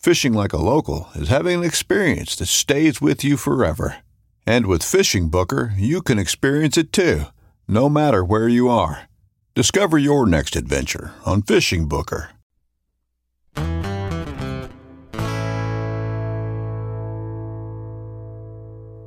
Fishing 0.00 0.32
like 0.32 0.54
a 0.54 0.56
local 0.56 1.10
is 1.14 1.28
having 1.28 1.58
an 1.58 1.64
experience 1.64 2.34
that 2.36 2.46
stays 2.46 3.02
with 3.02 3.22
you 3.22 3.36
forever. 3.36 3.98
And 4.46 4.64
with 4.64 4.82
Fishing 4.82 5.28
Booker, 5.28 5.74
you 5.76 6.00
can 6.00 6.18
experience 6.18 6.78
it 6.78 6.90
too, 6.90 7.24
no 7.68 7.90
matter 7.90 8.24
where 8.24 8.48
you 8.48 8.70
are. 8.70 9.10
Discover 9.54 9.98
your 9.98 10.24
next 10.26 10.56
adventure 10.56 11.12
on 11.26 11.42
Fishing 11.42 11.86
Booker. 11.86 12.30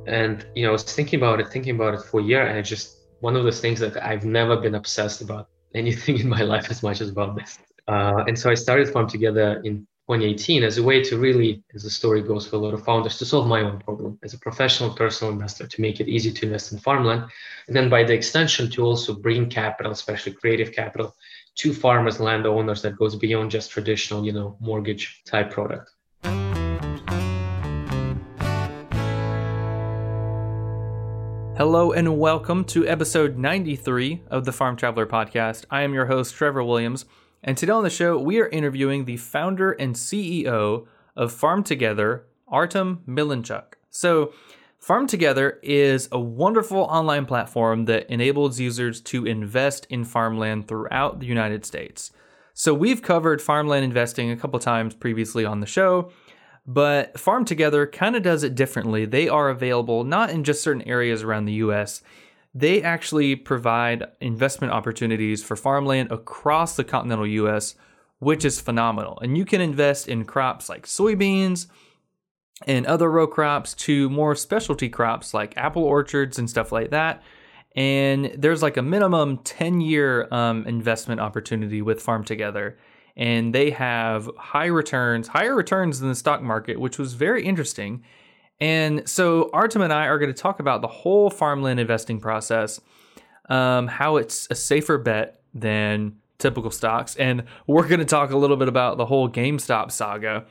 And 0.06 0.46
you 0.54 0.62
know, 0.62 0.68
I 0.68 0.72
was 0.72 0.84
thinking 0.84 1.18
about 1.18 1.40
it, 1.40 1.48
thinking 1.48 1.74
about 1.74 1.94
it 1.94 2.02
for 2.02 2.20
a 2.20 2.22
year, 2.22 2.46
and 2.46 2.56
it 2.56 2.62
just 2.62 2.98
one 3.18 3.34
of 3.34 3.42
those 3.42 3.60
things 3.60 3.80
that 3.80 4.00
I've 4.00 4.24
never 4.24 4.56
been 4.56 4.76
obsessed 4.76 5.22
about 5.22 5.48
anything 5.74 6.18
in 6.20 6.28
my 6.28 6.42
life 6.42 6.70
as 6.70 6.84
much 6.84 7.00
as 7.00 7.08
about 7.08 7.34
this. 7.34 7.58
Uh, 7.88 8.22
and 8.28 8.38
so 8.38 8.48
I 8.48 8.54
started 8.54 8.88
Farm 8.88 9.08
Together 9.08 9.60
in 9.64 9.88
2018 10.08 10.62
as 10.62 10.76
a 10.76 10.82
way 10.82 11.02
to 11.02 11.16
really, 11.16 11.62
as 11.74 11.82
the 11.82 11.88
story 11.88 12.20
goes 12.20 12.46
for 12.46 12.56
a 12.56 12.58
lot 12.58 12.74
of 12.74 12.84
founders, 12.84 13.16
to 13.16 13.24
solve 13.24 13.46
my 13.46 13.62
own 13.62 13.78
problem 13.78 14.18
as 14.22 14.34
a 14.34 14.38
professional 14.38 14.90
personal 14.90 15.32
investor 15.32 15.66
to 15.66 15.80
make 15.80 15.98
it 15.98 16.08
easy 16.08 16.30
to 16.30 16.44
invest 16.44 16.72
in 16.72 16.78
farmland. 16.78 17.24
And 17.68 17.74
then 17.74 17.88
by 17.88 18.04
the 18.04 18.12
extension, 18.12 18.70
to 18.72 18.84
also 18.84 19.14
bring 19.14 19.48
capital, 19.48 19.92
especially 19.92 20.32
creative 20.32 20.72
capital, 20.72 21.16
to 21.54 21.72
farmers, 21.72 22.20
landowners 22.20 22.82
that 22.82 22.98
goes 22.98 23.16
beyond 23.16 23.50
just 23.50 23.70
traditional, 23.70 24.26
you 24.26 24.32
know, 24.32 24.58
mortgage 24.60 25.22
type 25.24 25.50
product. 25.50 25.90
Hello 31.56 31.92
and 31.92 32.18
welcome 32.18 32.64
to 32.64 32.86
episode 32.86 33.38
93 33.38 34.24
of 34.30 34.44
the 34.44 34.52
Farm 34.52 34.76
Traveler 34.76 35.06
podcast. 35.06 35.64
I 35.70 35.80
am 35.80 35.94
your 35.94 36.04
host, 36.04 36.34
Trevor 36.34 36.62
Williams, 36.62 37.06
and 37.46 37.58
today 37.58 37.72
on 37.72 37.84
the 37.84 37.90
show, 37.90 38.18
we 38.18 38.40
are 38.40 38.48
interviewing 38.48 39.04
the 39.04 39.18
founder 39.18 39.72
and 39.72 39.94
CEO 39.94 40.86
of 41.14 41.30
Farm 41.30 41.62
Together, 41.62 42.24
Artem 42.48 43.02
Milinchuk. 43.06 43.74
So, 43.90 44.32
Farm 44.78 45.06
Together 45.06 45.60
is 45.62 46.08
a 46.10 46.18
wonderful 46.18 46.78
online 46.78 47.26
platform 47.26 47.84
that 47.84 48.08
enables 48.08 48.58
users 48.58 49.00
to 49.02 49.26
invest 49.26 49.86
in 49.90 50.04
farmland 50.04 50.68
throughout 50.68 51.20
the 51.20 51.26
United 51.26 51.66
States. 51.66 52.12
So, 52.54 52.72
we've 52.72 53.02
covered 53.02 53.42
farmland 53.42 53.84
investing 53.84 54.30
a 54.30 54.36
couple 54.38 54.58
times 54.58 54.94
previously 54.94 55.44
on 55.44 55.60
the 55.60 55.66
show. 55.66 56.10
But 56.66 57.20
Farm 57.20 57.44
Together 57.44 57.86
kind 57.86 58.16
of 58.16 58.22
does 58.22 58.42
it 58.42 58.54
differently. 58.54 59.04
They 59.04 59.28
are 59.28 59.50
available 59.50 60.02
not 60.02 60.30
in 60.30 60.44
just 60.44 60.62
certain 60.62 60.88
areas 60.88 61.22
around 61.22 61.44
the 61.44 61.52
US, 61.54 62.02
they 62.54 62.82
actually 62.82 63.34
provide 63.34 64.04
investment 64.20 64.72
opportunities 64.72 65.42
for 65.42 65.56
farmland 65.56 66.12
across 66.12 66.76
the 66.76 66.84
continental 66.84 67.26
US, 67.26 67.74
which 68.20 68.44
is 68.44 68.60
phenomenal. 68.60 69.18
And 69.20 69.36
you 69.36 69.44
can 69.44 69.60
invest 69.60 70.08
in 70.08 70.24
crops 70.24 70.68
like 70.68 70.86
soybeans 70.86 71.66
and 72.66 72.86
other 72.86 73.10
row 73.10 73.26
crops 73.26 73.74
to 73.74 74.08
more 74.08 74.36
specialty 74.36 74.88
crops 74.88 75.34
like 75.34 75.56
apple 75.56 75.82
orchards 75.82 76.38
and 76.38 76.48
stuff 76.48 76.70
like 76.70 76.90
that. 76.90 77.22
And 77.74 78.32
there's 78.38 78.62
like 78.62 78.76
a 78.76 78.82
minimum 78.82 79.38
10 79.38 79.80
year 79.80 80.28
um, 80.30 80.64
investment 80.66 81.20
opportunity 81.20 81.82
with 81.82 82.00
Farm 82.00 82.22
Together 82.22 82.78
and 83.16 83.54
they 83.54 83.70
have 83.70 84.28
high 84.36 84.66
returns, 84.66 85.28
higher 85.28 85.54
returns 85.54 86.00
than 86.00 86.08
the 86.08 86.14
stock 86.14 86.42
market, 86.42 86.80
which 86.80 86.98
was 86.98 87.14
very 87.14 87.44
interesting. 87.44 88.02
And 88.60 89.08
so 89.08 89.50
Artem 89.52 89.82
and 89.82 89.92
I 89.92 90.06
are 90.06 90.18
going 90.18 90.32
to 90.32 90.40
talk 90.40 90.60
about 90.60 90.80
the 90.80 90.88
whole 90.88 91.30
farmland 91.30 91.80
investing 91.80 92.20
process, 92.20 92.80
um, 93.48 93.88
how 93.88 94.16
it's 94.16 94.46
a 94.50 94.54
safer 94.54 94.98
bet 94.98 95.40
than 95.52 96.16
typical 96.38 96.70
stocks, 96.70 97.16
and 97.16 97.44
we're 97.66 97.86
going 97.86 98.00
to 98.00 98.06
talk 98.06 98.30
a 98.30 98.36
little 98.36 98.56
bit 98.56 98.68
about 98.68 98.96
the 98.96 99.06
whole 99.06 99.28
GameStop 99.28 99.90
saga 99.90 100.46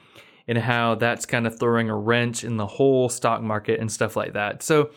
and 0.48 0.58
how 0.58 0.96
that's 0.96 1.26
kind 1.26 1.48
of 1.48 1.58
throwing 1.58 1.90
a 1.90 1.96
wrench 1.96 2.44
in 2.44 2.58
the 2.58 2.68
whole 2.68 3.10
stock 3.10 3.42
market 3.42 3.80
and 3.80 3.92
stuff 3.92 4.16
like 4.16 4.34
that. 4.34 4.62
So 4.64 4.92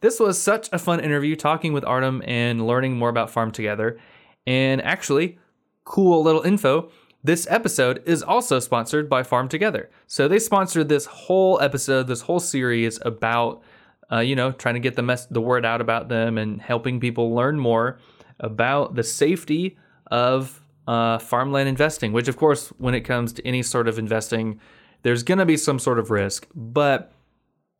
this 0.00 0.20
was 0.20 0.40
such 0.40 0.68
a 0.72 0.78
fun 0.78 1.00
interview 1.00 1.36
talking 1.36 1.72
with 1.72 1.84
Artem 1.84 2.22
and 2.26 2.66
learning 2.66 2.96
more 2.96 3.08
about 3.08 3.30
Farm 3.30 3.50
Together. 3.50 3.98
And 4.46 4.82
actually, 4.82 5.38
cool 5.84 6.22
little 6.22 6.42
info 6.42 6.90
this 7.24 7.46
episode 7.48 8.02
is 8.04 8.22
also 8.22 8.58
sponsored 8.58 9.08
by 9.08 9.22
Farm 9.22 9.48
Together. 9.48 9.90
So 10.06 10.26
they 10.26 10.38
sponsored 10.38 10.88
this 10.88 11.06
whole 11.06 11.60
episode, 11.60 12.08
this 12.08 12.22
whole 12.22 12.40
series 12.40 12.98
about, 13.02 13.62
uh, 14.10 14.18
you 14.18 14.34
know, 14.34 14.52
trying 14.52 14.74
to 14.74 14.80
get 14.80 14.96
the 14.96 15.02
mess- 15.02 15.26
the 15.26 15.40
word 15.40 15.64
out 15.64 15.80
about 15.80 16.08
them 16.08 16.36
and 16.36 16.60
helping 16.60 16.98
people 16.98 17.34
learn 17.34 17.58
more 17.58 17.98
about 18.40 18.96
the 18.96 19.04
safety 19.04 19.76
of 20.10 20.62
uh, 20.88 21.18
farmland 21.18 21.68
investing. 21.68 22.12
Which, 22.12 22.28
of 22.28 22.36
course, 22.36 22.68
when 22.78 22.94
it 22.94 23.02
comes 23.02 23.32
to 23.34 23.46
any 23.46 23.62
sort 23.62 23.86
of 23.86 23.98
investing, 23.98 24.58
there's 25.02 25.22
going 25.22 25.38
to 25.38 25.46
be 25.46 25.56
some 25.56 25.78
sort 25.78 25.98
of 25.98 26.10
risk, 26.10 26.46
but 26.54 27.12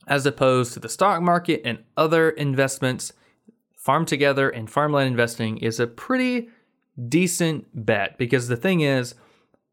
as 0.06 0.26
opposed 0.26 0.72
to 0.74 0.80
the 0.80 0.88
stock 0.88 1.22
market 1.22 1.62
and 1.64 1.78
other 1.96 2.30
investments, 2.30 3.12
Farm 3.76 4.04
Together 4.04 4.48
and 4.48 4.70
farmland 4.70 5.08
investing 5.08 5.58
is 5.58 5.80
a 5.80 5.86
pretty 5.86 6.48
decent 7.08 7.66
bet 7.74 8.18
because 8.18 8.48
the 8.48 8.56
thing 8.56 8.80
is 8.80 9.14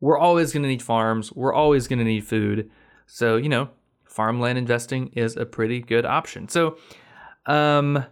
we're 0.02 0.18
always 0.18 0.54
going 0.54 0.64
to 0.64 0.70
need 0.70 0.82
farms, 0.82 1.32
we're 1.34 1.54
always 1.54 1.88
going 1.88 2.00
to 2.00 2.06
need 2.06 2.26
food. 2.26 2.70
So, 3.06 3.38
you 3.38 3.50
know, 3.50 3.70
farmland 4.06 4.58
investing 4.58 5.08
is 5.14 5.36
a 5.36 5.46
pretty 5.46 5.82
good 5.82 6.06
option. 6.06 6.48
So, 6.48 6.78
um, 7.46 8.06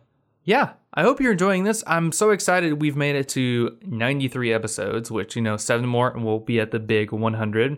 yeah, 0.44 0.74
I 0.94 1.04
hope 1.04 1.20
you're 1.20 1.34
enjoying 1.34 1.64
this. 1.64 1.84
I'm 1.86 2.12
so 2.12 2.32
excited 2.32 2.82
we've 2.82 2.96
made 2.96 3.16
it 3.16 3.30
to 3.30 3.78
93 3.86 4.54
episodes, 4.54 5.12
which, 5.12 5.36
you 5.36 5.42
know, 5.42 5.58
seven 5.58 5.88
more 5.88 6.10
and 6.10 6.26
we'll 6.26 6.40
be 6.40 6.60
at 6.60 6.72
the 6.72 6.80
big 6.80 7.12
100. 7.12 7.78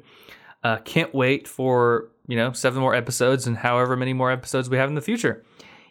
Uh, 0.64 0.78
can't 0.78 1.14
wait 1.14 1.48
for, 1.48 2.12
you 2.28 2.36
know, 2.36 2.52
seven 2.52 2.80
more 2.80 2.94
episodes 2.94 3.48
and 3.48 3.58
however 3.58 3.96
many 3.96 4.14
more 4.14 4.32
episodes 4.32 4.70
we 4.70 4.78
have 4.78 4.90
in 4.90 4.96
the 4.96 5.02
future. 5.02 5.44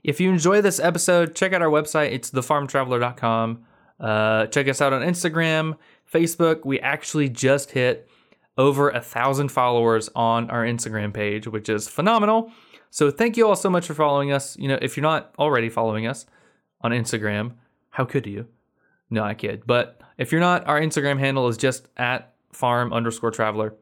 If 0.05 0.21
you 0.21 0.31
enjoy 0.31 0.61
this 0.61 0.79
episode, 0.79 1.35
check 1.35 1.53
out 1.53 1.63
our 1.63 1.69
website. 1.69 2.13
It's 2.13 2.31
thefarmtraveler.com. 2.31 3.65
Uh, 3.99 4.47
check 4.47 4.69
us 4.69 4.81
out 4.81 4.93
on 4.93 5.03
Instagram, 5.03 5.77
Facebook. 6.13 6.65
We 6.65 6.81
actually 6.81 7.29
just 7.29 7.73
hit 7.73 8.09
over 8.57 8.91
a 8.91 9.01
thousand 9.01 9.51
followers 9.51 10.11
on 10.15 10.51
our 10.51 10.65
Instagram 10.65 11.15
page, 11.15 11.47
which 11.47 11.69
is 11.69 11.89
phenomenal. 11.89 12.51
So 12.91 13.11
thank 13.11 13.37
you 13.37 13.47
all 13.47 13.57
so 13.57 13.71
much 13.71 13.87
for 13.87 13.95
following 13.95 14.33
us. 14.33 14.57
You 14.59 14.69
know, 14.69 14.79
if 14.81 14.97
you're 14.97 15.03
not 15.03 15.33
already 15.39 15.69
following 15.69 16.07
us 16.07 16.27
on 16.81 16.91
Instagram, 16.91 17.53
how 17.91 18.05
could 18.05 18.27
you? 18.27 18.47
No, 19.11 19.23
I 19.23 19.35
kid. 19.35 19.63
But 19.67 20.01
if 20.17 20.33
you're 20.33 20.41
not, 20.41 20.67
our 20.67 20.81
Instagram 20.81 21.19
handle 21.19 21.49
is 21.49 21.57
just 21.57 21.89
at 21.97 22.35
farm 22.53 22.93
underscore 22.93 23.31
traveler. 23.31 23.75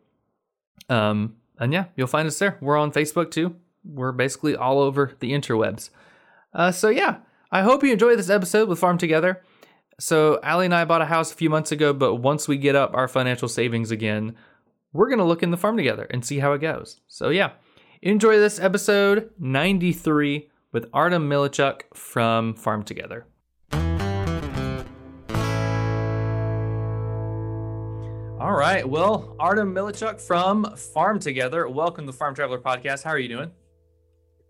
Um, 0.88 1.36
and 1.58 1.72
yeah, 1.72 1.86
you'll 1.96 2.06
find 2.06 2.28
us 2.28 2.38
there. 2.38 2.58
We're 2.60 2.76
on 2.76 2.92
Facebook 2.92 3.30
too. 3.30 3.56
We're 3.84 4.12
basically 4.12 4.56
all 4.56 4.80
over 4.80 5.12
the 5.20 5.32
interwebs. 5.32 5.90
Uh, 6.52 6.72
so 6.72 6.88
yeah, 6.88 7.18
I 7.50 7.62
hope 7.62 7.82
you 7.82 7.92
enjoy 7.92 8.16
this 8.16 8.30
episode 8.30 8.68
with 8.68 8.78
Farm 8.78 8.98
Together. 8.98 9.42
So, 9.98 10.38
Allie 10.42 10.66
and 10.66 10.74
I 10.74 10.84
bought 10.84 11.00
a 11.00 11.06
house 11.06 11.32
a 11.32 11.34
few 11.34 11.48
months 11.48 11.72
ago, 11.72 11.94
but 11.94 12.16
once 12.16 12.46
we 12.46 12.58
get 12.58 12.76
up 12.76 12.94
our 12.94 13.08
financial 13.08 13.48
savings 13.48 13.90
again, 13.90 14.36
we're 14.92 15.08
going 15.08 15.20
to 15.20 15.24
look 15.24 15.42
in 15.42 15.50
the 15.50 15.56
farm 15.56 15.78
together 15.78 16.06
and 16.10 16.22
see 16.22 16.38
how 16.38 16.52
it 16.52 16.60
goes. 16.60 17.00
So, 17.06 17.30
yeah, 17.30 17.52
enjoy 18.02 18.38
this 18.38 18.60
episode 18.60 19.30
93 19.38 20.50
with 20.70 20.86
Artem 20.92 21.30
Milinchuk 21.30 21.82
from 21.94 22.52
Farm 22.56 22.82
Together. 22.82 23.26
All 28.38 28.52
right. 28.52 28.86
Well, 28.86 29.34
Artem 29.40 29.74
Milinchuk 29.74 30.20
from 30.20 30.76
Farm 30.76 31.18
Together. 31.18 31.66
Welcome 31.70 32.04
to 32.04 32.12
the 32.12 32.18
Farm 32.18 32.34
Traveler 32.34 32.60
Podcast. 32.60 33.02
How 33.02 33.12
are 33.12 33.18
you 33.18 33.28
doing? 33.28 33.50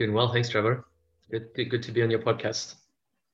Doing 0.00 0.12
well. 0.12 0.32
Thanks, 0.32 0.49
Trevor. 0.49 0.87
Good, 1.31 1.50
good 1.54 1.84
to 1.84 1.92
be 1.92 2.02
on 2.02 2.10
your 2.10 2.20
podcast. 2.20 2.75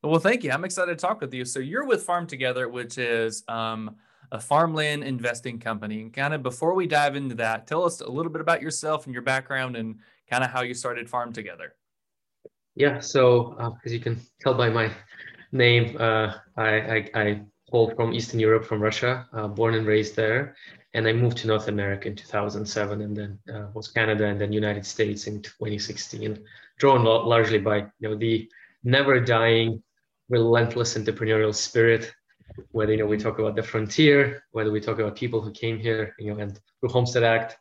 Well, 0.04 0.18
thank 0.18 0.42
you. 0.42 0.50
I'm 0.50 0.64
excited 0.64 0.98
to 0.98 1.00
talk 1.00 1.20
with 1.20 1.32
you. 1.32 1.44
So 1.44 1.60
you're 1.60 1.86
with 1.86 2.02
Farm 2.02 2.26
Together, 2.26 2.68
which 2.68 2.98
is 2.98 3.44
um, 3.46 3.96
a 4.32 4.40
farmland 4.40 5.04
investing 5.04 5.60
company. 5.60 6.02
And 6.02 6.12
kind 6.12 6.34
of 6.34 6.42
before 6.42 6.74
we 6.74 6.88
dive 6.88 7.14
into 7.14 7.36
that, 7.36 7.68
tell 7.68 7.84
us 7.84 8.00
a 8.00 8.10
little 8.10 8.32
bit 8.32 8.40
about 8.40 8.60
yourself 8.60 9.06
and 9.06 9.14
your 9.14 9.22
background 9.22 9.76
and 9.76 9.96
kind 10.28 10.42
of 10.42 10.50
how 10.50 10.62
you 10.62 10.74
started 10.74 11.08
Farm 11.08 11.32
Together. 11.32 11.76
Yeah. 12.74 12.98
So 12.98 13.54
uh, 13.60 13.70
as 13.84 13.92
you 13.92 14.00
can 14.00 14.20
tell 14.40 14.54
by 14.54 14.70
my 14.70 14.90
name, 15.52 15.96
uh, 16.00 16.34
I, 16.56 16.68
I, 16.74 17.10
I 17.14 17.42
hold 17.70 17.94
from 17.94 18.12
Eastern 18.12 18.40
Europe, 18.40 18.64
from 18.64 18.82
Russia, 18.82 19.28
uh, 19.32 19.46
born 19.46 19.74
and 19.74 19.86
raised 19.86 20.16
there. 20.16 20.56
And 20.94 21.06
I 21.06 21.12
moved 21.12 21.36
to 21.38 21.46
North 21.46 21.68
America 21.68 22.08
in 22.08 22.16
2007 22.16 23.00
and 23.02 23.16
then 23.16 23.38
uh, 23.54 23.68
was 23.72 23.88
Canada 23.88 24.26
and 24.26 24.40
then 24.40 24.52
United 24.52 24.84
States 24.84 25.28
in 25.28 25.40
2016, 25.42 26.38
drawn 26.78 27.04
largely 27.04 27.58
by 27.58 27.86
you 28.00 28.08
know 28.08 28.16
the 28.16 28.50
never 28.84 29.20
dying, 29.20 29.82
relentless 30.32 30.96
entrepreneurial 30.96 31.54
spirit. 31.54 32.12
Whether 32.72 32.92
you 32.92 32.98
know 32.98 33.06
we 33.06 33.18
talk 33.18 33.38
about 33.38 33.54
the 33.54 33.62
frontier, 33.62 34.44
whether 34.52 34.72
we 34.72 34.80
talk 34.80 34.98
about 34.98 35.14
people 35.14 35.40
who 35.40 35.52
came 35.52 35.78
here, 35.78 36.14
you 36.18 36.34
know, 36.34 36.40
and 36.42 36.58
through 36.80 36.90
Homestead 36.90 37.22
Act 37.22 37.56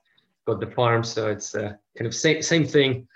got 0.47 0.59
the 0.59 0.71
farm. 0.77 1.03
So 1.03 1.29
it's 1.29 1.53
uh, 1.53 1.73
kind 1.97 2.07
of 2.07 2.13
same 2.15 2.41
same 2.41 2.65
thing 2.65 3.07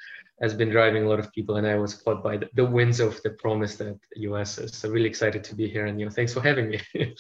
has 0.42 0.54
been 0.54 0.70
driving 0.70 1.04
a 1.04 1.10
lot 1.10 1.20
of 1.20 1.32
people, 1.32 1.56
and 1.56 1.66
I 1.66 1.76
was 1.76 1.94
caught 1.94 2.22
by 2.22 2.38
the, 2.38 2.50
the 2.56 2.66
winds 2.66 3.00
of 3.00 3.22
the 3.24 3.32
promise 3.32 3.78
that 3.78 3.98
US 4.30 4.58
is. 4.58 4.76
So 4.78 4.90
really 4.90 5.08
excited 5.08 5.44
to 5.46 5.56
be 5.56 5.68
here, 5.70 5.86
and 5.86 6.00
you 6.00 6.06
know, 6.06 6.12
thanks 6.12 6.34
for 6.34 6.42
having 6.42 6.70
me. 6.70 6.80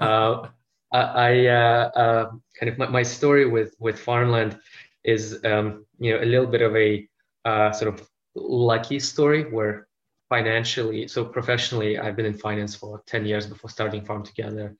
uh, 0.00 0.48
I, 0.92 1.46
uh, 1.46 1.90
uh, 2.02 2.30
kind 2.58 2.72
of 2.72 2.78
my, 2.78 2.88
my, 2.88 3.02
story 3.02 3.44
with 3.46 3.74
with 3.78 3.98
farmland 3.98 4.58
is 5.04 5.44
um, 5.44 5.86
you 5.98 6.12
know 6.12 6.22
a 6.22 6.28
little 6.32 6.50
bit 6.54 6.62
of 6.62 6.74
a 6.76 7.08
uh, 7.44 7.72
sort 7.72 7.92
of 7.92 8.08
lucky 8.34 8.98
story 9.00 9.42
where 9.50 9.87
financially, 10.28 11.08
so 11.08 11.24
professionally, 11.24 11.98
I've 11.98 12.16
been 12.16 12.26
in 12.26 12.34
finance 12.34 12.74
for 12.74 13.02
ten 13.06 13.24
years 13.24 13.46
before 13.46 13.70
starting 13.70 14.04
Farm 14.04 14.22
Together, 14.22 14.76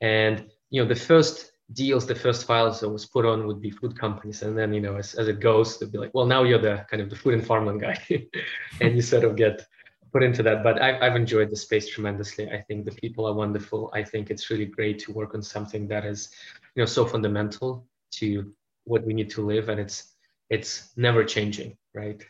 and 0.00 0.46
you 0.70 0.82
know 0.82 0.88
the 0.88 0.94
first 0.94 1.52
deals, 1.72 2.06
the 2.06 2.14
first 2.14 2.46
files 2.46 2.80
that 2.80 2.88
was 2.88 3.04
put 3.04 3.26
on 3.26 3.46
would 3.46 3.60
be 3.60 3.70
food 3.70 3.98
companies. 3.98 4.42
And 4.42 4.56
then, 4.56 4.72
you 4.72 4.80
know, 4.80 4.96
as, 4.96 5.14
as 5.14 5.28
it 5.28 5.40
goes, 5.40 5.78
they'd 5.78 5.92
be 5.92 5.98
like, 5.98 6.14
well, 6.14 6.26
now 6.26 6.42
you're 6.42 6.60
the 6.60 6.86
kind 6.90 7.02
of 7.02 7.10
the 7.10 7.16
food 7.16 7.34
and 7.34 7.46
farmland 7.46 7.80
guy. 7.80 7.98
and 8.80 8.96
you 8.96 9.02
sort 9.02 9.24
of 9.24 9.36
get 9.36 9.66
put 10.12 10.22
into 10.22 10.42
that. 10.44 10.62
But 10.62 10.80
I've, 10.80 11.02
I've 11.02 11.16
enjoyed 11.16 11.50
the 11.50 11.56
space 11.56 11.88
tremendously. 11.88 12.50
I 12.50 12.62
think 12.62 12.84
the 12.84 12.92
people 12.92 13.26
are 13.26 13.34
wonderful. 13.34 13.90
I 13.94 14.02
think 14.02 14.30
it's 14.30 14.50
really 14.50 14.66
great 14.66 14.98
to 15.00 15.12
work 15.12 15.34
on 15.34 15.42
something 15.42 15.86
that 15.88 16.04
is, 16.06 16.30
you 16.74 16.82
know, 16.82 16.86
so 16.86 17.04
fundamental 17.04 17.86
to 18.12 18.50
what 18.84 19.04
we 19.04 19.12
need 19.12 19.30
to 19.30 19.44
live. 19.44 19.68
And 19.68 19.78
it's, 19.78 20.14
it's 20.48 20.90
never 20.96 21.22
changing, 21.24 21.76
right? 21.92 22.22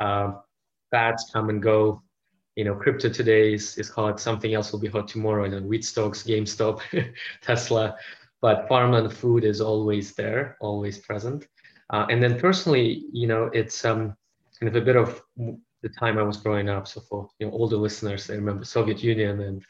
Um, 0.00 0.40
fads 0.92 1.28
come 1.32 1.48
and 1.48 1.60
go. 1.60 2.02
You 2.54 2.64
know, 2.64 2.76
crypto 2.76 3.08
today 3.08 3.54
is, 3.54 3.76
is 3.78 3.88
hot. 3.88 4.20
Something 4.20 4.54
else 4.54 4.70
will 4.70 4.78
be 4.78 4.88
hot 4.88 5.08
tomorrow. 5.08 5.44
And 5.44 5.52
then 5.52 5.66
wheat 5.66 5.84
stocks, 5.84 6.22
GameStop, 6.22 6.80
Tesla 7.42 7.96
but 8.42 8.66
farmland 8.68 9.10
food 9.12 9.44
is 9.44 9.60
always 9.60 10.14
there, 10.14 10.58
always 10.60 10.98
present. 10.98 11.46
Uh, 11.90 12.06
and 12.10 12.22
then 12.22 12.38
personally, 12.38 13.04
you 13.12 13.26
know, 13.28 13.44
it's 13.54 13.84
um, 13.84 14.14
kind 14.58 14.68
of 14.68 14.74
a 14.74 14.84
bit 14.84 14.96
of 14.96 15.22
the 15.36 15.88
time 15.98 16.18
I 16.18 16.22
was 16.22 16.36
growing 16.36 16.68
up. 16.68 16.88
So 16.88 17.00
for 17.00 17.28
you 17.38 17.46
know 17.46 17.52
older 17.52 17.76
listeners, 17.76 18.28
I 18.28 18.34
remember 18.34 18.64
Soviet 18.64 19.02
Union, 19.02 19.40
and 19.40 19.64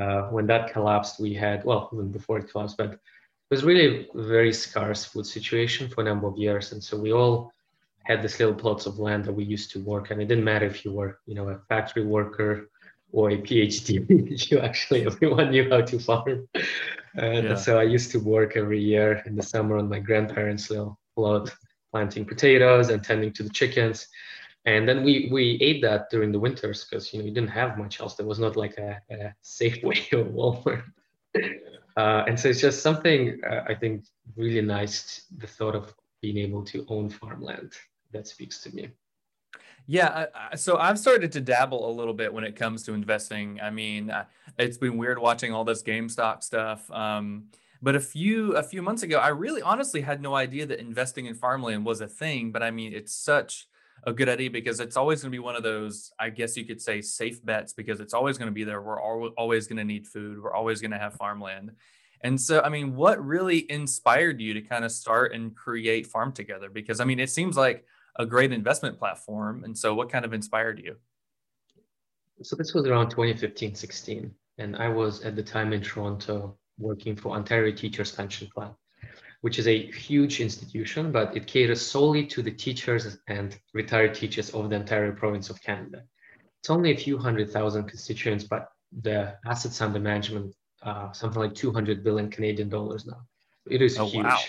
uh, 0.00 0.22
when 0.30 0.46
that 0.46 0.72
collapsed, 0.72 1.20
we 1.20 1.34
had 1.34 1.64
well 1.64 1.90
even 1.92 2.10
before 2.10 2.38
it 2.38 2.50
collapsed, 2.50 2.78
but 2.78 2.92
it 2.92 2.98
was 3.50 3.64
really 3.64 4.08
a 4.14 4.22
very 4.22 4.52
scarce 4.52 5.04
food 5.04 5.26
situation 5.26 5.88
for 5.88 6.00
a 6.00 6.04
number 6.04 6.26
of 6.26 6.38
years, 6.38 6.72
and 6.72 6.82
so 6.82 6.98
we 6.98 7.12
all 7.12 7.52
had 8.04 8.22
this 8.22 8.38
little 8.38 8.54
plots 8.54 8.86
of 8.86 8.98
land 8.98 9.24
that 9.24 9.32
we 9.32 9.44
used 9.44 9.70
to 9.72 9.80
work, 9.80 10.10
and 10.10 10.20
it 10.20 10.26
didn't 10.26 10.44
matter 10.44 10.66
if 10.66 10.84
you 10.84 10.92
were 10.92 11.18
you 11.26 11.34
know 11.34 11.48
a 11.48 11.58
factory 11.68 12.04
worker 12.04 12.68
or 13.12 13.30
a 13.30 13.36
PhD. 13.36 14.50
you 14.50 14.58
actually 14.58 15.06
everyone 15.06 15.50
knew 15.50 15.68
how 15.70 15.82
to 15.82 15.98
farm. 15.98 16.48
And 17.14 17.48
yeah. 17.48 17.54
so 17.56 17.78
I 17.78 17.82
used 17.82 18.10
to 18.12 18.18
work 18.18 18.56
every 18.56 18.80
year 18.80 19.22
in 19.26 19.36
the 19.36 19.42
summer 19.42 19.76
on 19.76 19.88
my 19.88 19.98
grandparents' 19.98 20.70
little 20.70 20.98
plot, 21.14 21.54
planting 21.90 22.24
potatoes 22.24 22.88
and 22.88 23.04
tending 23.04 23.32
to 23.34 23.42
the 23.42 23.50
chickens. 23.50 24.08
And 24.64 24.88
then 24.88 25.04
we 25.04 25.28
we 25.30 25.58
ate 25.60 25.82
that 25.82 26.08
during 26.10 26.32
the 26.32 26.38
winters 26.38 26.84
because 26.84 27.12
you 27.12 27.18
know 27.18 27.26
you 27.26 27.32
didn't 27.32 27.50
have 27.50 27.76
much 27.76 28.00
else. 28.00 28.14
There 28.14 28.26
was 28.26 28.38
not 28.38 28.56
like 28.56 28.78
a, 28.78 29.00
a 29.10 29.34
Safeway 29.44 30.12
or 30.12 30.24
Walmart. 30.24 30.84
Uh, 31.96 32.24
and 32.26 32.40
so 32.40 32.48
it's 32.48 32.60
just 32.60 32.82
something 32.82 33.38
uh, 33.48 33.64
I 33.68 33.74
think 33.74 34.04
really 34.36 34.62
nice. 34.62 35.26
The 35.36 35.46
thought 35.46 35.74
of 35.74 35.94
being 36.22 36.38
able 36.38 36.64
to 36.64 36.86
own 36.88 37.10
farmland 37.10 37.72
that 38.12 38.26
speaks 38.26 38.60
to 38.62 38.74
me. 38.74 38.90
Yeah, 39.86 40.26
so 40.54 40.76
I've 40.78 40.98
started 40.98 41.32
to 41.32 41.40
dabble 41.40 41.90
a 41.90 41.92
little 41.92 42.14
bit 42.14 42.32
when 42.32 42.44
it 42.44 42.54
comes 42.54 42.84
to 42.84 42.92
investing. 42.92 43.60
I 43.60 43.70
mean, 43.70 44.12
it's 44.58 44.78
been 44.78 44.96
weird 44.96 45.18
watching 45.18 45.52
all 45.52 45.64
this 45.64 45.82
GameStop 45.82 46.42
stuff. 46.42 46.88
Um, 46.90 47.48
but 47.82 47.96
a 47.96 48.00
few 48.00 48.52
a 48.52 48.62
few 48.62 48.80
months 48.80 49.02
ago, 49.02 49.18
I 49.18 49.28
really 49.28 49.60
honestly 49.60 50.00
had 50.00 50.22
no 50.22 50.36
idea 50.36 50.66
that 50.66 50.78
investing 50.78 51.26
in 51.26 51.34
farmland 51.34 51.84
was 51.84 52.00
a 52.00 52.06
thing. 52.06 52.52
But 52.52 52.62
I 52.62 52.70
mean, 52.70 52.92
it's 52.94 53.12
such 53.12 53.66
a 54.04 54.12
good 54.12 54.28
idea 54.28 54.50
because 54.50 54.78
it's 54.78 54.96
always 54.96 55.20
going 55.20 55.32
to 55.32 55.34
be 55.34 55.40
one 55.40 55.56
of 55.56 55.64
those, 55.64 56.12
I 56.18 56.30
guess 56.30 56.56
you 56.56 56.64
could 56.64 56.80
say, 56.80 57.00
safe 57.00 57.44
bets 57.44 57.72
because 57.72 58.00
it's 58.00 58.14
always 58.14 58.38
going 58.38 58.46
to 58.48 58.54
be 58.54 58.64
there. 58.64 58.80
We're 58.80 59.00
always 59.00 59.66
going 59.66 59.78
to 59.78 59.84
need 59.84 60.06
food. 60.06 60.42
We're 60.42 60.54
always 60.54 60.80
going 60.80 60.92
to 60.92 60.98
have 60.98 61.14
farmland. 61.14 61.72
And 62.22 62.40
so, 62.40 62.60
I 62.60 62.68
mean, 62.68 62.94
what 62.94 63.24
really 63.24 63.68
inspired 63.70 64.40
you 64.40 64.54
to 64.54 64.60
kind 64.60 64.84
of 64.84 64.92
start 64.92 65.34
and 65.34 65.54
create 65.54 66.06
Farm 66.06 66.32
Together? 66.32 66.70
Because 66.70 67.00
I 67.00 67.04
mean, 67.04 67.18
it 67.18 67.30
seems 67.30 67.56
like 67.56 67.84
a 68.16 68.26
great 68.26 68.52
investment 68.52 68.98
platform. 68.98 69.64
And 69.64 69.76
so, 69.76 69.94
what 69.94 70.10
kind 70.10 70.24
of 70.24 70.32
inspired 70.32 70.78
you? 70.78 70.96
So, 72.42 72.56
this 72.56 72.74
was 72.74 72.86
around 72.86 73.10
2015 73.10 73.74
16. 73.74 74.34
And 74.58 74.76
I 74.76 74.88
was 74.88 75.22
at 75.22 75.34
the 75.36 75.42
time 75.42 75.72
in 75.72 75.80
Toronto 75.80 76.56
working 76.78 77.16
for 77.16 77.34
Ontario 77.34 77.74
Teachers 77.74 78.12
Pension 78.12 78.48
Plan, 78.54 78.70
which 79.40 79.58
is 79.58 79.66
a 79.66 79.86
huge 79.90 80.40
institution, 80.40 81.10
but 81.10 81.36
it 81.36 81.46
caters 81.46 81.80
solely 81.80 82.26
to 82.26 82.42
the 82.42 82.50
teachers 82.50 83.18
and 83.28 83.58
retired 83.72 84.14
teachers 84.14 84.50
of 84.50 84.68
the 84.68 84.76
Ontario 84.76 85.12
province 85.12 85.48
of 85.50 85.62
Canada. 85.62 86.02
It's 86.60 86.70
only 86.70 86.92
a 86.92 86.96
few 86.96 87.18
hundred 87.18 87.50
thousand 87.50 87.84
constituents, 87.84 88.44
but 88.44 88.68
the 89.00 89.34
assets 89.46 89.80
under 89.80 89.98
management, 89.98 90.54
uh, 90.82 91.12
something 91.12 91.40
like 91.40 91.54
200 91.54 92.04
billion 92.04 92.30
Canadian 92.30 92.68
dollars 92.68 93.06
now. 93.06 93.22
It 93.68 93.82
is 93.82 93.98
oh, 93.98 94.06
huge. 94.06 94.24
Wow. 94.24 94.38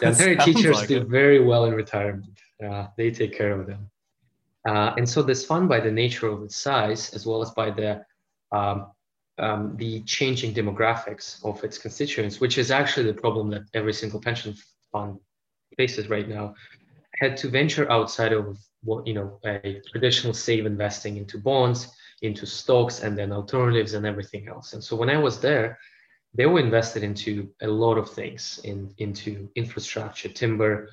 The 0.00 0.08
Ontario 0.08 0.44
teachers 0.44 0.76
like 0.76 0.88
do 0.88 0.98
it. 0.98 1.08
very 1.08 1.42
well 1.42 1.64
in 1.64 1.74
retirement. 1.74 2.38
Uh, 2.64 2.86
they 2.96 3.10
take 3.10 3.36
care 3.36 3.58
of 3.58 3.66
them. 3.66 3.90
Uh, 4.66 4.94
and 4.96 5.08
so 5.08 5.22
this 5.22 5.44
fund, 5.44 5.68
by 5.68 5.80
the 5.80 5.90
nature 5.90 6.28
of 6.28 6.42
its 6.42 6.56
size, 6.56 7.14
as 7.14 7.26
well 7.26 7.42
as 7.42 7.50
by 7.50 7.70
the 7.70 8.04
um, 8.52 8.90
um, 9.38 9.76
the 9.76 10.00
changing 10.02 10.54
demographics 10.54 11.44
of 11.44 11.62
its 11.62 11.78
constituents, 11.78 12.40
which 12.40 12.58
is 12.58 12.70
actually 12.70 13.06
the 13.06 13.20
problem 13.20 13.50
that 13.50 13.64
every 13.74 13.92
single 13.92 14.20
pension 14.20 14.54
fund 14.92 15.18
faces 15.76 16.08
right 16.08 16.28
now, 16.28 16.54
had 17.18 17.36
to 17.38 17.48
venture 17.48 17.90
outside 17.90 18.32
of 18.32 18.58
what 18.82 19.06
you 19.06 19.14
know 19.14 19.38
a 19.44 19.80
traditional 19.90 20.32
save 20.32 20.66
investing 20.66 21.16
into 21.16 21.38
bonds, 21.38 21.88
into 22.22 22.46
stocks, 22.46 23.02
and 23.02 23.16
then 23.16 23.32
alternatives 23.32 23.94
and 23.94 24.06
everything 24.06 24.48
else. 24.48 24.72
And 24.72 24.82
so 24.82 24.96
when 24.96 25.10
I 25.10 25.18
was 25.18 25.38
there, 25.40 25.78
they 26.34 26.46
were 26.46 26.60
invested 26.60 27.02
into 27.02 27.50
a 27.62 27.68
lot 27.68 27.98
of 27.98 28.10
things, 28.10 28.60
in 28.64 28.94
into 28.98 29.48
infrastructure, 29.54 30.28
timber, 30.28 30.88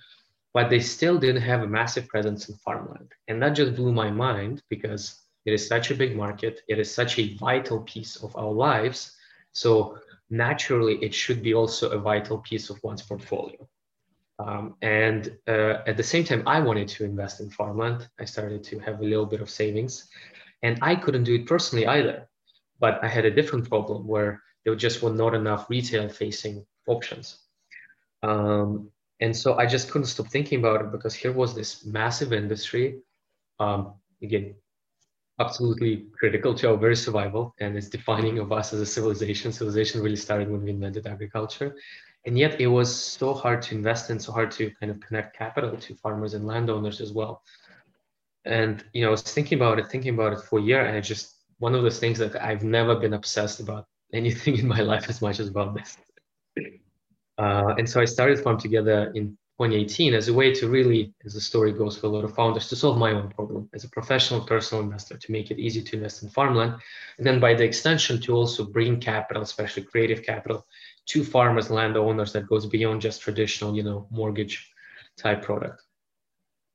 but 0.53 0.69
they 0.69 0.79
still 0.79 1.17
didn't 1.17 1.41
have 1.41 1.63
a 1.63 1.67
massive 1.67 2.07
presence 2.07 2.47
in 2.47 2.55
farmland. 2.57 3.11
And 3.27 3.41
that 3.41 3.49
just 3.49 3.75
blew 3.75 3.91
my 3.91 4.11
mind 4.11 4.61
because 4.69 5.23
it 5.45 5.53
is 5.53 5.67
such 5.67 5.91
a 5.91 5.95
big 5.95 6.15
market. 6.15 6.61
It 6.67 6.79
is 6.79 6.93
such 6.93 7.17
a 7.19 7.35
vital 7.37 7.81
piece 7.81 8.17
of 8.17 8.35
our 8.35 8.51
lives. 8.51 9.15
So 9.51 9.97
naturally, 10.29 10.95
it 11.03 11.13
should 11.13 11.41
be 11.41 11.53
also 11.53 11.89
a 11.89 11.99
vital 11.99 12.37
piece 12.37 12.69
of 12.69 12.81
one's 12.83 13.01
portfolio. 13.01 13.67
Um, 14.39 14.75
and 14.81 15.35
uh, 15.47 15.81
at 15.87 15.97
the 15.97 16.03
same 16.03 16.23
time, 16.23 16.43
I 16.47 16.59
wanted 16.59 16.87
to 16.89 17.03
invest 17.03 17.39
in 17.39 17.49
farmland. 17.49 18.07
I 18.19 18.25
started 18.25 18.63
to 18.65 18.79
have 18.79 18.99
a 18.99 19.03
little 19.03 19.25
bit 19.25 19.41
of 19.41 19.49
savings. 19.49 20.07
And 20.61 20.77
I 20.81 20.95
couldn't 20.95 21.25
do 21.25 21.35
it 21.35 21.47
personally 21.47 21.87
either. 21.87 22.27
But 22.79 23.03
I 23.03 23.07
had 23.07 23.25
a 23.25 23.31
different 23.31 23.67
problem 23.69 24.07
where 24.07 24.41
there 24.63 24.75
just 24.75 25.01
were 25.01 25.13
not 25.13 25.33
enough 25.33 25.69
retail 25.69 26.09
facing 26.09 26.65
options. 26.87 27.39
Um, 28.21 28.91
and 29.23 29.33
so 29.33 29.57
I 29.57 29.65
just 29.65 29.89
couldn't 29.89 30.07
stop 30.07 30.27
thinking 30.27 30.59
about 30.59 30.81
it 30.81 30.91
because 30.91 31.15
here 31.15 31.31
was 31.31 31.55
this 31.55 31.85
massive 31.85 32.33
industry. 32.33 32.99
Um, 33.57 33.93
again, 34.21 34.55
absolutely 35.39 36.07
critical 36.19 36.53
to 36.55 36.71
our 36.71 36.75
very 36.75 36.97
survival 36.97 37.55
and 37.61 37.77
it's 37.77 37.87
defining 37.87 38.37
of 38.39 38.51
us 38.51 38.73
as 38.73 38.81
a 38.81 38.85
civilization. 38.85 39.53
Civilization 39.53 40.01
really 40.01 40.17
started 40.17 40.51
when 40.51 40.61
we 40.61 40.71
invented 40.71 41.07
agriculture. 41.07 41.77
And 42.25 42.37
yet 42.37 42.59
it 42.59 42.67
was 42.67 42.93
so 42.93 43.33
hard 43.33 43.61
to 43.61 43.75
invest 43.75 44.09
in, 44.09 44.19
so 44.19 44.33
hard 44.33 44.51
to 44.57 44.69
kind 44.81 44.91
of 44.91 44.99
connect 44.99 45.37
capital 45.37 45.77
to 45.77 45.95
farmers 45.95 46.33
and 46.33 46.45
landowners 46.45 46.99
as 46.99 47.13
well. 47.13 47.43
And 48.43 48.83
you 48.91 49.03
know, 49.03 49.07
I 49.07 49.11
was 49.11 49.21
thinking 49.21 49.57
about 49.57 49.79
it, 49.79 49.87
thinking 49.89 50.15
about 50.15 50.33
it 50.33 50.41
for 50.41 50.59
a 50.59 50.61
year, 50.61 50.85
and 50.85 50.97
it 50.97 51.01
just 51.01 51.37
one 51.59 51.75
of 51.75 51.81
those 51.81 51.99
things 51.99 52.19
that 52.19 52.35
I've 52.43 52.65
never 52.65 52.95
been 52.95 53.13
obsessed 53.13 53.61
about 53.61 53.87
anything 54.11 54.57
in 54.61 54.67
my 54.67 54.81
life 54.81 55.09
as 55.09 55.21
much 55.21 55.39
as 55.39 55.47
about 55.47 55.75
this. 55.75 55.97
Uh, 57.37 57.73
and 57.77 57.89
so 57.89 57.99
I 58.01 58.05
started 58.05 58.39
Farm 58.39 58.59
Together 58.59 59.11
in 59.15 59.37
2018 59.59 60.13
as 60.13 60.27
a 60.27 60.33
way 60.33 60.53
to 60.53 60.67
really, 60.67 61.13
as 61.25 61.33
the 61.33 61.41
story 61.41 61.71
goes 61.71 61.97
for 61.97 62.07
a 62.07 62.09
lot 62.09 62.23
of 62.23 62.33
founders, 62.35 62.67
to 62.69 62.75
solve 62.75 62.97
my 62.97 63.11
own 63.11 63.29
problem 63.29 63.69
as 63.73 63.83
a 63.83 63.89
professional 63.89 64.41
personal 64.41 64.83
investor, 64.83 65.17
to 65.17 65.31
make 65.31 65.51
it 65.51 65.59
easy 65.59 65.81
to 65.81 65.95
invest 65.95 66.23
in 66.23 66.29
farmland. 66.29 66.75
And 67.17 67.25
then 67.25 67.39
by 67.39 67.53
the 67.53 67.63
extension, 67.63 68.19
to 68.21 68.35
also 68.35 68.65
bring 68.65 68.99
capital, 68.99 69.43
especially 69.43 69.83
creative 69.83 70.23
capital, 70.23 70.65
to 71.07 71.23
farmers, 71.23 71.69
landowners 71.69 72.33
that 72.33 72.47
goes 72.47 72.65
beyond 72.65 73.01
just 73.01 73.21
traditional, 73.21 73.75
you 73.75 73.83
know, 73.83 74.07
mortgage 74.09 74.71
type 75.17 75.43
product. 75.43 75.81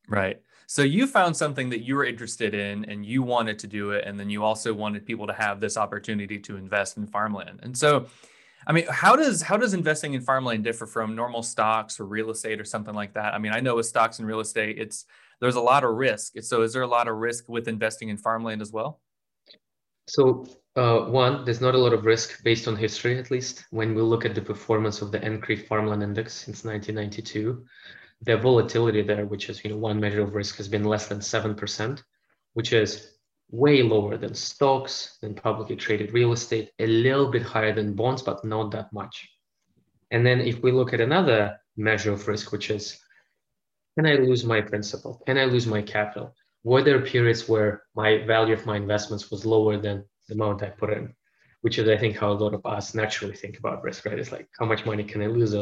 Right. 0.08 0.40
So 0.66 0.82
you 0.82 1.06
found 1.06 1.36
something 1.36 1.70
that 1.70 1.80
you 1.80 1.96
were 1.96 2.04
interested 2.04 2.54
in 2.54 2.84
and 2.84 3.04
you 3.04 3.22
wanted 3.22 3.58
to 3.60 3.66
do 3.66 3.92
it. 3.92 4.04
And 4.06 4.20
then 4.20 4.28
you 4.28 4.44
also 4.44 4.74
wanted 4.74 5.06
people 5.06 5.26
to 5.26 5.32
have 5.32 5.60
this 5.60 5.76
opportunity 5.76 6.38
to 6.40 6.56
invest 6.56 6.96
in 6.96 7.06
farmland. 7.06 7.60
And 7.62 7.76
so 7.76 8.06
I 8.66 8.72
mean, 8.72 8.86
how 8.90 9.16
does 9.16 9.42
how 9.42 9.56
does 9.56 9.74
investing 9.74 10.14
in 10.14 10.20
farmland 10.20 10.64
differ 10.64 10.86
from 10.86 11.14
normal 11.14 11.42
stocks 11.42 12.00
or 12.00 12.04
real 12.04 12.30
estate 12.30 12.60
or 12.60 12.64
something 12.64 12.94
like 12.94 13.14
that? 13.14 13.34
I 13.34 13.38
mean, 13.38 13.52
I 13.52 13.60
know 13.60 13.76
with 13.76 13.86
stocks 13.86 14.18
and 14.18 14.28
real 14.28 14.40
estate, 14.40 14.78
it's 14.78 15.06
there's 15.40 15.54
a 15.54 15.60
lot 15.60 15.84
of 15.84 15.94
risk. 15.94 16.34
So, 16.42 16.62
is 16.62 16.72
there 16.72 16.82
a 16.82 16.86
lot 16.86 17.08
of 17.08 17.16
risk 17.16 17.48
with 17.48 17.68
investing 17.68 18.08
in 18.08 18.16
farmland 18.16 18.60
as 18.60 18.72
well? 18.72 19.00
So, 20.08 20.46
uh, 20.74 21.00
one, 21.00 21.44
there's 21.44 21.60
not 21.60 21.74
a 21.74 21.78
lot 21.78 21.92
of 21.92 22.04
risk 22.04 22.42
based 22.42 22.66
on 22.66 22.76
history, 22.76 23.18
at 23.18 23.30
least. 23.30 23.64
When 23.70 23.94
we 23.94 24.02
look 24.02 24.24
at 24.24 24.34
the 24.34 24.42
performance 24.42 25.02
of 25.02 25.12
the 25.12 25.20
NCREIF 25.20 25.66
Farmland 25.66 26.02
Index 26.02 26.32
since 26.32 26.64
1992, 26.64 27.64
the 28.22 28.36
volatility 28.36 29.02
there, 29.02 29.26
which 29.26 29.48
is 29.48 29.62
you 29.64 29.70
know 29.70 29.76
one 29.76 30.00
measure 30.00 30.22
of 30.22 30.34
risk, 30.34 30.56
has 30.56 30.68
been 30.68 30.84
less 30.84 31.06
than 31.06 31.20
seven 31.20 31.54
percent, 31.54 32.02
which 32.54 32.72
is 32.72 33.17
way 33.50 33.82
lower 33.82 34.16
than 34.16 34.34
stocks, 34.34 35.18
than 35.22 35.34
publicly 35.34 35.76
traded 35.76 36.12
real 36.12 36.32
estate, 36.32 36.70
a 36.78 36.86
little 36.86 37.30
bit 37.30 37.42
higher 37.42 37.74
than 37.74 37.94
bonds, 37.94 38.22
but 38.22 38.44
not 38.44 38.70
that 38.70 38.92
much. 38.92 39.28
And 40.10 40.24
then 40.24 40.40
if 40.40 40.62
we 40.62 40.72
look 40.72 40.92
at 40.92 41.00
another 41.00 41.58
measure 41.76 42.12
of 42.12 42.26
risk, 42.28 42.52
which 42.52 42.70
is 42.70 42.98
can 43.96 44.06
I 44.06 44.14
lose 44.14 44.44
my 44.44 44.60
principal? 44.60 45.20
Can 45.26 45.38
I 45.38 45.46
lose 45.46 45.66
my 45.66 45.82
capital? 45.82 46.34
Were 46.62 46.82
there 46.82 47.00
periods 47.00 47.48
where 47.48 47.82
my 47.96 48.24
value 48.26 48.54
of 48.54 48.64
my 48.64 48.76
investments 48.76 49.30
was 49.30 49.44
lower 49.44 49.76
than 49.76 50.04
the 50.28 50.34
amount 50.34 50.62
I 50.62 50.70
put 50.70 50.92
in? 50.92 51.14
Which 51.62 51.78
is, 51.78 51.88
I 51.88 51.96
think, 51.96 52.16
how 52.16 52.30
a 52.30 52.38
lot 52.38 52.54
of 52.54 52.64
us 52.64 52.94
naturally 52.94 53.34
think 53.34 53.58
about 53.58 53.82
risk, 53.82 54.06
right? 54.06 54.18
It's 54.18 54.30
like, 54.30 54.48
how 54.56 54.66
much 54.66 54.86
money 54.86 55.02
can 55.02 55.20
I 55.22 55.26
lose? 55.26 55.52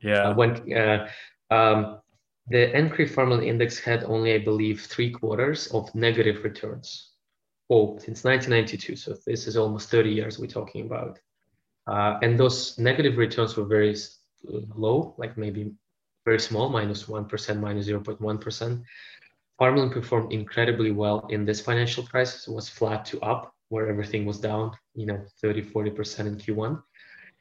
yeah. 0.00 0.22
Uh, 0.22 0.34
when 0.34 0.72
uh, 0.72 1.08
um, 1.50 2.00
the 2.48 2.72
NCREIF 2.74 3.10
Farmland 3.10 3.44
Index 3.44 3.78
had 3.78 4.02
only, 4.02 4.34
I 4.34 4.38
believe, 4.38 4.80
three 4.80 5.12
quarters 5.12 5.68
of 5.68 5.94
negative 5.94 6.42
returns 6.42 7.12
oh, 7.70 7.98
since 7.98 8.24
1992. 8.24 8.96
So 8.96 9.16
this 9.26 9.46
is 9.46 9.56
almost 9.56 9.90
30 9.90 10.10
years 10.10 10.38
we're 10.38 10.46
talking 10.46 10.86
about. 10.86 11.18
Uh, 11.86 12.18
and 12.22 12.38
those 12.38 12.78
negative 12.78 13.16
returns 13.16 13.56
were 13.56 13.64
very 13.64 13.96
low, 14.44 15.14
like 15.18 15.36
maybe 15.36 15.72
very 16.24 16.38
small, 16.38 16.68
minus 16.68 17.08
1, 17.08 17.28
minus 17.56 17.88
0.1. 17.88 18.84
Farmland 19.58 19.92
performed 19.92 20.32
incredibly 20.32 20.90
well 20.90 21.26
in 21.30 21.44
this 21.44 21.60
financial 21.60 22.04
crisis. 22.04 22.46
It 22.46 22.52
was 22.52 22.68
flat 22.68 23.04
to 23.06 23.20
up, 23.20 23.54
where 23.70 23.88
everything 23.88 24.24
was 24.24 24.38
down, 24.38 24.76
you 24.94 25.06
know, 25.06 25.24
30, 25.40 25.62
40% 25.62 26.26
in 26.26 26.36
Q1. 26.36 26.82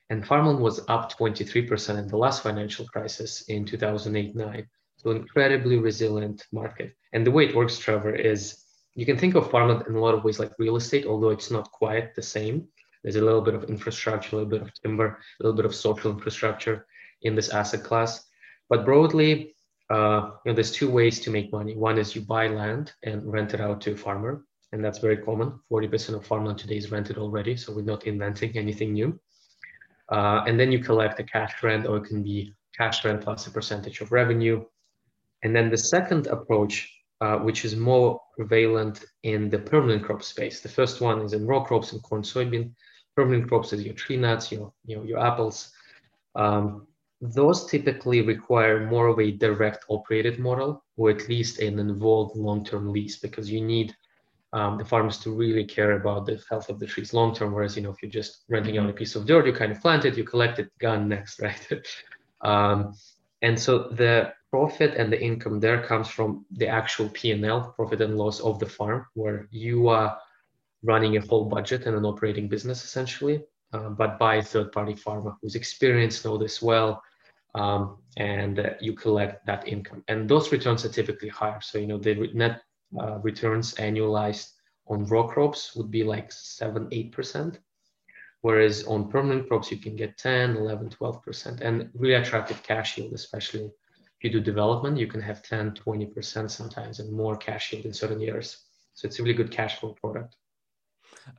And 0.10 0.26
farmland 0.26 0.60
was 0.60 0.80
up 0.88 1.12
23% 1.12 2.00
in 2.00 2.08
the 2.08 2.18
last 2.18 2.42
financial 2.42 2.86
crisis 2.86 3.42
in 3.50 3.66
2008-9. 3.66 4.66
So 4.98 5.12
incredibly 5.12 5.78
resilient 5.78 6.46
market. 6.52 6.96
And 7.14 7.26
the 7.26 7.32
way 7.32 7.46
it 7.46 7.56
works, 7.56 7.78
Trevor, 7.78 8.16
is 8.16 8.64
you 8.98 9.06
can 9.06 9.16
think 9.16 9.36
of 9.36 9.52
farmland 9.52 9.84
in 9.88 9.96
a 9.96 10.00
lot 10.00 10.16
of 10.16 10.24
ways 10.24 10.40
like 10.40 10.52
real 10.58 10.76
estate, 10.76 11.06
although 11.06 11.30
it's 11.30 11.52
not 11.52 11.72
quite 11.72 12.16
the 12.16 12.22
same. 12.22 12.68
There's 13.04 13.16
a 13.16 13.22
little 13.22 13.42
bit 13.42 13.54
of 13.54 13.66
infrastructure, 13.66 14.36
a 14.36 14.40
little 14.40 14.50
bit 14.50 14.64
of 14.64 14.74
timber, 14.82 15.20
a 15.40 15.44
little 15.44 15.56
bit 15.56 15.66
of 15.66 15.76
social 15.76 16.12
infrastructure 16.12 16.88
in 17.22 17.36
this 17.36 17.50
asset 17.50 17.84
class. 17.84 18.26
But 18.70 18.86
broadly, 18.86 19.56
uh, 19.92 20.32
you 20.44 20.52
know, 20.52 20.56
there's 20.56 20.72
two 20.72 20.90
ways 20.90 21.20
to 21.22 21.30
make 21.30 21.52
money. 21.52 21.76
One 21.76 22.00
is 22.00 22.16
you 22.16 22.22
buy 22.22 22.48
land 22.48 22.92
and 23.04 23.32
rent 23.32 23.54
it 23.54 23.62
out 23.62 23.82
to 23.82 23.92
a 23.92 23.96
farmer, 23.96 24.44
and 24.72 24.84
that's 24.84 24.98
very 24.98 25.18
common. 25.18 25.60
40% 25.72 26.16
of 26.16 26.26
farmland 26.26 26.58
today 26.58 26.78
is 26.78 26.92
rented 26.92 27.20
already, 27.20 27.56
so 27.56 27.76
we're 27.76 27.84
not 27.84 28.08
inventing 28.08 28.58
anything 28.58 28.94
new. 28.94 29.20
Uh, 30.12 30.44
and 30.48 30.60
then 30.60 30.72
you 30.72 30.80
collect 30.80 31.20
a 31.20 31.24
cash 31.24 31.54
rent, 31.62 31.86
or 31.86 31.98
it 31.98 32.06
can 32.06 32.24
be 32.24 32.56
cash 32.76 33.06
rent 33.06 33.22
plus 33.22 33.46
a 33.46 33.52
percentage 33.52 34.02
of 34.02 34.12
revenue. 34.12 34.66
And 35.44 35.56
then 35.56 35.70
the 35.70 35.78
second 35.78 36.26
approach 36.26 36.97
uh, 37.22 37.38
which 37.38 37.66
is 37.66 37.76
more 37.76 38.22
prevalent 38.36 39.06
in 39.24 39.50
the 39.50 39.60
permanent 39.60 40.04
crop 40.04 40.24
space. 40.24 40.62
The 40.62 40.70
first 40.70 41.02
one 41.02 41.22
is 41.22 41.34
in 41.34 41.48
row 41.48 41.62
crops 41.62 41.92
and 41.94 42.02
corn, 42.04 42.22
soybean. 42.22 42.72
Permanent 43.16 43.48
crops 43.48 43.74
is 43.74 43.84
your 43.84 43.96
tree 43.96 44.18
nuts, 44.18 44.52
your, 44.52 44.72
you 44.86 44.98
know, 44.98 45.04
your 45.04 45.20
apples. 45.20 45.72
Um, 46.36 46.88
those 47.20 47.66
typically 47.66 48.22
require 48.22 48.86
more 48.86 49.08
of 49.08 49.20
a 49.20 49.32
direct 49.32 49.86
operated 49.90 50.38
model 50.38 50.84
or 50.98 51.10
at 51.10 51.28
least 51.28 51.60
an 51.60 51.80
involved 51.80 52.36
long-term 52.36 52.92
lease 52.92 53.18
because 53.18 53.50
you 53.50 53.62
need 53.62 53.96
um, 54.54 54.78
the 54.78 54.86
farmers 54.86 55.18
to 55.20 55.32
really 55.32 55.66
care 55.66 55.94
about 55.94 56.26
the 56.26 56.42
health 56.50 56.70
of 56.70 56.80
the 56.80 56.86
trees 56.86 57.14
long 57.14 57.34
term. 57.34 57.52
Whereas, 57.54 57.76
you 57.76 57.82
know, 57.82 57.90
if 57.90 58.02
you're 58.02 58.12
just 58.12 58.44
renting 58.50 58.78
out 58.78 58.90
a 58.90 58.94
piece 58.94 59.16
of 59.16 59.26
dirt, 59.26 59.46
you 59.46 59.54
kind 59.54 59.72
of 59.72 59.82
plant 59.82 60.06
it, 60.06 60.18
you 60.18 60.24
collect 60.24 60.60
it, 60.60 60.70
gone 60.80 61.10
next, 61.10 61.40
right? 61.42 61.68
um, 62.42 62.94
and 63.42 63.60
so 63.60 63.90
the 63.90 64.34
profit 64.50 64.96
and 64.96 65.12
the 65.12 65.22
income 65.22 65.60
there 65.60 65.84
comes 65.84 66.08
from 66.08 66.46
the 66.52 66.68
actual 66.68 67.10
P&L, 67.10 67.74
profit 67.76 68.02
and 68.02 68.18
loss 68.18 68.40
of 68.40 68.60
the 68.60 68.66
farm, 68.66 69.06
where 69.14 69.48
you 69.52 69.88
are 69.90 70.18
running 70.84 71.18
a 71.18 71.22
whole 71.22 71.46
budget 71.46 71.86
and 71.86 71.96
an 71.96 72.06
operating 72.06 72.48
business 72.48 72.84
essentially, 72.84 73.44
uh, 73.74 73.90
but 73.90 74.18
by 74.18 74.36
a 74.36 74.42
third-party 74.42 74.96
farmer 74.96 75.36
who's 75.42 75.56
experienced, 75.56 76.24
know 76.24 76.38
this 76.38 76.62
well, 76.62 77.04
um, 77.56 77.98
and 78.18 78.60
uh, 78.60 78.70
you 78.80 78.94
collect 78.94 79.46
that 79.46 79.68
income. 79.68 80.04
And 80.08 80.30
those 80.30 80.52
returns 80.52 80.86
are 80.86 80.90
typically 80.90 81.30
higher. 81.30 81.60
So 81.62 81.78
you 81.78 81.88
know 81.88 81.98
the 81.98 82.30
net 82.34 82.62
uh, 83.00 83.20
returns 83.20 83.74
annualized 83.76 84.52
on 84.88 85.06
row 85.06 85.28
crops 85.28 85.76
would 85.76 85.92
be 85.92 86.04
like 86.04 86.32
seven, 86.32 86.88
eight 86.92 87.12
percent. 87.12 87.60
Whereas 88.42 88.86
on 88.86 89.10
permanent 89.10 89.50
crops, 89.50 89.72
you 89.72 89.78
can 89.78 89.96
get 89.96 90.18
10, 90.18 90.56
11, 90.56 90.90
12%, 90.90 91.62
and 91.62 91.90
really 91.96 92.14
attractive 92.14 92.62
cash 92.62 92.98
yield, 92.98 93.14
especially 93.14 93.72
you 94.24 94.30
do 94.30 94.40
development, 94.40 94.98
you 94.98 95.08
can 95.08 95.22
have 95.22 95.44
10, 95.44 95.72
20% 95.72 96.50
sometimes 96.50 97.00
and 97.00 97.12
more 97.12 97.38
cash 97.38 97.72
yield 97.72 97.86
in 97.86 97.94
certain 97.94 98.20
years. 98.20 98.66
So 98.94 99.08
it's 99.08 99.20
a 99.20 99.24
really 99.24 99.36
good 99.36 99.52
cash 99.52 99.80
flow 99.80 99.96
product. 100.02 100.36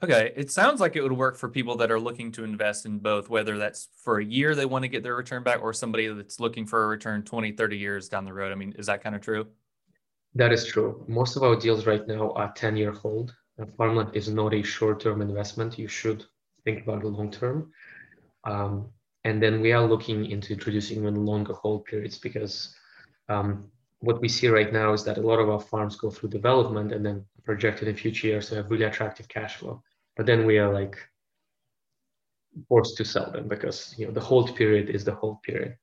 Okay. 0.03 0.33
It 0.37 0.51
sounds 0.51 0.81
like 0.81 0.97
it 0.97 1.03
would 1.03 1.13
work 1.13 1.37
for 1.37 1.49
people 1.49 1.77
that 1.77 1.91
are 1.91 1.99
looking 1.99 2.31
to 2.33 2.45
invest 2.45 2.87
in 2.87 2.99
both, 2.99 3.29
whether 3.29 3.59
that's 3.59 3.89
for 4.03 4.19
a 4.19 4.25
year 4.25 4.55
they 4.55 4.67
want 4.67 4.83
to 4.85 4.89
get 4.89 5.03
their 5.03 5.17
return 5.17 5.43
back 5.43 5.63
or 5.63 5.73
somebody 5.73 6.07
that's 6.09 6.41
looking 6.41 6.67
for 6.67 6.85
a 6.85 6.89
return 6.89 7.23
20, 7.23 7.53
30 7.53 7.77
years 7.77 8.09
down 8.09 8.25
the 8.25 8.33
road. 8.33 8.53
I 8.53 8.55
mean, 8.55 8.75
is 8.79 8.87
that 8.87 9.03
kind 9.03 9.15
of 9.15 9.23
true? 9.23 9.47
That 10.35 10.53
is 10.53 10.67
true. 10.67 11.05
Most 11.09 11.37
of 11.37 11.43
our 11.43 11.57
deals 11.57 11.87
right 11.87 12.07
now 12.07 12.33
are 12.33 12.53
10 12.55 12.77
year 12.77 12.93
hold. 12.93 13.35
farmland 13.77 14.11
is 14.15 14.29
not 14.29 14.55
a 14.55 14.63
short 14.63 15.01
term 15.01 15.23
investment. 15.23 15.79
You 15.79 15.89
should 15.89 16.25
think 16.65 16.83
about 16.83 17.01
the 17.01 17.09
long 17.09 17.31
term. 17.31 17.73
Um, 18.45 18.91
and 19.29 19.43
then 19.43 19.61
we 19.61 19.73
are 19.73 19.87
looking 19.87 20.31
into 20.31 20.55
introducing 20.55 20.99
even 20.99 21.27
longer 21.27 21.53
hold 21.53 21.85
periods 21.85 22.19
because 22.19 22.75
um, 23.29 23.71
what 24.01 24.23
we 24.23 24.29
see 24.29 24.49
right 24.49 24.73
now 24.73 24.95
is 24.95 25.05
that 25.05 25.19
a 25.19 25.27
lot 25.31 25.39
of 25.39 25.51
our 25.51 25.61
farms 25.61 25.97
go 25.97 26.09
through 26.09 26.31
development 26.31 26.93
and 26.93 27.05
then 27.05 27.23
projected 27.45 27.89
in 27.89 27.95
future 27.95 28.27
years 28.27 28.49
to 28.49 28.55
have 28.55 28.71
really 28.71 28.87
attractive 28.87 29.29
cash 29.29 29.57
flow. 29.57 29.83
But 30.17 30.25
then 30.25 30.47
we 30.47 30.57
are 30.57 30.73
like 30.73 30.97
forced 32.69 32.97
to 32.97 33.05
sell 33.05 33.31
them 33.31 33.49
because 33.49 33.95
you 33.99 34.07
know 34.07 34.13
the 34.13 34.29
hold 34.31 34.57
period 34.57 34.89
is 34.89 35.05
the 35.05 35.15
hold 35.15 35.43
period. 35.43 35.77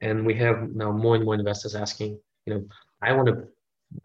And 0.00 0.26
we 0.26 0.34
have 0.34 0.74
now 0.74 0.90
more 0.90 1.14
and 1.14 1.24
more 1.24 1.34
investors 1.36 1.76
asking, 1.76 2.18
you 2.46 2.54
know, 2.54 2.64
I 3.00 3.12
want 3.12 3.28
to, 3.28 3.46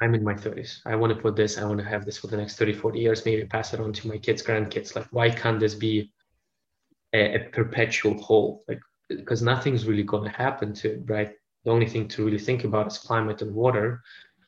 I'm 0.01 0.13
in 0.13 0.23
my 0.23 0.35
30s. 0.35 0.81
I 0.85 0.95
want 0.95 1.15
to 1.15 1.21
put 1.21 1.35
this, 1.35 1.57
I 1.57 1.65
want 1.65 1.79
to 1.79 1.85
have 1.85 2.05
this 2.05 2.19
for 2.19 2.27
the 2.27 2.37
next 2.37 2.57
30, 2.57 2.73
40 2.73 2.99
years, 2.99 3.25
maybe 3.25 3.45
pass 3.45 3.73
it 3.73 3.79
on 3.79 3.91
to 3.93 4.07
my 4.07 4.17
kids, 4.17 4.43
grandkids. 4.43 4.95
Like, 4.95 5.07
why 5.11 5.29
can't 5.31 5.59
this 5.59 5.73
be 5.73 6.11
a, 7.13 7.35
a 7.35 7.39
perpetual 7.49 8.21
hole, 8.21 8.63
like 8.67 8.79
because 9.09 9.41
nothing's 9.41 9.85
really 9.85 10.03
going 10.03 10.23
to 10.23 10.37
happen 10.37 10.73
to 10.73 10.93
it, 10.93 11.01
right? 11.05 11.31
The 11.65 11.71
only 11.71 11.87
thing 11.87 12.07
to 12.09 12.25
really 12.25 12.39
think 12.39 12.63
about 12.63 12.87
is 12.87 12.97
climate 12.97 13.41
and 13.41 13.53
water. 13.53 14.01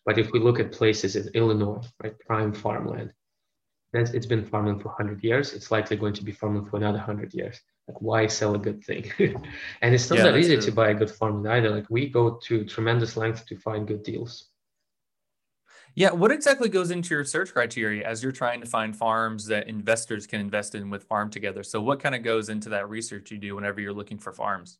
But 0.05 0.17
if 0.17 0.31
we 0.31 0.39
look 0.39 0.59
at 0.59 0.71
places 0.71 1.15
in 1.15 1.29
Illinois, 1.33 1.81
right, 2.03 2.17
prime 2.19 2.53
farmland, 2.53 3.11
that's, 3.91 4.11
it's 4.11 4.25
been 4.25 4.45
farming 4.45 4.79
for 4.79 4.89
100 4.89 5.23
years. 5.23 5.53
It's 5.53 5.71
likely 5.71 5.97
going 5.97 6.13
to 6.13 6.23
be 6.23 6.31
farming 6.31 6.65
for 6.65 6.77
another 6.77 6.97
100 6.97 7.33
years. 7.33 7.59
Like, 7.87 8.01
why 8.01 8.27
sell 8.27 8.55
a 8.55 8.59
good 8.59 8.83
thing? 8.83 9.11
and 9.81 9.95
it's 9.95 10.09
not 10.09 10.19
yeah, 10.19 10.25
that 10.25 10.37
easy 10.37 10.55
true. 10.55 10.65
to 10.65 10.71
buy 10.71 10.89
a 10.89 10.93
good 10.93 11.09
farmland 11.09 11.47
either. 11.47 11.69
Like, 11.69 11.89
we 11.89 12.09
go 12.09 12.39
to 12.43 12.65
tremendous 12.65 13.15
length 13.15 13.45
to 13.47 13.57
find 13.57 13.87
good 13.87 14.03
deals. 14.03 14.49
Yeah, 15.97 16.11
what 16.11 16.29
exactly 16.29 16.67
goes 16.67 16.91
into 16.91 17.15
your 17.15 17.23
search 17.23 17.53
criteria 17.53 18.05
as 18.05 18.21
you're 18.21 18.33
trying 18.33 18.59
to 18.59 18.65
find 18.65 18.95
farms 18.95 19.45
that 19.47 19.69
investors 19.69 20.27
can 20.27 20.41
invest 20.41 20.75
in 20.75 20.89
with 20.89 21.05
farm 21.05 21.29
together? 21.29 21.63
So 21.63 21.81
what 21.81 22.01
kind 22.01 22.13
of 22.13 22.21
goes 22.21 22.49
into 22.49 22.67
that 22.69 22.89
research 22.89 23.31
you 23.31 23.37
do 23.37 23.55
whenever 23.55 23.79
you're 23.79 23.93
looking 23.93 24.17
for 24.17 24.33
farms? 24.33 24.79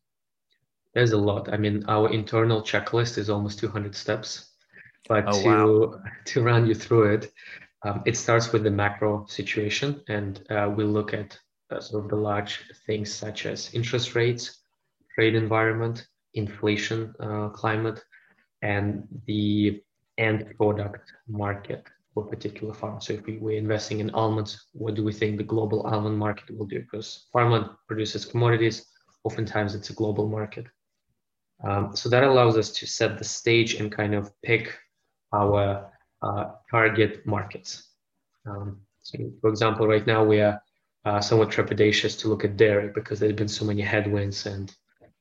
There's 0.93 1.13
a 1.13 1.17
lot. 1.17 1.53
I 1.53 1.57
mean, 1.57 1.85
our 1.87 2.11
internal 2.11 2.61
checklist 2.61 3.17
is 3.17 3.29
almost 3.29 3.59
200 3.59 3.95
steps, 3.95 4.51
but 5.07 5.23
oh, 5.27 5.41
to 5.41 5.47
wow. 5.47 6.01
to 6.25 6.43
run 6.43 6.67
you 6.67 6.75
through 6.75 7.13
it, 7.13 7.31
um, 7.83 8.01
it 8.05 8.17
starts 8.17 8.51
with 8.51 8.63
the 8.63 8.71
macro 8.71 9.25
situation, 9.27 10.01
and 10.09 10.41
uh, 10.49 10.69
we 10.75 10.83
look 10.83 11.13
at 11.13 11.37
uh, 11.71 11.79
sort 11.79 12.05
of 12.05 12.09
the 12.09 12.17
large 12.17 12.61
things 12.85 13.13
such 13.13 13.45
as 13.45 13.73
interest 13.73 14.15
rates, 14.15 14.63
trade 15.13 15.35
environment, 15.35 16.07
inflation 16.33 17.13
uh, 17.21 17.49
climate, 17.49 18.03
and 18.61 19.07
the 19.27 19.81
end 20.17 20.53
product 20.57 21.11
market 21.27 21.83
for 22.13 22.25
particular 22.25 22.73
farm. 22.73 23.01
So 23.01 23.13
if 23.13 23.25
we, 23.25 23.37
we're 23.37 23.57
investing 23.57 23.99
in 23.99 24.09
almonds, 24.11 24.67
what 24.71 24.95
do 24.95 25.03
we 25.03 25.13
think 25.13 25.37
the 25.37 25.43
global 25.43 25.81
almond 25.81 26.17
market 26.17 26.57
will 26.57 26.65
do? 26.65 26.79
Because 26.79 27.27
farmland 27.33 27.69
produces 27.87 28.25
commodities, 28.25 28.85
oftentimes 29.23 29.75
it's 29.75 29.89
a 29.89 29.93
global 29.93 30.27
market. 30.27 30.65
Um, 31.63 31.95
so 31.95 32.09
that 32.09 32.23
allows 32.23 32.57
us 32.57 32.71
to 32.71 32.87
set 32.87 33.17
the 33.17 33.23
stage 33.23 33.75
and 33.75 33.91
kind 33.91 34.13
of 34.13 34.31
pick 34.41 34.77
our 35.33 35.91
uh, 36.21 36.45
target 36.71 37.25
markets. 37.25 37.91
Um, 38.45 38.81
so 39.01 39.17
for 39.41 39.49
example, 39.49 39.87
right 39.87 40.05
now 40.05 40.23
we 40.23 40.39
are 40.41 40.61
uh, 41.05 41.21
somewhat 41.21 41.49
trepidatious 41.49 42.19
to 42.19 42.27
look 42.27 42.43
at 42.43 42.57
dairy 42.57 42.91
because 42.93 43.19
there's 43.19 43.33
been 43.33 43.47
so 43.47 43.65
many 43.65 43.81
headwinds 43.81 44.45
and 44.45 44.75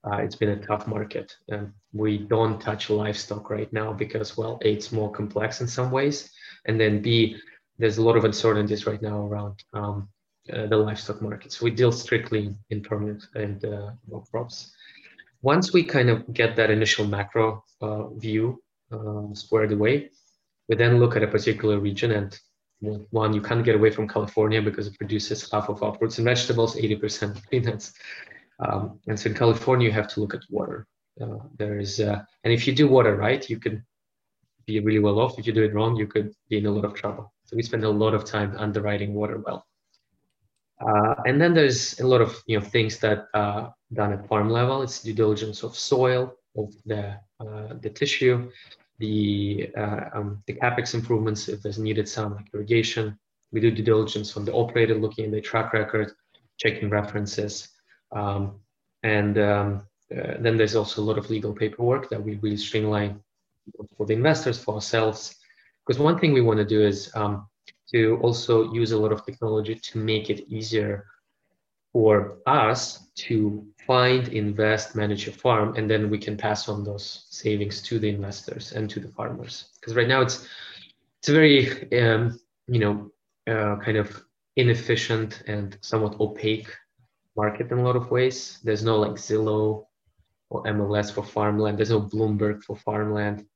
uh, 0.06 0.16
it's 0.16 0.36
been 0.36 0.50
a 0.50 0.66
tough 0.66 0.86
market. 0.86 1.36
And 1.48 1.72
we 1.92 2.18
don't 2.18 2.60
touch 2.60 2.90
livestock 2.90 3.50
right 3.50 3.72
now 3.72 3.92
because, 3.92 4.36
well, 4.36 4.58
A, 4.64 4.72
it's 4.72 4.92
more 4.92 5.10
complex 5.10 5.60
in 5.60 5.68
some 5.68 5.90
ways, 5.90 6.30
and 6.66 6.80
then 6.80 7.02
B, 7.02 7.36
there's 7.78 7.98
a 7.98 8.02
lot 8.02 8.16
of 8.16 8.24
uncertainties 8.24 8.86
right 8.86 9.02
now 9.02 9.26
around 9.26 9.64
um, 9.72 10.08
uh, 10.52 10.66
the 10.66 10.76
livestock 10.76 11.20
market. 11.22 11.52
So 11.52 11.64
we 11.64 11.70
deal 11.70 11.90
strictly 11.90 12.54
in 12.70 12.82
permanent 12.82 13.24
and 13.34 13.64
uh, 13.64 13.90
crops. 14.30 14.72
Once 15.42 15.72
we 15.72 15.82
kind 15.82 16.08
of 16.08 16.32
get 16.32 16.56
that 16.56 16.70
initial 16.70 17.06
macro 17.06 17.64
uh, 17.80 18.08
view 18.10 18.62
uh, 18.92 19.34
squared 19.34 19.72
away, 19.72 20.10
we 20.68 20.76
then 20.76 20.98
look 20.98 21.16
at 21.16 21.22
a 21.22 21.26
particular 21.26 21.78
region 21.78 22.12
and 22.12 22.38
one, 23.10 23.32
you 23.32 23.40
can't 23.40 23.64
get 23.64 23.74
away 23.74 23.90
from 23.90 24.08
California 24.08 24.60
because 24.60 24.86
it 24.86 24.98
produces 24.98 25.50
half 25.50 25.68
of 25.68 25.82
our 25.82 25.94
fruits 25.94 26.18
and 26.18 26.24
vegetables, 26.24 26.76
80% 26.76 27.48
peanuts. 27.50 27.94
Um, 28.60 29.00
and 29.08 29.18
so 29.18 29.30
in 29.30 29.36
California, 29.36 29.88
you 29.88 29.92
have 29.92 30.08
to 30.08 30.20
look 30.20 30.34
at 30.34 30.42
water. 30.50 30.86
Uh, 31.20 31.38
there 31.58 31.78
is, 31.78 32.00
uh, 32.00 32.22
and 32.42 32.52
if 32.52 32.66
you 32.66 32.74
do 32.74 32.88
water 32.88 33.16
right, 33.16 33.48
you 33.48 33.58
can 33.58 33.84
be 34.66 34.80
really 34.80 34.98
well 34.98 35.20
off. 35.20 35.38
If 35.38 35.46
you 35.46 35.52
do 35.52 35.64
it 35.64 35.74
wrong, 35.74 35.96
you 35.96 36.06
could 36.06 36.34
be 36.48 36.58
in 36.58 36.66
a 36.66 36.70
lot 36.70 36.84
of 36.84 36.94
trouble. 36.94 37.32
So 37.44 37.56
we 37.56 37.62
spend 37.62 37.84
a 37.84 37.90
lot 37.90 38.14
of 38.14 38.24
time 38.24 38.54
underwriting 38.58 39.14
water 39.14 39.38
well. 39.44 39.66
Uh, 40.80 41.14
and 41.26 41.40
then 41.40 41.54
there's 41.54 42.00
a 42.00 42.06
lot 42.06 42.20
of 42.20 42.42
you 42.46 42.58
know 42.58 42.64
things 42.64 42.98
that 42.98 43.26
are 43.34 43.72
done 43.92 44.12
at 44.12 44.26
farm 44.26 44.50
level. 44.50 44.82
It's 44.82 45.02
due 45.02 45.12
diligence 45.12 45.62
of 45.62 45.76
soil, 45.76 46.34
of 46.56 46.74
the 46.84 47.18
uh, 47.40 47.74
the 47.80 47.90
tissue, 47.90 48.50
the 48.98 49.70
uh, 49.76 50.10
um, 50.14 50.42
the 50.46 50.54
capex 50.54 50.94
improvements 50.94 51.48
if 51.48 51.62
there's 51.62 51.78
needed 51.78 52.08
some 52.08 52.34
like 52.34 52.48
irrigation. 52.52 53.18
We 53.52 53.60
do 53.60 53.70
due 53.70 53.84
diligence 53.84 54.36
on 54.36 54.44
the 54.44 54.52
operator, 54.52 54.96
looking 54.96 55.26
at 55.26 55.30
the 55.30 55.40
track 55.40 55.72
record, 55.72 56.12
checking 56.58 56.90
references, 56.90 57.68
um, 58.14 58.60
and 59.02 59.38
um, 59.38 59.82
uh, 60.16 60.34
then 60.40 60.56
there's 60.56 60.76
also 60.76 61.02
a 61.02 61.04
lot 61.04 61.18
of 61.18 61.30
legal 61.30 61.52
paperwork 61.52 62.08
that 62.10 62.22
we 62.22 62.36
really 62.36 62.56
streamline 62.56 63.20
for 63.96 64.06
the 64.06 64.12
investors, 64.14 64.58
for 64.58 64.74
ourselves. 64.74 65.36
Because 65.86 66.00
one 66.00 66.18
thing 66.18 66.32
we 66.32 66.40
want 66.40 66.58
to 66.58 66.64
do 66.64 66.82
is 66.82 67.10
um, 67.14 67.46
to 67.92 68.18
also 68.22 68.72
use 68.72 68.92
a 68.92 68.98
lot 68.98 69.12
of 69.12 69.24
technology 69.24 69.74
to 69.74 69.98
make 69.98 70.30
it 70.30 70.48
easier 70.48 71.06
for 71.92 72.38
us 72.46 73.08
to 73.14 73.64
find, 73.86 74.28
invest, 74.28 74.96
manage 74.96 75.28
a 75.28 75.32
farm, 75.32 75.76
and 75.76 75.88
then 75.88 76.10
we 76.10 76.18
can 76.18 76.36
pass 76.36 76.68
on 76.68 76.84
those 76.84 77.26
savings 77.30 77.80
to 77.82 77.98
the 77.98 78.08
investors 78.08 78.72
and 78.72 78.90
to 78.90 79.00
the 79.00 79.08
farmers. 79.08 79.66
Because 79.80 79.94
right 79.94 80.08
now 80.08 80.20
it's 80.20 80.48
it's 81.20 81.28
very 81.28 81.92
um, 82.00 82.38
you 82.66 82.80
know 82.80 83.10
uh, 83.46 83.76
kind 83.76 83.96
of 83.96 84.24
inefficient 84.56 85.42
and 85.46 85.78
somewhat 85.80 86.18
opaque 86.20 86.70
market 87.36 87.70
in 87.70 87.78
a 87.78 87.82
lot 87.82 87.96
of 87.96 88.10
ways. 88.10 88.58
There's 88.62 88.84
no 88.84 88.98
like 88.98 89.12
Zillow 89.12 89.86
or 90.50 90.62
MLS 90.64 91.12
for 91.12 91.24
farmland. 91.24 91.78
There's 91.78 91.90
no 91.90 92.00
Bloomberg 92.00 92.62
for 92.62 92.76
farmland. 92.76 93.46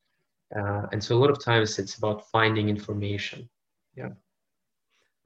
Uh, 0.54 0.86
and 0.92 1.02
so 1.02 1.16
a 1.16 1.18
lot 1.18 1.30
of 1.30 1.42
times 1.42 1.78
it's 1.78 1.96
about 1.96 2.28
finding 2.30 2.68
information. 2.68 3.48
Yeah. 3.94 4.10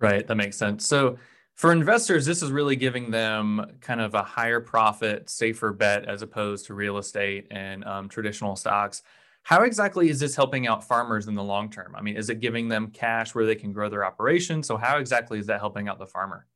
Right. 0.00 0.26
That 0.26 0.34
makes 0.34 0.56
sense. 0.56 0.86
So 0.86 1.18
for 1.54 1.70
investors, 1.70 2.26
this 2.26 2.42
is 2.42 2.50
really 2.50 2.76
giving 2.76 3.10
them 3.10 3.76
kind 3.80 4.00
of 4.00 4.14
a 4.14 4.22
higher 4.22 4.60
profit, 4.60 5.30
safer 5.30 5.72
bet 5.72 6.06
as 6.06 6.22
opposed 6.22 6.66
to 6.66 6.74
real 6.74 6.98
estate 6.98 7.46
and 7.50 7.84
um, 7.84 8.08
traditional 8.08 8.56
stocks. 8.56 9.02
How 9.44 9.62
exactly 9.62 10.08
is 10.08 10.20
this 10.20 10.36
helping 10.36 10.66
out 10.66 10.84
farmers 10.84 11.26
in 11.26 11.34
the 11.34 11.42
long 11.42 11.68
term? 11.70 11.94
I 11.96 12.00
mean, 12.00 12.16
is 12.16 12.30
it 12.30 12.40
giving 12.40 12.68
them 12.68 12.88
cash 12.88 13.34
where 13.34 13.44
they 13.44 13.56
can 13.56 13.72
grow 13.72 13.88
their 13.88 14.04
operation? 14.04 14.62
So, 14.62 14.76
how 14.76 14.98
exactly 14.98 15.38
is 15.38 15.46
that 15.46 15.58
helping 15.58 15.88
out 15.88 15.98
the 15.98 16.06
farmer? 16.06 16.46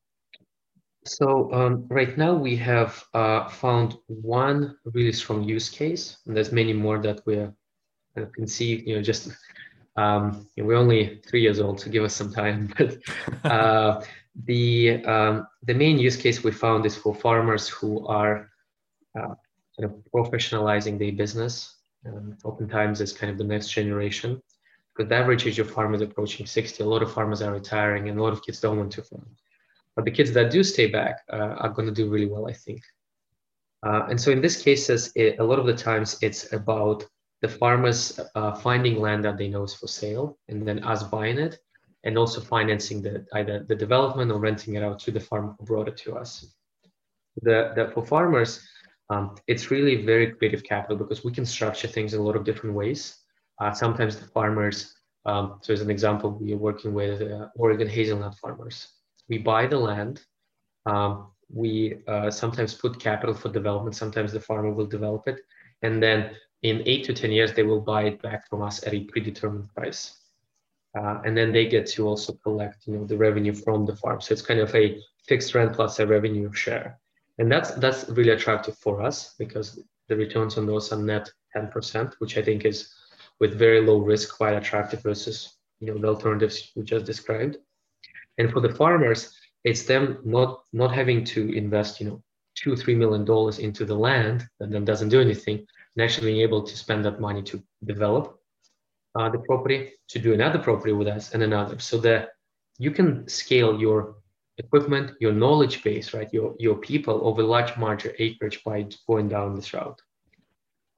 So 1.06 1.52
um, 1.52 1.86
right 1.88 2.16
now 2.18 2.34
we 2.34 2.56
have 2.56 3.04
uh, 3.14 3.48
found 3.48 3.96
one 4.08 4.76
really 4.84 5.12
strong 5.12 5.44
use 5.44 5.68
case, 5.70 6.18
and 6.26 6.36
there's 6.36 6.52
many 6.52 6.72
more 6.72 6.98
that 6.98 7.24
we 7.26 7.36
are 7.36 7.54
kind 8.14 8.26
of 8.26 8.32
conceived. 8.32 8.86
You 8.86 8.96
know, 8.96 9.02
just 9.02 9.30
um, 9.96 10.48
you 10.56 10.62
know, 10.62 10.68
we're 10.68 10.76
only 10.76 11.20
three 11.26 11.42
years 11.42 11.60
old, 11.60 11.80
so 11.80 11.90
give 11.90 12.04
us 12.04 12.14
some 12.14 12.32
time. 12.32 12.72
But 12.78 12.98
uh, 13.44 14.04
the 14.44 15.04
um, 15.04 15.46
the 15.62 15.74
main 15.74 15.98
use 15.98 16.16
case 16.16 16.42
we 16.42 16.50
found 16.50 16.84
is 16.86 16.96
for 16.96 17.14
farmers 17.14 17.68
who 17.68 18.06
are 18.06 18.50
uh, 19.16 19.34
kind 19.78 19.84
of 19.84 19.94
professionalizing 20.12 20.98
their 20.98 21.12
business. 21.12 21.76
Um, 22.04 22.36
oftentimes, 22.44 23.00
it's 23.00 23.12
kind 23.12 23.30
of 23.30 23.38
the 23.38 23.44
next 23.44 23.70
generation. 23.70 24.42
Because 24.94 25.10
the 25.10 25.16
average 25.16 25.46
age 25.46 25.58
of 25.58 25.70
farmers 25.70 26.00
approaching 26.00 26.46
60, 26.46 26.82
a 26.82 26.86
lot 26.86 27.02
of 27.02 27.12
farmers 27.12 27.42
are 27.42 27.52
retiring, 27.52 28.08
and 28.08 28.18
a 28.18 28.22
lot 28.22 28.32
of 28.32 28.42
kids 28.42 28.60
don't 28.60 28.78
want 28.78 28.92
to 28.92 29.02
farm. 29.02 29.26
But 29.96 30.04
the 30.04 30.10
kids 30.10 30.32
that 30.32 30.50
do 30.50 30.62
stay 30.62 30.86
back 30.86 31.22
uh, 31.32 31.56
are 31.58 31.70
going 31.70 31.88
to 31.88 31.94
do 31.94 32.10
really 32.10 32.26
well, 32.26 32.48
I 32.48 32.52
think. 32.52 32.82
Uh, 33.84 34.06
and 34.10 34.20
so 34.20 34.30
in 34.30 34.42
these 34.42 34.62
cases, 34.62 35.10
it, 35.16 35.38
a 35.38 35.44
lot 35.44 35.58
of 35.58 35.66
the 35.66 35.74
times 35.74 36.18
it's 36.20 36.52
about 36.52 37.04
the 37.40 37.48
farmers 37.48 38.20
uh, 38.34 38.54
finding 38.54 39.00
land 39.00 39.24
that 39.24 39.38
they 39.38 39.48
know 39.48 39.64
is 39.64 39.74
for 39.74 39.86
sale 39.86 40.38
and 40.48 40.66
then 40.66 40.82
us 40.84 41.02
buying 41.02 41.38
it 41.38 41.58
and 42.04 42.18
also 42.18 42.40
financing 42.40 43.02
the, 43.02 43.26
either 43.34 43.64
the 43.68 43.74
development 43.74 44.30
or 44.30 44.38
renting 44.38 44.74
it 44.74 44.82
out 44.82 44.98
to 44.98 45.10
the 45.10 45.20
farmer 45.20 45.54
who 45.58 45.64
brought 45.64 45.88
it 45.88 45.96
to 45.98 46.14
us. 46.14 46.54
The, 47.42 47.72
the, 47.74 47.90
for 47.92 48.04
farmers, 48.04 48.66
um, 49.10 49.36
it's 49.46 49.70
really 49.70 50.04
very 50.04 50.32
creative 50.32 50.64
capital 50.64 50.96
because 50.96 51.24
we 51.24 51.32
can 51.32 51.46
structure 51.46 51.88
things 51.88 52.12
in 52.14 52.20
a 52.20 52.22
lot 52.22 52.36
of 52.36 52.44
different 52.44 52.74
ways. 52.74 53.18
Uh, 53.60 53.72
sometimes 53.72 54.16
the 54.16 54.26
farmers, 54.26 54.94
um, 55.26 55.58
so 55.62 55.72
as 55.72 55.80
an 55.80 55.90
example, 55.90 56.30
we 56.30 56.52
are 56.52 56.58
working 56.58 56.92
with 56.92 57.22
uh, 57.22 57.48
Oregon 57.56 57.88
hazelnut 57.88 58.36
farmers 58.38 58.88
we 59.28 59.38
buy 59.38 59.66
the 59.66 59.78
land. 59.78 60.22
Um, 60.84 61.28
we 61.52 61.98
uh, 62.06 62.30
sometimes 62.30 62.74
put 62.74 63.00
capital 63.00 63.34
for 63.34 63.48
development. 63.48 63.96
Sometimes 63.96 64.32
the 64.32 64.40
farmer 64.40 64.72
will 64.72 64.86
develop 64.86 65.28
it, 65.28 65.40
and 65.82 66.02
then 66.02 66.30
in 66.62 66.82
eight 66.86 67.04
to 67.04 67.14
ten 67.14 67.30
years 67.30 67.52
they 67.52 67.62
will 67.62 67.80
buy 67.80 68.04
it 68.04 68.22
back 68.22 68.48
from 68.48 68.62
us 68.62 68.84
at 68.86 68.94
a 68.94 69.04
predetermined 69.04 69.72
price. 69.74 70.18
Uh, 70.98 71.20
and 71.24 71.36
then 71.36 71.52
they 71.52 71.66
get 71.66 71.86
to 71.86 72.08
also 72.08 72.32
collect, 72.42 72.86
you 72.86 72.94
know, 72.94 73.04
the 73.04 73.16
revenue 73.16 73.52
from 73.52 73.84
the 73.84 73.94
farm. 73.94 74.20
So 74.20 74.32
it's 74.32 74.40
kind 74.40 74.60
of 74.60 74.74
a 74.74 74.98
fixed 75.28 75.54
rent 75.54 75.74
plus 75.74 75.98
a 75.98 76.06
revenue 76.06 76.50
share, 76.52 76.98
and 77.38 77.50
that's 77.50 77.72
that's 77.72 78.08
really 78.08 78.30
attractive 78.30 78.76
for 78.78 79.02
us 79.02 79.34
because 79.38 79.78
the 80.08 80.16
returns 80.16 80.56
on 80.56 80.66
those 80.66 80.92
are 80.92 80.98
net 80.98 81.28
10%, 81.54 82.14
which 82.18 82.36
I 82.36 82.42
think 82.42 82.64
is 82.64 82.94
with 83.40 83.58
very 83.58 83.80
low 83.80 83.98
risk 83.98 84.36
quite 84.36 84.54
attractive 84.54 85.02
versus 85.02 85.54
you 85.80 85.88
know 85.88 85.98
the 85.98 86.08
alternatives 86.08 86.72
you 86.74 86.82
just 86.82 87.04
described. 87.04 87.58
And 88.38 88.50
for 88.52 88.60
the 88.60 88.74
farmers, 88.74 89.34
it's 89.64 89.84
them 89.84 90.18
not 90.24 90.62
not 90.72 90.92
having 90.94 91.24
to 91.24 91.52
invest, 91.56 92.00
you 92.00 92.08
know, 92.08 92.22
two 92.54 92.76
three 92.76 92.94
million 92.94 93.24
dollars 93.24 93.58
into 93.58 93.84
the 93.84 93.94
land 93.94 94.46
that 94.58 94.70
then 94.70 94.84
doesn't 94.84 95.08
do 95.10 95.20
anything, 95.20 95.58
and 95.58 96.04
actually 96.04 96.28
being 96.32 96.42
able 96.42 96.62
to 96.62 96.76
spend 96.76 97.04
that 97.04 97.20
money 97.20 97.42
to 97.42 97.62
develop 97.84 98.38
uh, 99.14 99.28
the 99.28 99.38
property, 99.40 99.92
to 100.08 100.18
do 100.18 100.34
another 100.34 100.58
property 100.58 100.92
with 100.92 101.08
us 101.08 101.32
and 101.32 101.42
another, 101.42 101.78
so 101.78 101.98
that 101.98 102.30
you 102.78 102.90
can 102.90 103.26
scale 103.28 103.78
your 103.80 104.16
equipment, 104.58 105.12
your 105.20 105.32
knowledge 105.32 105.82
base, 105.82 106.14
right, 106.14 106.32
your 106.32 106.54
your 106.58 106.76
people 106.76 107.20
over 107.24 107.42
large 107.42 107.76
margin 107.76 108.12
acreage 108.18 108.62
by 108.64 108.86
going 109.06 109.28
down 109.28 109.54
this 109.54 109.72
route. 109.74 110.00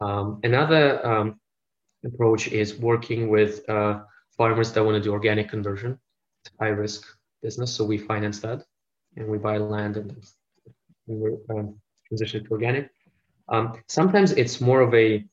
Um, 0.00 0.40
another 0.44 1.04
um, 1.04 1.40
approach 2.04 2.48
is 2.48 2.78
working 2.78 3.28
with 3.28 3.68
uh, 3.68 4.00
farmers 4.36 4.72
that 4.72 4.84
want 4.84 4.96
to 4.96 5.02
do 5.02 5.12
organic 5.12 5.48
conversion, 5.48 5.98
high 6.60 6.68
risk 6.68 7.06
business, 7.42 7.74
so 7.74 7.84
we 7.84 7.98
finance 7.98 8.40
that, 8.40 8.64
and 9.16 9.28
we 9.28 9.38
buy 9.38 9.58
land 9.58 9.96
and 9.96 10.16
we 11.06 11.30
um, 11.50 11.74
transition 12.06 12.44
to 12.44 12.50
organic. 12.50 12.90
Um, 13.48 13.80
sometimes 13.88 14.32
it's 14.32 14.60
more 14.60 14.80
of 14.80 14.94
a 14.94 15.24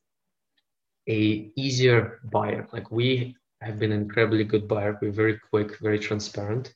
a 1.08 1.52
easier 1.56 2.20
buyer. 2.32 2.66
Like 2.72 2.90
we 2.90 3.36
have 3.60 3.78
been 3.78 3.92
an 3.92 4.02
incredibly 4.02 4.44
good 4.44 4.66
buyer. 4.66 4.98
We're 5.00 5.12
very 5.12 5.38
quick, 5.38 5.78
very 5.78 5.98
transparent. 5.98 6.74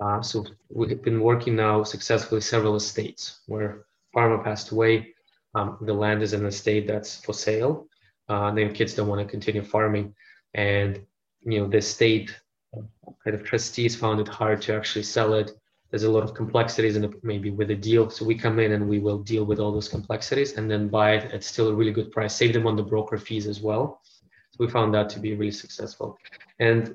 Uh, 0.00 0.22
so 0.22 0.46
we've 0.68 1.02
been 1.02 1.20
working 1.20 1.56
now 1.56 1.82
successfully 1.82 2.40
several 2.40 2.76
estates 2.76 3.40
where 3.46 3.86
farmer 4.12 4.42
passed 4.42 4.70
away. 4.70 5.14
Um, 5.54 5.78
the 5.80 5.92
land 5.92 6.22
is 6.22 6.34
in 6.34 6.46
a 6.46 6.52
state 6.52 6.86
that's 6.86 7.16
for 7.24 7.32
sale. 7.32 7.88
Uh, 8.28 8.52
their 8.52 8.70
kids 8.70 8.94
don't 8.94 9.08
want 9.08 9.20
to 9.20 9.26
continue 9.26 9.62
farming, 9.62 10.14
and 10.54 11.00
you 11.42 11.58
know 11.58 11.66
the 11.66 11.80
state 11.80 12.38
kind 13.24 13.34
of 13.34 13.44
trustees 13.44 13.96
found 13.96 14.20
it 14.20 14.28
hard 14.28 14.62
to 14.62 14.74
actually 14.74 15.02
sell 15.02 15.34
it. 15.34 15.52
There's 15.90 16.04
a 16.04 16.10
lot 16.10 16.22
of 16.22 16.34
complexities 16.34 16.96
and 16.96 17.14
maybe 17.22 17.50
with 17.50 17.70
a 17.70 17.74
deal. 17.74 18.10
So 18.10 18.24
we 18.24 18.34
come 18.34 18.58
in 18.58 18.72
and 18.72 18.88
we 18.88 18.98
will 18.98 19.18
deal 19.18 19.44
with 19.44 19.58
all 19.58 19.72
those 19.72 19.88
complexities 19.88 20.56
and 20.56 20.70
then 20.70 20.88
buy 20.88 21.12
it 21.12 21.32
at 21.32 21.42
still 21.42 21.68
a 21.68 21.74
really 21.74 21.92
good 21.92 22.10
price. 22.10 22.34
Save 22.34 22.52
them 22.52 22.66
on 22.66 22.76
the 22.76 22.82
broker 22.82 23.16
fees 23.16 23.46
as 23.46 23.60
well. 23.60 24.02
So 24.50 24.56
we 24.58 24.68
found 24.68 24.92
that 24.94 25.08
to 25.10 25.20
be 25.20 25.34
really 25.34 25.50
successful. 25.50 26.18
And 26.58 26.94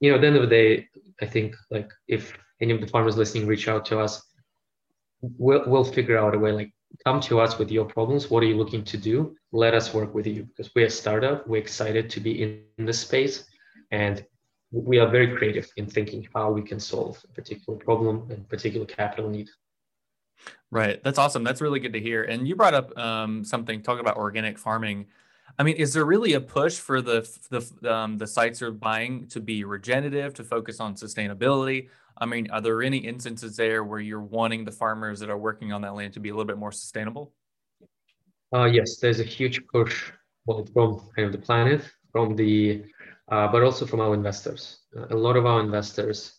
you 0.00 0.10
know, 0.10 0.16
at 0.16 0.20
the 0.20 0.26
end 0.26 0.36
of 0.36 0.42
the 0.42 0.48
day, 0.48 0.88
I 1.20 1.26
think 1.26 1.54
like 1.70 1.90
if 2.08 2.36
any 2.60 2.72
of 2.72 2.80
the 2.80 2.86
farmers 2.88 3.16
listening 3.16 3.46
reach 3.46 3.68
out 3.68 3.84
to 3.86 4.00
us, 4.00 4.22
we'll 5.20 5.64
we'll 5.66 5.84
figure 5.84 6.18
out 6.18 6.34
a 6.34 6.38
way 6.38 6.52
like 6.52 6.72
come 7.04 7.20
to 7.20 7.40
us 7.40 7.58
with 7.58 7.70
your 7.70 7.84
problems. 7.84 8.30
What 8.30 8.42
are 8.42 8.46
you 8.46 8.56
looking 8.56 8.84
to 8.84 8.96
do? 8.96 9.36
Let 9.52 9.74
us 9.74 9.94
work 9.94 10.14
with 10.14 10.26
you 10.26 10.44
because 10.44 10.70
we're 10.74 10.86
a 10.86 10.90
startup. 10.90 11.46
We're 11.46 11.62
excited 11.62 12.10
to 12.10 12.20
be 12.20 12.42
in, 12.42 12.62
in 12.78 12.84
this 12.84 13.00
space 13.00 13.44
and 13.90 14.24
we 14.74 14.98
are 14.98 15.08
very 15.08 15.36
creative 15.36 15.70
in 15.76 15.86
thinking 15.86 16.26
how 16.34 16.50
we 16.50 16.62
can 16.62 16.80
solve 16.80 17.22
a 17.24 17.32
particular 17.32 17.78
problem 17.78 18.28
and 18.30 18.48
particular 18.48 18.86
capital 18.86 19.30
need. 19.30 19.48
Right. 20.70 21.02
That's 21.04 21.18
awesome. 21.18 21.44
That's 21.44 21.60
really 21.60 21.78
good 21.78 21.92
to 21.92 22.00
hear. 22.00 22.24
And 22.24 22.48
you 22.48 22.56
brought 22.56 22.74
up 22.74 22.96
um, 22.98 23.44
something, 23.44 23.82
talk 23.82 24.00
about 24.00 24.16
organic 24.16 24.58
farming. 24.58 25.06
I 25.58 25.62
mean, 25.62 25.76
is 25.76 25.92
there 25.92 26.04
really 26.04 26.32
a 26.32 26.40
push 26.40 26.76
for 26.78 27.00
the 27.00 27.28
the 27.50 27.94
um, 27.94 28.18
the 28.18 28.26
sites 28.26 28.60
you're 28.60 28.72
buying 28.72 29.28
to 29.28 29.40
be 29.40 29.62
regenerative, 29.62 30.34
to 30.34 30.44
focus 30.44 30.80
on 30.80 30.94
sustainability? 30.94 31.88
I 32.18 32.26
mean, 32.26 32.50
are 32.50 32.60
there 32.60 32.82
any 32.82 32.98
instances 32.98 33.56
there 33.56 33.84
where 33.84 34.00
you're 34.00 34.20
wanting 34.20 34.64
the 34.64 34.72
farmers 34.72 35.20
that 35.20 35.30
are 35.30 35.38
working 35.38 35.72
on 35.72 35.82
that 35.82 35.94
land 35.94 36.12
to 36.14 36.20
be 36.20 36.30
a 36.30 36.32
little 36.32 36.44
bit 36.44 36.58
more 36.58 36.72
sustainable? 36.72 37.32
Uh, 38.52 38.64
yes, 38.64 38.96
there's 38.96 39.20
a 39.20 39.24
huge 39.24 39.66
push, 39.66 40.12
well, 40.46 40.64
from 40.72 41.00
kind 41.16 41.26
of 41.26 41.32
the 41.32 41.38
planet, 41.38 41.82
from 42.12 42.36
the, 42.36 42.84
uh, 43.30 43.48
but 43.48 43.62
also 43.62 43.86
from 43.86 44.00
our 44.00 44.14
investors. 44.14 44.80
Uh, 44.96 45.06
a 45.10 45.16
lot 45.16 45.36
of 45.36 45.46
our 45.46 45.60
investors, 45.60 46.34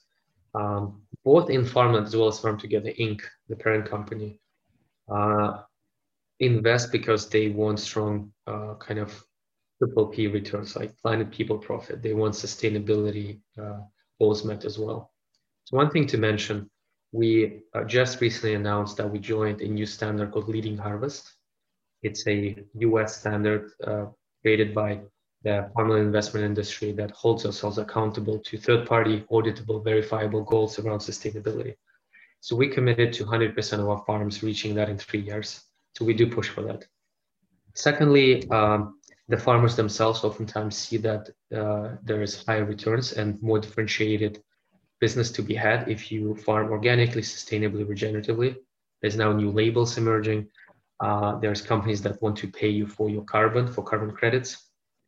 um, 0.53 1.01
both 1.23 1.49
in 1.49 1.65
Farmland 1.65 2.07
as 2.07 2.15
well 2.15 2.27
as 2.27 2.39
Farm 2.39 2.57
Together 2.57 2.91
Inc., 2.99 3.21
the 3.49 3.55
parent 3.55 3.89
company, 3.89 4.39
uh, 5.11 5.61
invest 6.39 6.91
because 6.91 7.29
they 7.29 7.49
want 7.49 7.79
strong 7.79 8.31
uh, 8.47 8.75
kind 8.79 8.99
of 8.99 9.23
triple 9.79 10.07
P 10.07 10.27
returns, 10.27 10.75
like 10.75 10.97
planet, 10.97 11.31
people, 11.31 11.57
profit. 11.57 12.01
They 12.01 12.13
want 12.13 12.33
sustainability 12.33 13.41
uh, 13.61 13.79
goals 14.19 14.45
met 14.45 14.63
as 14.65 14.77
well. 14.77 15.11
So 15.65 15.77
one 15.77 15.89
thing 15.89 16.07
to 16.07 16.17
mention, 16.17 16.69
we 17.11 17.61
uh, 17.73 17.83
just 17.85 18.21
recently 18.21 18.55
announced 18.55 18.97
that 18.97 19.09
we 19.09 19.19
joined 19.19 19.61
a 19.61 19.67
new 19.67 19.85
standard 19.85 20.31
called 20.31 20.49
Leading 20.49 20.77
Harvest. 20.77 21.33
It's 22.03 22.27
a 22.27 22.55
US 22.75 23.19
standard 23.19 23.71
created 24.43 24.75
by 24.75 25.01
the 25.45 25.69
farmland 25.75 26.03
investment 26.07 26.43
industry 26.43 26.91
that 26.91 27.11
holds 27.11 27.45
ourselves 27.45 27.77
accountable 27.77 28.39
to 28.39 28.57
third-party 28.57 29.23
auditable, 29.31 29.83
verifiable 29.83 30.43
goals 30.43 30.79
around 30.79 30.99
sustainability. 30.99 31.75
So 32.39 32.55
we 32.55 32.67
committed 32.67 33.13
to 33.13 33.25
100% 33.25 33.79
of 33.79 33.87
our 33.87 34.03
farms 34.05 34.41
reaching 34.41 34.73
that 34.75 34.89
in 34.89 34.97
three 34.97 35.21
years. 35.21 35.61
So 35.95 36.03
we 36.03 36.15
do 36.15 36.27
push 36.27 36.49
for 36.49 36.63
that. 36.63 36.85
Secondly, 37.75 38.49
um, 38.49 38.99
the 39.27 39.37
farmers 39.37 39.75
themselves 39.75 40.23
oftentimes 40.23 40.75
see 40.75 40.97
that 40.97 41.29
uh, 41.55 41.89
there 42.03 42.23
is 42.23 42.43
higher 42.43 42.65
returns 42.65 43.13
and 43.13 43.39
more 43.43 43.59
differentiated 43.59 44.41
business 44.99 45.31
to 45.33 45.43
be 45.43 45.53
had 45.53 45.87
if 45.87 46.11
you 46.11 46.35
farm 46.35 46.71
organically, 46.71 47.21
sustainably, 47.21 47.85
regeneratively. 47.85 48.55
There's 49.01 49.15
now 49.15 49.31
new 49.31 49.51
labels 49.51 49.97
emerging. 49.99 50.47
Uh, 50.99 51.37
there's 51.37 51.61
companies 51.61 52.01
that 52.01 52.19
want 52.21 52.37
to 52.37 52.47
pay 52.47 52.69
you 52.69 52.87
for 52.87 53.09
your 53.09 53.23
carbon, 53.23 53.71
for 53.71 53.83
carbon 53.83 54.11
credits. 54.11 54.65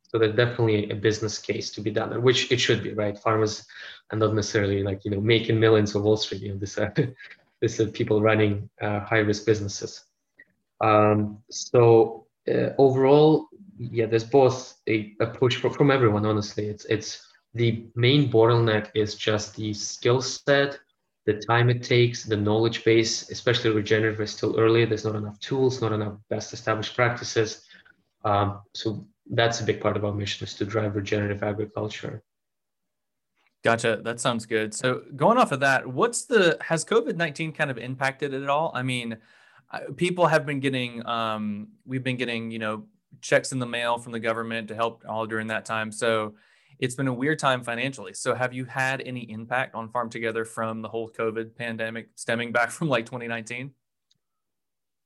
So 0.08 0.18
there's 0.18 0.34
definitely 0.34 0.90
a 0.90 0.94
business 0.94 1.38
case 1.38 1.70
to 1.72 1.80
be 1.80 1.90
done, 1.90 2.22
which 2.22 2.50
it 2.50 2.58
should 2.58 2.82
be, 2.82 2.94
right? 2.94 3.18
Farmers 3.18 3.66
are 4.10 4.18
not 4.18 4.34
necessarily 4.34 4.82
like 4.82 5.04
you 5.04 5.10
know 5.10 5.20
making 5.20 5.60
millions 5.60 5.94
of 5.94 6.02
Wall 6.02 6.16
Street. 6.16 6.42
You 6.42 6.52
know, 6.52 6.58
this 6.58 6.78
are 6.78 6.92
this 7.60 7.78
are 7.80 7.86
people 7.86 8.22
running 8.22 8.68
uh, 8.80 9.00
high 9.00 9.18
risk 9.18 9.44
businesses. 9.44 10.04
Um, 10.80 11.38
so 11.50 12.26
uh, 12.48 12.70
overall, 12.78 13.48
yeah, 13.78 14.06
there's 14.06 14.24
both 14.24 14.80
a, 14.88 15.14
a 15.20 15.26
push 15.26 15.56
for, 15.56 15.70
from 15.70 15.90
everyone. 15.90 16.24
Honestly, 16.24 16.66
it's 16.66 16.86
it's 16.86 17.28
the 17.54 17.86
main 17.94 18.30
bottleneck 18.30 18.90
is 18.94 19.14
just 19.14 19.56
the 19.56 19.74
skill 19.74 20.22
set, 20.22 20.78
the 21.26 21.34
time 21.34 21.68
it 21.68 21.82
takes, 21.82 22.24
the 22.24 22.36
knowledge 22.36 22.84
base, 22.84 23.30
especially 23.30 23.70
regenerative 23.70 24.20
is 24.20 24.30
still 24.30 24.58
early. 24.58 24.84
There's 24.84 25.04
not 25.04 25.16
enough 25.16 25.38
tools, 25.40 25.82
not 25.82 25.92
enough 25.92 26.14
best 26.30 26.54
established 26.54 26.96
practices. 26.96 27.66
Um, 28.24 28.60
so 28.74 29.06
that's 29.30 29.60
a 29.60 29.64
big 29.64 29.80
part 29.80 29.96
of 29.96 30.04
our 30.04 30.12
mission 30.12 30.46
is 30.46 30.54
to 30.54 30.64
drive 30.64 30.96
regenerative 30.96 31.42
agriculture. 31.42 32.22
Gotcha. 33.64 34.00
That 34.02 34.20
sounds 34.20 34.46
good. 34.46 34.72
So 34.72 35.02
going 35.16 35.36
off 35.36 35.52
of 35.52 35.60
that, 35.60 35.86
what's 35.86 36.26
the 36.26 36.56
has 36.60 36.84
COVID 36.84 37.16
nineteen 37.16 37.52
kind 37.52 37.70
of 37.70 37.78
impacted 37.78 38.32
it 38.32 38.42
at 38.42 38.48
all? 38.48 38.70
I 38.74 38.82
mean, 38.82 39.18
people 39.96 40.26
have 40.26 40.46
been 40.46 40.60
getting 40.60 41.04
um, 41.06 41.68
we've 41.84 42.04
been 42.04 42.16
getting 42.16 42.50
you 42.50 42.58
know 42.58 42.84
checks 43.20 43.52
in 43.52 43.58
the 43.58 43.66
mail 43.66 43.98
from 43.98 44.12
the 44.12 44.20
government 44.20 44.68
to 44.68 44.74
help 44.74 45.04
all 45.08 45.26
during 45.26 45.48
that 45.48 45.64
time. 45.64 45.90
So 45.90 46.34
it's 46.78 46.94
been 46.94 47.08
a 47.08 47.12
weird 47.12 47.38
time 47.38 47.64
financially. 47.64 48.14
So 48.14 48.34
have 48.34 48.52
you 48.52 48.64
had 48.64 49.00
any 49.00 49.30
impact 49.30 49.74
on 49.74 49.88
Farm 49.88 50.08
Together 50.08 50.44
from 50.44 50.80
the 50.80 50.88
whole 50.88 51.10
COVID 51.10 51.56
pandemic 51.56 52.10
stemming 52.14 52.52
back 52.52 52.70
from 52.70 52.88
like 52.88 53.06
2019? 53.06 53.72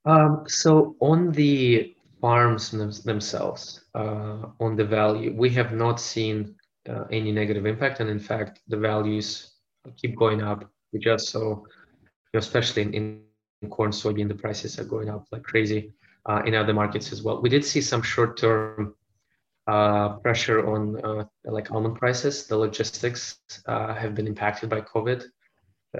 Um, 0.05 0.45
so 0.47 0.97
on 1.01 1.31
the 1.33 1.95
farms 2.21 2.71
themselves, 3.03 3.81
uh, 3.81 3.82
on 3.95 4.77
the 4.77 4.85
value, 4.85 5.35
we 5.37 5.51
have 5.51 5.73
not 5.73 6.01
seen 6.01 6.55
uh, 6.89 7.05
any 7.11 7.33
negative 7.33 7.67
impact, 7.67 8.01
and 8.01 8.11
in 8.11 8.19
fact, 8.19 8.61
the 8.69 8.77
values 8.77 9.53
keep 9.97 10.17
going 10.17 10.43
up. 10.43 10.71
We 10.93 10.99
just 10.99 11.29
saw, 11.29 11.41
you 11.41 12.33
know, 12.35 12.39
especially 12.39 12.83
in, 12.83 13.23
in 13.63 13.71
corn, 13.71 13.91
soybean, 13.91 14.29
the 14.29 14.35
prices 14.35 14.79
are 14.79 14.85
going 14.85 15.09
up 15.09 15.27
like 15.31 15.43
crazy. 15.43 15.93
Uh, 16.25 16.41
in 16.47 16.55
other 16.55 16.73
markets 16.73 17.11
as 17.11 17.21
well. 17.21 17.43
We 17.43 17.49
did 17.49 17.65
see 17.65 17.81
some 17.81 18.01
short-term 18.01 18.95
uh, 19.67 20.11
pressure 20.19 20.69
on 20.69 21.05
uh, 21.05 21.25
like 21.45 21.73
almond 21.73 21.97
prices. 21.97 22.47
The 22.47 22.57
logistics 22.57 23.39
uh, 23.67 23.95
have 23.95 24.15
been 24.15 24.27
impacted 24.27 24.71
by 24.71 24.81
COVID. 24.83 25.25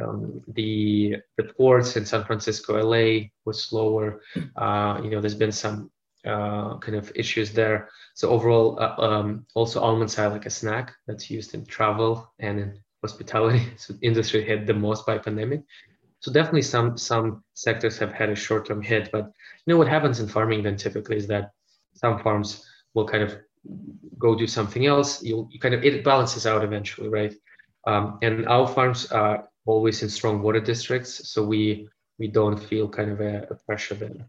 Um, 0.01 0.41
the 0.49 1.17
the 1.37 1.45
ports 1.45 1.97
in 1.97 2.07
San 2.07 2.25
Francisco, 2.25 2.81
LA 2.83 3.31
was 3.45 3.65
slower. 3.65 4.23
Uh, 4.57 5.01
you 5.03 5.11
know, 5.11 5.21
there's 5.21 5.35
been 5.35 5.53
some 5.53 5.91
uh, 6.27 6.79
kind 6.79 6.97
of 6.97 7.13
issues 7.15 7.53
there. 7.53 7.89
So 8.15 8.31
overall, 8.31 8.79
uh, 8.81 8.95
um, 8.99 9.47
also 9.55 9.81
almonds 9.81 10.19
are 10.19 10.29
like 10.29 10.47
a 10.47 10.51
snack 10.51 10.93
that's 11.07 11.31
used 11.31 11.55
in 11.55 11.67
travel 11.67 12.33
and 12.39 12.61
in 12.61 12.79
hospitality. 13.03 13.67
So 13.77 13.95
industry 14.03 14.45
hit 14.45 14.67
the 14.67 14.75
most 14.75 15.07
by 15.07 15.19
pandemic. 15.19 15.63
So 16.21 16.33
definitely 16.33 16.63
some 16.63 16.97
some 16.97 17.43
sectors 17.55 17.99
have 17.99 18.13
had 18.13 18.31
a 18.31 18.37
short-term 18.37 18.81
hit. 18.81 19.11
But 19.11 19.25
you 19.25 19.69
know 19.75 19.79
what 19.79 19.89
happens 19.89 20.21
in 20.21 20.29
farming 20.29 20.63
then 20.63 20.77
typically 20.77 21.17
is 21.17 21.27
that 21.27 21.51
some 21.95 22.19
farms 22.21 22.65
will 22.95 23.07
kind 23.07 23.25
of 23.25 23.37
go 24.19 24.35
do 24.37 24.47
something 24.47 24.87
else. 24.87 25.23
You'll 25.23 25.49
you 25.51 25.59
kind 25.59 25.75
of 25.75 25.85
it 25.85 26.05
balances 26.05 26.47
out 26.47 26.63
eventually, 26.63 27.09
right? 27.09 27.35
Um, 27.87 28.19
and 28.23 28.47
our 28.47 28.69
farms 28.69 29.11
are 29.11 29.49
always 29.67 30.03
in 30.03 30.09
strong 30.09 30.43
water 30.43 30.61
districts, 30.61 31.29
so 31.29 31.45
we 31.45 31.89
we 32.19 32.29
don't 32.29 32.57
feel 32.57 32.89
kind 32.89 33.11
of 33.11 33.21
a, 33.21 33.49
a 33.51 33.55
pressure 33.67 33.95
there. 33.97 34.29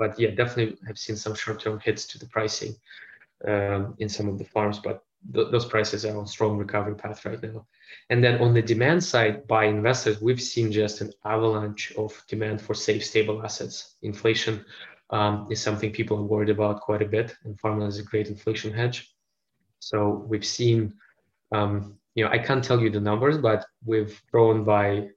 But 0.00 0.18
yeah, 0.18 0.30
definitely 0.30 0.78
have 0.86 0.98
seen 0.98 1.16
some 1.16 1.34
short-term 1.34 1.78
hits 1.78 2.06
to 2.06 2.18
the 2.18 2.26
pricing 2.26 2.74
um, 3.46 3.94
in 3.98 4.08
some 4.08 4.28
of 4.30 4.38
the 4.38 4.44
farms, 4.44 4.78
but 4.78 5.04
th- 5.34 5.50
those 5.52 5.66
prices 5.66 6.06
are 6.06 6.16
on 6.16 6.24
a 6.24 6.34
strong 6.36 6.56
recovery 6.56 6.94
path 6.94 7.24
right 7.26 7.42
now. 7.42 7.66
And 8.08 8.24
then 8.24 8.40
on 8.40 8.54
the 8.54 8.62
demand 8.62 9.04
side, 9.04 9.46
by 9.46 9.64
investors, 9.66 10.22
we've 10.22 10.40
seen 10.40 10.72
just 10.72 11.02
an 11.02 11.12
avalanche 11.24 11.92
of 11.98 12.10
demand 12.28 12.62
for 12.62 12.74
safe, 12.74 13.04
stable 13.04 13.42
assets. 13.44 13.96
Inflation 14.00 14.64
um, 15.10 15.46
is 15.50 15.60
something 15.60 15.92
people 15.92 16.16
are 16.16 16.30
worried 16.32 16.50
about 16.50 16.80
quite 16.80 17.02
a 17.02 17.12
bit, 17.16 17.36
and 17.44 17.60
farmland 17.60 17.92
is 17.92 17.98
a 17.98 18.02
great 18.02 18.28
inflation 18.28 18.72
hedge. 18.72 19.14
So 19.80 20.24
we've 20.28 20.46
seen, 20.46 20.94
um, 21.52 21.98
you 22.14 22.24
know, 22.24 22.30
I 22.30 22.38
can't 22.38 22.64
tell 22.64 22.80
you 22.80 22.90
the 22.90 23.00
numbers, 23.00 23.36
but 23.36 23.66
we've 23.84 24.18
grown 24.32 24.64
by, 24.64 25.08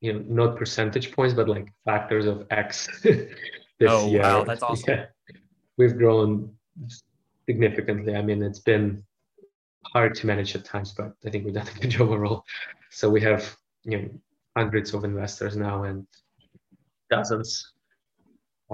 you 0.00 0.12
know, 0.12 0.24
not 0.26 0.56
percentage 0.56 1.12
points, 1.12 1.34
but 1.34 1.48
like 1.48 1.72
factors 1.84 2.26
of 2.26 2.46
X 2.50 2.88
this 3.78 3.90
oh, 3.90 4.08
year. 4.08 4.22
wow, 4.22 4.44
that's 4.44 4.62
awesome. 4.62 4.84
Yeah. 4.88 5.06
We've 5.76 5.96
grown 5.96 6.54
significantly. 7.48 8.14
I 8.14 8.22
mean, 8.22 8.42
it's 8.42 8.60
been 8.60 9.02
hard 9.86 10.14
to 10.16 10.26
manage 10.26 10.54
at 10.54 10.64
times, 10.64 10.92
but 10.96 11.12
I 11.26 11.30
think 11.30 11.44
we've 11.44 11.54
done 11.54 11.68
a 11.68 11.80
good 11.80 11.90
job 11.90 12.10
overall. 12.10 12.44
So 12.90 13.10
we 13.10 13.20
have, 13.22 13.56
you 13.84 13.98
know, 13.98 14.08
hundreds 14.56 14.94
of 14.94 15.04
investors 15.04 15.56
now 15.56 15.84
and 15.84 16.06
dozens 17.10 17.72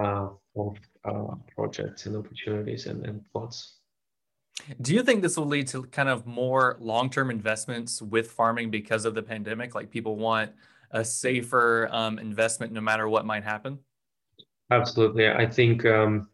uh, 0.01 0.29
of 0.55 0.77
uh, 1.03 1.35
projects 1.55 2.05
and 2.05 2.15
opportunities 2.15 2.85
and, 2.85 3.05
and 3.05 3.21
plots. 3.31 3.77
Do 4.81 4.93
you 4.93 5.01
think 5.01 5.23
this 5.23 5.37
will 5.37 5.47
lead 5.47 5.67
to 5.69 5.83
kind 5.85 6.07
of 6.07 6.27
more 6.27 6.77
long-term 6.79 7.31
investments 7.31 8.01
with 8.01 8.31
farming 8.31 8.69
because 8.69 9.05
of 9.05 9.15
the 9.15 9.23
pandemic? 9.23 9.73
Like 9.73 9.89
people 9.89 10.17
want 10.17 10.51
a 10.91 11.03
safer 11.03 11.89
um, 11.91 12.19
investment 12.19 12.71
no 12.71 12.81
matter 12.81 13.09
what 13.09 13.25
might 13.25 13.43
happen? 13.43 13.79
Absolutely. 14.71 15.29
I 15.29 15.45
think 15.45 15.85
um, 15.85 16.29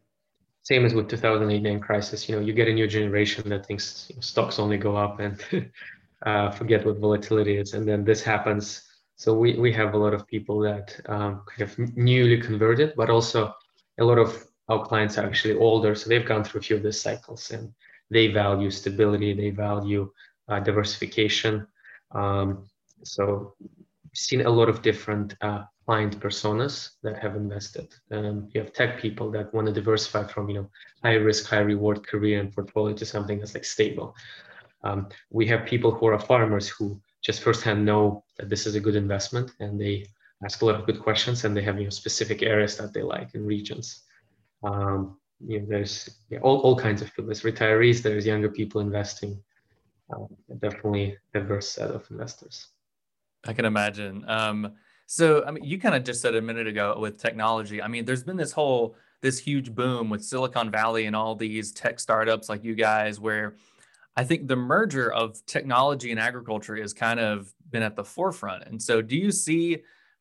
same 0.62 0.84
as 0.86 0.94
with 0.94 1.08
2008 1.08 1.82
crisis, 1.82 2.28
you 2.28 2.36
know, 2.36 2.40
you 2.40 2.52
get 2.52 2.68
a 2.68 2.72
new 2.72 2.86
generation 2.86 3.48
that 3.50 3.66
thinks 3.66 4.06
you 4.08 4.16
know, 4.16 4.20
stocks 4.22 4.58
only 4.58 4.78
go 4.78 4.96
up 4.96 5.20
and 5.20 5.44
uh, 6.26 6.50
forget 6.52 6.86
what 6.86 6.98
volatility 6.98 7.56
is. 7.58 7.74
And 7.74 7.88
then 7.88 8.04
this 8.04 8.22
happens. 8.22 8.84
So 9.16 9.34
we, 9.34 9.58
we 9.58 9.72
have 9.72 9.94
a 9.94 9.98
lot 9.98 10.14
of 10.14 10.26
people 10.26 10.60
that 10.60 10.98
um, 11.08 11.42
kind 11.46 11.62
of 11.62 11.96
newly 11.96 12.40
converted, 12.40 12.94
but 12.96 13.10
also 13.10 13.52
a 13.98 14.04
lot 14.04 14.18
of 14.18 14.46
our 14.68 14.84
clients 14.86 15.18
are 15.18 15.26
actually 15.26 15.56
older. 15.56 15.94
So 15.96 16.08
they've 16.08 16.24
gone 16.26 16.44
through 16.44 16.60
a 16.60 16.62
few 16.62 16.76
of 16.76 16.82
these 16.84 17.00
cycles 17.00 17.50
and 17.50 17.72
they 18.10 18.28
value 18.28 18.70
stability, 18.70 19.34
they 19.34 19.50
value 19.50 20.12
uh, 20.48 20.60
diversification. 20.60 21.66
Um, 22.12 22.68
so 23.02 23.54
seen 24.14 24.42
a 24.42 24.50
lot 24.50 24.68
of 24.68 24.82
different 24.82 25.34
uh, 25.40 25.64
client 25.88 26.20
personas 26.20 26.90
that 27.02 27.16
have 27.18 27.34
invested. 27.34 27.88
Um, 28.10 28.50
you 28.52 28.60
have 28.60 28.74
tech 28.74 29.00
people 29.00 29.30
that 29.30 29.54
want 29.54 29.68
to 29.68 29.72
diversify 29.72 30.24
from 30.24 30.50
you 30.50 30.56
know 30.56 30.70
high 31.02 31.14
risk, 31.14 31.48
high 31.48 31.66
reward 31.72 32.06
career 32.06 32.40
and 32.40 32.52
portfolio 32.52 32.94
to 32.94 33.06
something 33.06 33.38
that's 33.38 33.54
like 33.54 33.64
stable. 33.64 34.14
Um, 34.84 35.08
we 35.30 35.46
have 35.46 35.64
people 35.64 35.90
who 35.90 36.04
are 36.08 36.18
farmers 36.18 36.68
who 36.68 37.00
just 37.22 37.40
firsthand 37.40 37.86
know 37.86 38.22
that 38.36 38.50
this 38.50 38.66
is 38.66 38.74
a 38.74 38.84
good 38.86 38.96
investment 38.96 39.52
and 39.60 39.80
they 39.80 40.04
ask 40.44 40.60
a 40.60 40.66
lot 40.66 40.78
of 40.78 40.84
good 40.84 41.00
questions 41.00 41.44
and 41.44 41.56
they 41.56 41.62
have 41.62 41.78
you 41.78 41.84
know 41.84 41.96
specific 42.02 42.42
areas 42.42 42.76
that 42.76 42.92
they 42.92 43.02
like 43.02 43.34
in 43.34 43.46
regions. 43.46 44.02
Um, 44.62 45.16
you 45.40 45.60
know, 45.60 45.66
there's 45.70 45.94
yeah, 46.28 46.40
all, 46.40 46.58
all 46.64 46.76
kinds 46.76 47.00
of 47.00 47.08
people. 47.08 47.24
There's 47.30 47.48
retirees, 47.52 48.02
there's 48.02 48.26
younger 48.26 48.50
people 48.50 48.82
investing. 48.82 49.42
Um, 50.12 50.28
definitely 50.58 51.16
diverse 51.32 51.70
set 51.70 51.90
of 51.90 52.06
investors. 52.10 52.68
I 53.46 53.54
can 53.54 53.64
imagine. 53.64 54.28
Um, 54.28 54.74
so, 55.10 55.42
I 55.46 55.52
mean, 55.52 55.64
you 55.64 55.80
kind 55.80 55.94
of 55.94 56.04
just 56.04 56.20
said 56.20 56.34
a 56.34 56.42
minute 56.42 56.66
ago 56.66 56.94
with 56.98 57.16
technology. 57.16 57.80
I 57.80 57.88
mean, 57.88 58.04
there's 58.04 58.22
been 58.22 58.36
this 58.36 58.52
whole 58.52 58.94
this 59.22 59.38
huge 59.38 59.74
boom 59.74 60.10
with 60.10 60.22
Silicon 60.22 60.70
Valley 60.70 61.06
and 61.06 61.16
all 61.16 61.34
these 61.34 61.72
tech 61.72 61.98
startups 61.98 62.50
like 62.50 62.62
you 62.62 62.74
guys, 62.74 63.18
where 63.18 63.54
I 64.16 64.24
think 64.24 64.48
the 64.48 64.54
merger 64.54 65.10
of 65.10 65.44
technology 65.46 66.10
and 66.10 66.20
agriculture 66.20 66.76
has 66.76 66.92
kind 66.92 67.18
of 67.18 67.50
been 67.70 67.82
at 67.82 67.96
the 67.96 68.04
forefront. 68.04 68.64
And 68.64 68.80
so, 68.80 69.00
do 69.00 69.16
you 69.16 69.32
see 69.32 69.78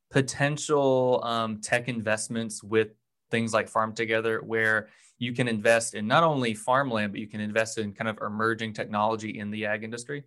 potential 0.09 1.19
um, 1.21 1.59
tech 1.59 1.89
investments 1.89 2.63
with 2.63 2.91
things 3.29 3.53
like 3.53 3.67
Farm 3.67 3.93
Together, 3.93 4.39
where 4.39 4.87
you 5.17 5.33
can 5.33 5.49
invest 5.49 5.95
in 5.95 6.07
not 6.07 6.23
only 6.23 6.53
farmland, 6.53 7.11
but 7.11 7.19
you 7.19 7.27
can 7.27 7.41
invest 7.41 7.77
in 7.77 7.91
kind 7.91 8.07
of 8.07 8.19
emerging 8.25 8.71
technology 8.71 9.37
in 9.37 9.51
the 9.51 9.65
ag 9.65 9.83
industry? 9.83 10.23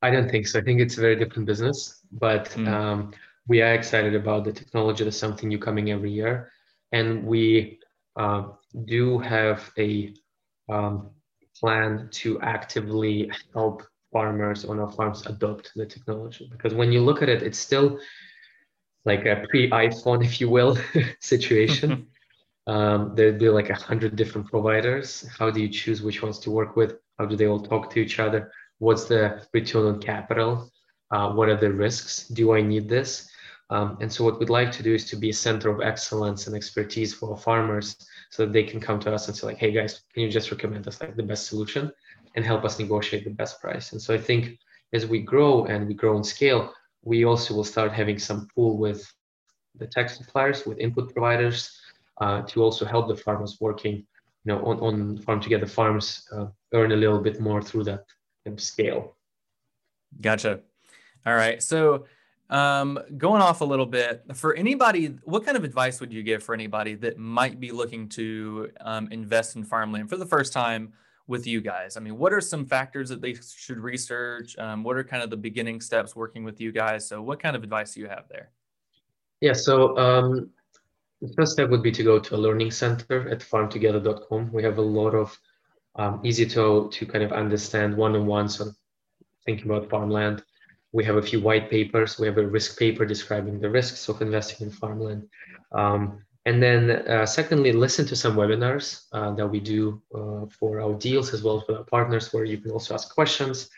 I 0.00 0.12
don't 0.12 0.30
think 0.30 0.46
so. 0.46 0.60
I 0.60 0.62
think 0.62 0.80
it's 0.80 0.96
a 0.96 1.00
very 1.00 1.16
different 1.16 1.46
business, 1.46 2.02
but 2.12 2.50
mm. 2.50 2.68
um, 2.68 3.12
we 3.46 3.62
are 3.62 3.74
excited 3.74 4.14
about 4.14 4.44
the 4.44 4.52
technology. 4.52 5.04
There's 5.04 5.18
something 5.18 5.48
new 5.48 5.58
coming 5.58 5.90
every 5.90 6.10
year, 6.10 6.50
and 6.92 7.24
we 7.24 7.78
uh, 8.16 8.48
do 8.84 9.18
have 9.18 9.70
a 9.78 10.14
um, 10.68 11.10
plan 11.60 12.08
to 12.12 12.40
actively 12.40 13.30
help 13.52 13.82
farmers 14.12 14.64
on 14.64 14.78
our 14.78 14.90
farms 14.90 15.26
adopt 15.26 15.72
the 15.74 15.86
technology. 15.86 16.48
Because 16.50 16.74
when 16.74 16.92
you 16.92 17.00
look 17.00 17.22
at 17.22 17.28
it, 17.28 17.42
it's 17.42 17.58
still 17.58 17.98
like 19.04 19.26
a 19.26 19.44
pre-iPhone, 19.50 20.24
if 20.24 20.40
you 20.40 20.48
will, 20.48 20.78
situation. 21.20 22.06
um, 22.66 23.12
there'd 23.14 23.38
be 23.38 23.48
like 23.48 23.70
a 23.70 23.74
hundred 23.74 24.16
different 24.16 24.48
providers. 24.48 25.28
How 25.38 25.50
do 25.50 25.60
you 25.60 25.68
choose 25.68 26.00
which 26.02 26.22
ones 26.22 26.38
to 26.40 26.50
work 26.50 26.76
with? 26.76 26.96
How 27.18 27.26
do 27.26 27.36
they 27.36 27.46
all 27.46 27.60
talk 27.60 27.90
to 27.90 28.00
each 28.00 28.18
other? 28.18 28.50
what's 28.78 29.04
the 29.04 29.42
return 29.52 29.86
on 29.86 30.00
capital 30.00 30.70
uh, 31.10 31.30
what 31.32 31.48
are 31.48 31.56
the 31.56 31.70
risks 31.70 32.28
do 32.28 32.54
i 32.54 32.60
need 32.60 32.88
this 32.88 33.30
um, 33.70 33.96
and 34.00 34.12
so 34.12 34.24
what 34.24 34.38
we'd 34.38 34.50
like 34.50 34.70
to 34.72 34.82
do 34.82 34.94
is 34.94 35.04
to 35.06 35.16
be 35.16 35.30
a 35.30 35.34
center 35.34 35.70
of 35.70 35.80
excellence 35.80 36.46
and 36.46 36.54
expertise 36.54 37.14
for 37.14 37.36
farmers 37.36 37.96
so 38.30 38.44
that 38.44 38.52
they 38.52 38.62
can 38.62 38.80
come 38.80 39.00
to 39.00 39.12
us 39.12 39.28
and 39.28 39.36
say 39.36 39.46
like 39.46 39.58
hey 39.58 39.72
guys 39.72 40.02
can 40.12 40.22
you 40.22 40.30
just 40.30 40.50
recommend 40.50 40.86
us 40.86 41.00
like 41.00 41.16
the 41.16 41.22
best 41.22 41.46
solution 41.46 41.90
and 42.34 42.44
help 42.44 42.64
us 42.64 42.78
negotiate 42.78 43.24
the 43.24 43.30
best 43.30 43.60
price 43.60 43.92
and 43.92 44.00
so 44.00 44.14
i 44.14 44.18
think 44.18 44.58
as 44.92 45.06
we 45.06 45.20
grow 45.20 45.64
and 45.66 45.86
we 45.86 45.94
grow 45.94 46.16
in 46.16 46.24
scale 46.24 46.72
we 47.02 47.24
also 47.24 47.54
will 47.54 47.64
start 47.64 47.92
having 47.92 48.18
some 48.18 48.48
pool 48.54 48.78
with 48.78 49.10
the 49.76 49.86
tech 49.86 50.08
suppliers 50.08 50.64
with 50.66 50.78
input 50.78 51.12
providers 51.12 51.80
uh, 52.20 52.42
to 52.42 52.62
also 52.62 52.84
help 52.84 53.08
the 53.08 53.16
farmers 53.16 53.58
working 53.60 53.96
you 53.96 54.52
know 54.52 54.64
on, 54.64 54.78
on 54.80 55.18
farm 55.18 55.40
together 55.40 55.66
farms 55.66 56.26
uh, 56.32 56.46
earn 56.72 56.92
a 56.92 56.96
little 56.96 57.20
bit 57.20 57.40
more 57.40 57.62
through 57.62 57.84
that 57.84 58.04
scale. 58.56 59.16
Gotcha. 60.20 60.60
All 61.26 61.34
right. 61.34 61.62
So, 61.62 62.06
um, 62.50 62.98
going 63.16 63.40
off 63.40 63.60
a 63.60 63.64
little 63.64 63.86
bit, 63.86 64.24
for 64.34 64.54
anybody, 64.54 65.16
what 65.24 65.44
kind 65.44 65.56
of 65.56 65.64
advice 65.64 66.00
would 66.00 66.12
you 66.12 66.22
give 66.22 66.42
for 66.42 66.54
anybody 66.54 66.94
that 66.96 67.18
might 67.18 67.58
be 67.58 67.72
looking 67.72 68.08
to 68.10 68.70
um, 68.80 69.08
invest 69.10 69.56
in 69.56 69.64
farmland 69.64 70.10
for 70.10 70.16
the 70.16 70.26
first 70.26 70.52
time 70.52 70.92
with 71.26 71.46
you 71.46 71.60
guys? 71.60 71.96
I 71.96 72.00
mean, 72.00 72.18
what 72.18 72.32
are 72.32 72.40
some 72.40 72.66
factors 72.66 73.08
that 73.08 73.20
they 73.20 73.34
should 73.34 73.78
research? 73.78 74.56
Um, 74.58 74.82
what 74.82 74.96
are 74.96 75.04
kind 75.04 75.22
of 75.22 75.30
the 75.30 75.36
beginning 75.36 75.80
steps 75.80 76.14
working 76.14 76.44
with 76.44 76.60
you 76.60 76.70
guys? 76.70 77.06
So, 77.06 77.22
what 77.22 77.40
kind 77.40 77.56
of 77.56 77.62
advice 77.62 77.94
do 77.94 78.00
you 78.00 78.08
have 78.08 78.24
there? 78.28 78.50
Yeah. 79.40 79.54
So, 79.54 79.96
um, 79.96 80.50
the 81.22 81.32
first 81.32 81.52
step 81.52 81.70
would 81.70 81.82
be 81.82 81.92
to 81.92 82.02
go 82.02 82.18
to 82.18 82.34
a 82.34 82.36
learning 82.36 82.70
center 82.70 83.28
at 83.30 83.40
farmtogether.com. 83.40 84.52
We 84.52 84.62
have 84.62 84.76
a 84.76 84.82
lot 84.82 85.14
of 85.14 85.38
um, 85.96 86.20
easy 86.24 86.44
to, 86.46 86.90
to 86.92 87.06
kind 87.06 87.24
of 87.24 87.32
understand 87.32 87.96
one-on-ones 87.96 88.60
on 88.60 88.74
thinking 89.46 89.70
about 89.70 89.88
farmland. 89.88 90.42
We 90.94 91.04
have 91.04 91.16
a 91.16 91.28
few 91.30 91.40
white 91.40 91.68
papers. 91.70 92.18
We 92.18 92.26
have 92.26 92.38
a 92.38 92.46
risk 92.46 92.78
paper 92.78 93.04
describing 93.04 93.60
the 93.60 93.68
risks 93.68 94.08
of 94.08 94.22
investing 94.22 94.66
in 94.66 94.72
farmland. 94.72 95.22
Um, 95.72 96.24
and 96.46 96.62
then 96.62 96.90
uh, 97.14 97.26
secondly, 97.26 97.72
listen 97.72 98.06
to 98.06 98.16
some 98.16 98.36
webinars 98.36 99.06
uh, 99.12 99.32
that 99.32 99.46
we 99.46 99.60
do 99.60 100.00
uh, 100.14 100.46
for 100.58 100.80
our 100.80 100.94
deals 100.94 101.34
as 101.34 101.42
well 101.42 101.56
as 101.60 101.66
with 101.66 101.78
our 101.78 101.84
partners 101.84 102.32
where 102.32 102.44
you 102.44 102.58
can 102.58 102.70
also 102.70 102.94
ask 102.94 103.12
questions. 103.12 103.70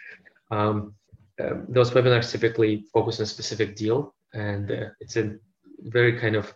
Um, 0.51 0.95
uh, 1.43 1.55
those 1.69 1.91
webinars 1.93 2.31
typically 2.31 2.85
focus 2.93 3.19
on 3.19 3.25
a 3.25 3.27
specific 3.27 3.77
deal 3.77 4.15
and 4.35 4.71
uh, 4.71 4.89
it's 5.01 5.17
a 5.17 5.37
very 5.81 6.19
kind 6.19 6.37
of 6.37 6.53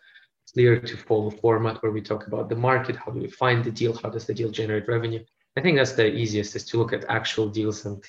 clear 0.53 0.81
to 0.81 0.96
follow 0.96 1.31
format 1.31 1.83
where 1.83 1.92
we 1.92 2.03
talk 2.03 2.27
about 2.27 2.49
the 2.49 2.57
market, 2.57 2.96
how 2.96 3.12
do 3.12 3.20
we 3.20 3.31
find 3.31 3.64
the 3.64 3.70
deal, 3.70 3.94
how 4.03 4.11
does 4.11 4.27
the 4.27 4.35
deal 4.35 4.51
generate 4.51 4.88
revenue, 4.88 5.23
I 5.57 5.61
think 5.61 5.77
that's 5.77 5.92
the 5.92 6.07
easiest 6.07 6.57
is 6.57 6.64
to 6.66 6.79
look 6.79 6.92
at 6.92 7.05
actual 7.09 7.49
deals 7.49 7.85
and 7.85 8.03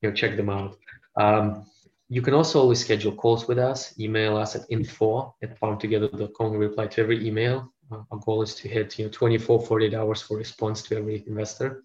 you 0.00 0.08
know 0.08 0.14
check 0.14 0.36
them 0.36 0.48
out. 0.48 0.76
Um, 1.16 1.66
you 2.08 2.22
can 2.22 2.34
also 2.34 2.60
always 2.60 2.80
schedule 2.80 3.12
calls 3.12 3.48
with 3.48 3.58
us. 3.58 3.98
Email 3.98 4.36
us 4.36 4.54
at 4.54 4.64
info 4.70 5.34
at 5.42 5.58
farmtogether.com. 5.58 6.52
We 6.52 6.58
reply 6.58 6.86
to 6.86 7.00
every 7.00 7.26
email. 7.26 7.72
Uh, 7.90 8.02
our 8.10 8.18
goal 8.18 8.42
is 8.42 8.54
to 8.56 8.68
hit 8.68 8.98
you 8.98 9.06
know 9.06 9.10
24, 9.10 9.66
48 9.66 9.94
hours 9.94 10.22
for 10.22 10.36
response 10.36 10.82
to 10.82 10.96
every 10.96 11.24
investor. 11.26 11.82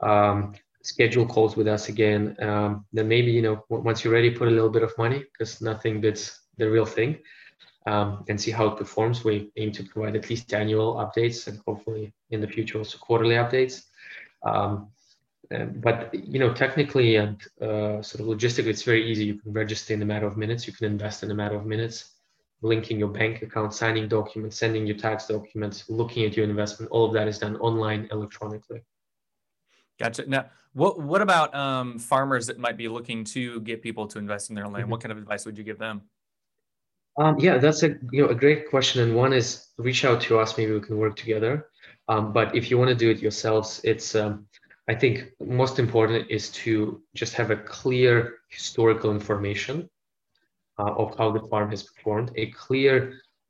Um, 0.00 0.54
schedule 0.82 1.26
calls 1.26 1.56
with 1.56 1.66
us 1.68 1.88
again. 1.88 2.36
Um, 2.40 2.86
then 2.92 3.08
maybe 3.08 3.32
you 3.32 3.42
know 3.42 3.64
once 3.68 4.04
you're 4.04 4.12
ready, 4.12 4.30
put 4.30 4.48
a 4.48 4.50
little 4.50 4.70
bit 4.70 4.82
of 4.82 4.96
money 4.96 5.24
because 5.32 5.60
nothing 5.60 6.00
beats 6.00 6.40
the 6.56 6.70
real 6.70 6.86
thing. 6.86 7.18
Um, 7.86 8.24
and 8.28 8.38
see 8.38 8.50
how 8.50 8.66
it 8.66 8.76
performs. 8.76 9.24
We 9.24 9.50
aim 9.56 9.72
to 9.72 9.82
provide 9.82 10.14
at 10.14 10.28
least 10.28 10.52
annual 10.52 10.96
updates 10.96 11.48
and 11.48 11.58
hopefully 11.66 12.12
in 12.30 12.42
the 12.42 12.46
future 12.46 12.76
also 12.78 12.98
quarterly 12.98 13.36
updates. 13.36 13.84
Um, 14.42 14.90
but 15.50 16.14
you 16.14 16.38
know, 16.38 16.52
technically 16.54 17.16
and 17.16 17.42
uh, 17.60 18.00
sort 18.02 18.20
of 18.20 18.26
logistically, 18.26 18.68
it's 18.68 18.82
very 18.82 19.10
easy. 19.10 19.24
You 19.24 19.34
can 19.34 19.52
register 19.52 19.94
in 19.94 20.02
a 20.02 20.04
matter 20.04 20.26
of 20.26 20.36
minutes. 20.36 20.66
You 20.66 20.72
can 20.72 20.86
invest 20.86 21.22
in 21.22 21.30
a 21.30 21.34
matter 21.34 21.56
of 21.56 21.66
minutes. 21.66 22.14
Linking 22.62 22.98
your 22.98 23.08
bank 23.08 23.42
account, 23.42 23.72
signing 23.72 24.06
documents, 24.06 24.58
sending 24.58 24.86
your 24.86 24.96
tax 24.96 25.26
documents, 25.26 25.88
looking 25.88 26.26
at 26.26 26.36
your 26.36 26.44
investment. 26.44 26.92
All 26.92 27.06
of 27.06 27.14
that 27.14 27.26
is 27.26 27.38
done 27.38 27.56
online 27.56 28.06
electronically. 28.12 28.82
Gotcha. 29.98 30.26
Now, 30.26 30.46
what 30.72 31.00
what 31.00 31.20
about 31.20 31.54
um, 31.54 31.98
farmers 31.98 32.46
that 32.46 32.58
might 32.58 32.76
be 32.76 32.88
looking 32.88 33.24
to 33.24 33.60
get 33.60 33.82
people 33.82 34.06
to 34.08 34.18
invest 34.18 34.50
in 34.50 34.56
their 34.56 34.64
land? 34.64 34.84
Mm-hmm. 34.84 34.90
What 34.90 35.00
kind 35.00 35.12
of 35.12 35.18
advice 35.18 35.46
would 35.46 35.58
you 35.58 35.64
give 35.64 35.78
them? 35.78 36.02
Um, 37.18 37.38
yeah, 37.38 37.58
that's 37.58 37.82
a 37.82 37.96
you 38.12 38.22
know 38.22 38.28
a 38.28 38.34
great 38.34 38.70
question. 38.70 39.02
And 39.02 39.16
one 39.16 39.32
is 39.32 39.68
reach 39.78 40.04
out 40.04 40.20
to 40.22 40.38
us. 40.38 40.56
Maybe 40.56 40.72
we 40.72 40.80
can 40.80 40.96
work 40.96 41.16
together. 41.16 41.66
Um, 42.08 42.32
but 42.32 42.54
if 42.56 42.70
you 42.70 42.78
want 42.78 42.88
to 42.88 42.94
do 42.94 43.10
it 43.10 43.20
yourselves, 43.20 43.80
it's 43.84 44.14
um, 44.14 44.46
I 44.90 44.94
think 44.96 45.30
most 45.38 45.78
important 45.78 46.28
is 46.28 46.50
to 46.64 47.00
just 47.14 47.34
have 47.34 47.52
a 47.52 47.56
clear 47.56 48.38
historical 48.48 49.12
information 49.12 49.88
uh, 50.80 50.92
of 51.02 51.16
how 51.16 51.30
the 51.30 51.46
farm 51.48 51.70
has 51.70 51.84
performed, 51.84 52.32
a 52.34 52.46
clear 52.46 52.94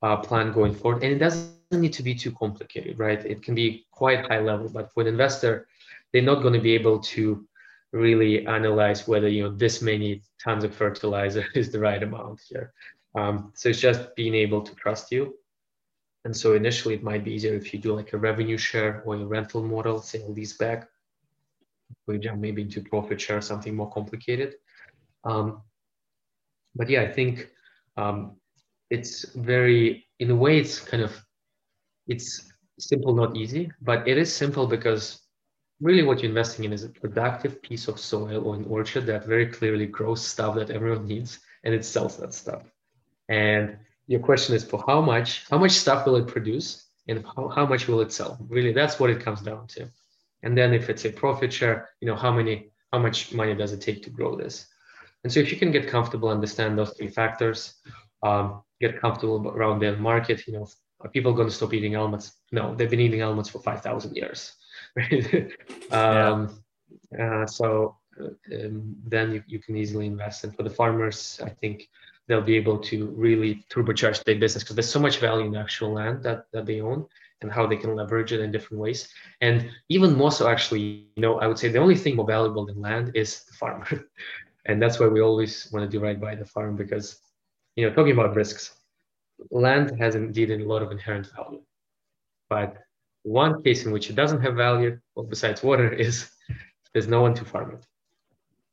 uh, 0.03 0.19
plan 0.19 0.53
going 0.53 0.75
forward, 0.75 1.03
and 1.03 1.13
it 1.15 1.19
doesn't 1.19 1.81
need 1.85 1.95
to 1.95 2.03
be 2.03 2.15
too 2.15 2.33
complicated, 2.33 2.99
right? 2.99 3.25
It 3.25 3.43
can 3.43 3.55
be 3.55 3.87
quite 3.91 4.27
high 4.27 4.41
level, 4.41 4.69
but 4.69 4.93
for 4.93 5.01
an 5.01 5.07
investor, 5.07 5.67
they're 6.13 6.31
not 6.31 6.43
going 6.43 6.53
to 6.53 6.61
be 6.61 6.75
able 6.75 6.99
to 7.15 7.47
really 7.93 8.47
analyze 8.47 9.09
whether 9.09 9.29
you 9.29 9.43
know 9.45 9.51
this 9.65 9.81
many 9.81 10.21
tons 10.45 10.63
of 10.63 10.75
fertilizer 10.75 11.45
is 11.55 11.73
the 11.73 11.81
right 11.81 12.03
amount 12.03 12.39
here. 12.51 12.71
Um, 13.15 13.51
so 13.55 13.71
it's 13.71 13.81
just 13.81 14.15
being 14.15 14.35
able 14.35 14.61
to 14.61 14.75
trust 14.75 15.11
you 15.11 15.35
and 16.25 16.37
so 16.37 16.55
initially 16.55 16.95
it 16.95 17.03
might 17.03 17.25
be 17.25 17.33
easier 17.33 17.55
if 17.55 17.73
you 17.73 17.79
do 17.79 17.95
like 17.95 18.13
a 18.13 18.19
revenue 18.19 18.59
share 18.59 19.03
or 19.07 19.15
a 19.15 19.25
rental 19.25 19.63
model, 19.63 20.01
say 20.01 20.21
a 20.23 20.27
lease 20.27 20.53
back. 20.53 20.89
We 22.07 22.19
jump 22.19 22.41
maybe 22.41 22.63
into 22.63 22.83
profit 22.83 23.21
share, 23.21 23.41
something 23.41 23.75
more 23.75 23.91
complicated. 23.91 24.55
Um, 25.25 25.63
but 26.75 26.89
yeah, 26.89 27.03
I 27.03 27.13
think 27.13 27.51
um, 27.97 28.37
it's 28.91 29.25
very, 29.35 30.07
in 30.19 30.31
a 30.31 30.37
way, 30.37 30.59
it's 30.59 30.81
kind 30.81 31.03
of, 31.03 31.13
it's 32.07 32.53
simple, 32.79 33.15
not 33.15 33.37
easy, 33.37 33.71
but 33.81 34.07
it 34.09 34.19
is 34.19 34.33
simple 34.33 34.67
because 34.67 35.21
really 35.81 36.03
what 36.03 36.21
you're 36.21 36.29
investing 36.29 36.65
in 36.65 36.73
is 36.73 36.85
a 36.85 36.89
productive 36.89 37.63
piece 37.63 37.89
of 37.89 37.99
soil 37.99 38.47
or 38.47 38.55
an 38.55 38.65
orchard 38.67 39.07
that 39.07 39.25
very 39.25 39.47
clearly 39.47 39.87
grows 39.87 40.25
stuff 40.25 40.55
that 40.55 40.71
everyone 40.71 41.07
needs 41.07 41.41
and 41.65 41.75
it 41.75 41.85
sells 41.85 42.17
that 42.17 42.35
stuff. 42.35 42.63
And 43.29 43.77
your 44.07 44.21
question 44.21 44.55
is 44.55 44.65
for 44.65 44.83
how 44.87 45.01
much, 45.01 45.47
how 45.51 45.59
much 45.59 45.73
stuff 45.73 46.07
will 46.07 46.17
it 46.17 46.27
produce 46.27 46.87
and 47.09 47.25
how, 47.25 47.49
how 47.49 47.67
much 47.67 47.89
will 47.89 48.01
it 48.01 48.13
sell? 48.13 48.39
Really, 48.49 48.73
that's 48.73 48.99
what 48.99 49.11
it 49.11 49.21
comes 49.21 49.41
down 49.41 49.67
to. 49.69 49.89
And 50.43 50.57
then 50.57 50.73
if 50.73 50.89
it's 50.89 51.05
a 51.05 51.11
profit 51.11 51.53
share, 51.53 51.91
you 52.01 52.09
know, 52.09 52.17
how 52.17 52.33
many, 52.33 52.71
how 52.93 52.99
much 52.99 53.33
money 53.33 53.55
does 53.55 53.73
it 53.73 53.81
take 53.81 54.03
to 54.05 54.11
grow 54.11 54.37
this? 54.37 54.67
And 55.23 55.33
so 55.33 55.41
if 55.41 55.53
you 55.53 55.59
can 55.59 55.71
get 55.71 55.89
comfortable, 55.89 56.29
understand 56.29 56.79
those 56.79 56.95
three 56.97 57.09
factors, 57.09 57.75
um, 58.23 58.63
get 58.81 59.01
comfortable 59.01 59.49
around 59.49 59.81
the 59.81 59.97
market, 59.97 60.47
you 60.47 60.55
know, 60.55 60.67
are 61.01 61.11
people 61.11 61.33
going 61.33 61.49
to 61.49 61.55
stop 61.55 61.73
eating 61.73 61.97
almonds? 61.97 62.33
No, 62.53 62.75
they've 62.75 62.91
been 62.91 63.01
eating 63.01 63.23
almonds 63.23 63.49
for 63.49 63.61
5,000 63.61 64.17
years. 64.17 64.53
um, 65.91 66.63
uh, 67.19 67.47
so 67.47 67.97
uh, 68.21 68.29
um, 68.55 68.97
then 69.07 69.33
you, 69.33 69.43
you 69.47 69.59
can 69.59 69.77
easily 69.77 70.07
invest. 70.07 70.45
And 70.45 70.55
for 70.55 70.63
the 70.63 70.71
farmers, 70.71 71.41
I 71.43 71.51
think 71.51 71.89
they'll 72.29 72.43
be 72.43 72.57
able 72.57 72.79
to 72.79 73.07
really 73.17 73.65
turbocharge 73.71 74.23
their 74.25 74.39
business 74.39 74.63
because 74.63 74.77
there's 74.77 74.91
so 74.91 75.01
much 75.01 75.19
value 75.19 75.47
in 75.47 75.53
the 75.53 75.59
actual 75.59 75.93
land 75.93 76.23
that, 76.23 76.45
that 76.53 76.67
they 76.67 76.81
own 76.81 77.07
and 77.43 77.51
how 77.51 77.67
they 77.67 77.77
can 77.77 77.95
leverage 77.95 78.33
it 78.33 78.41
in 78.41 78.53
different 78.53 78.81
ways. 78.81 79.09
And 79.41 79.71
even 79.89 80.17
more 80.17 80.31
so, 80.31 80.49
actually, 80.49 81.09
you 81.17 81.23
know, 81.23 81.41
I 81.41 81.47
would 81.47 81.59
say 81.59 81.69
the 81.69 81.79
only 81.79 81.97
thing 81.97 82.17
more 82.17 82.27
valuable 82.27 82.67
than 82.67 82.81
land 82.81 83.13
is 83.15 83.45
the 83.45 83.53
farmer. 83.55 83.87
and 84.67 84.81
that's 84.81 85.01
why 85.01 85.07
we 85.07 85.21
always 85.21 85.71
want 85.73 85.91
to 85.91 85.99
do 85.99 86.03
right 86.03 86.21
by 86.21 86.35
the 86.35 86.45
farm 86.45 86.77
because, 86.77 87.21
you 87.77 87.89
know, 87.89 87.95
talking 87.95 88.13
about 88.13 88.37
risks, 88.37 88.81
land 89.51 89.99
has 89.99 90.15
indeed 90.15 90.51
a 90.51 90.65
lot 90.65 90.83
of 90.83 90.91
inherent 90.91 91.29
value. 91.35 91.63
But 92.49 92.77
one 93.23 93.63
case 93.63 93.87
in 93.87 93.93
which 93.93 94.11
it 94.11 94.17
doesn't 94.17 94.43
have 94.43 94.57
value, 94.57 94.99
well, 95.15 95.27
besides 95.27 95.63
water, 95.63 95.93
is 96.07 96.31
there's 96.93 97.09
no 97.09 97.23
one 97.23 97.35
to 97.35 97.45
farm 97.45 97.73
it. 97.73 97.87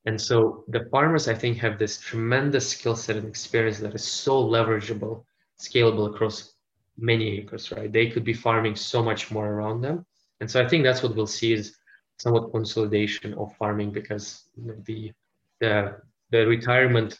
And 0.05 0.19
so 0.19 0.63
the 0.69 0.87
farmers, 0.89 1.27
I 1.27 1.33
think, 1.33 1.57
have 1.57 1.77
this 1.77 1.99
tremendous 1.99 2.69
skill 2.69 2.95
set 2.95 3.17
and 3.17 3.27
experience 3.27 3.79
that 3.79 3.93
is 3.93 4.05
so 4.05 4.41
leverageable, 4.41 5.25
scalable 5.59 6.13
across 6.13 6.53
many 6.97 7.39
acres, 7.39 7.71
right? 7.71 7.91
They 7.91 8.09
could 8.09 8.23
be 8.23 8.33
farming 8.33 8.75
so 8.75 9.03
much 9.03 9.31
more 9.31 9.47
around 9.47 9.81
them. 9.81 10.05
And 10.39 10.49
so 10.49 10.63
I 10.63 10.67
think 10.67 10.83
that's 10.83 11.03
what 11.03 11.15
we'll 11.15 11.27
see 11.27 11.53
is 11.53 11.77
somewhat 12.19 12.51
consolidation 12.51 13.33
of 13.35 13.55
farming 13.57 13.91
because 13.91 14.43
the, 14.57 15.11
the, 15.59 15.95
the 16.31 16.45
retirement 16.45 17.19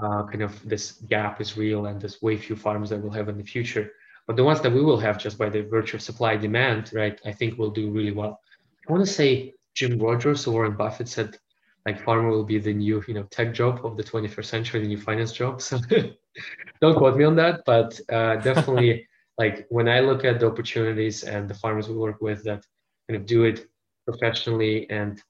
uh, 0.00 0.24
kind 0.24 0.42
of 0.42 0.66
this 0.68 0.92
gap 1.08 1.40
is 1.40 1.56
real 1.56 1.86
and 1.86 2.00
there's 2.00 2.22
way 2.22 2.36
few 2.36 2.56
farms 2.56 2.90
that 2.90 3.00
we'll 3.00 3.12
have 3.12 3.28
in 3.28 3.38
the 3.38 3.44
future. 3.44 3.92
But 4.26 4.36
the 4.36 4.44
ones 4.44 4.60
that 4.60 4.72
we 4.72 4.82
will 4.82 4.98
have 4.98 5.18
just 5.18 5.38
by 5.38 5.48
the 5.48 5.62
virtue 5.62 5.96
of 5.96 6.02
supply 6.02 6.36
demand, 6.36 6.92
right, 6.92 7.20
I 7.24 7.32
think 7.32 7.58
will 7.58 7.70
do 7.70 7.90
really 7.90 8.12
well. 8.12 8.40
I 8.88 8.92
want 8.92 9.04
to 9.04 9.12
say 9.12 9.54
Jim 9.74 9.98
Rogers 9.98 10.46
or 10.46 10.52
Warren 10.52 10.76
Buffett 10.76 11.08
said 11.08 11.36
like 11.86 12.00
farmer 12.00 12.30
will 12.30 12.44
be 12.44 12.58
the 12.58 12.72
new, 12.72 13.02
you 13.08 13.14
know, 13.14 13.24
tech 13.24 13.52
job 13.52 13.84
of 13.84 13.96
the 13.96 14.04
21st 14.04 14.44
century, 14.44 14.80
the 14.80 14.86
new 14.86 15.00
finance 15.00 15.32
job. 15.32 15.60
So 15.68 15.78
don't 16.80 16.96
quote 16.96 17.16
me 17.16 17.24
on 17.24 17.36
that, 17.36 17.62
but 17.66 18.00
uh, 18.08 18.36
definitely 18.36 19.06
like 19.38 19.66
when 19.70 19.88
I 19.88 20.00
look 20.00 20.24
at 20.24 20.40
the 20.40 20.46
opportunities 20.46 21.24
and 21.24 21.48
the 21.48 21.54
farmers 21.54 21.88
we 21.88 21.96
work 21.96 22.20
with 22.20 22.44
that 22.44 22.64
kind 23.08 23.20
of 23.20 23.26
do 23.26 23.44
it 23.44 23.66
professionally 24.06 24.88
and 24.90 25.22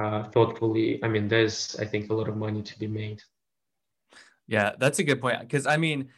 uh, 0.00 0.24
thoughtfully, 0.24 1.02
I 1.02 1.08
mean, 1.08 1.28
there's 1.28 1.76
I 1.80 1.84
think 1.84 2.10
a 2.10 2.14
lot 2.14 2.28
of 2.28 2.36
money 2.36 2.62
to 2.62 2.78
be 2.78 2.86
made. 2.86 3.22
Yeah, 4.46 4.72
that's 4.78 4.98
a 4.98 5.04
good 5.04 5.20
point. 5.20 5.40
Because 5.40 5.66
I 5.66 5.76
mean, 5.76 6.08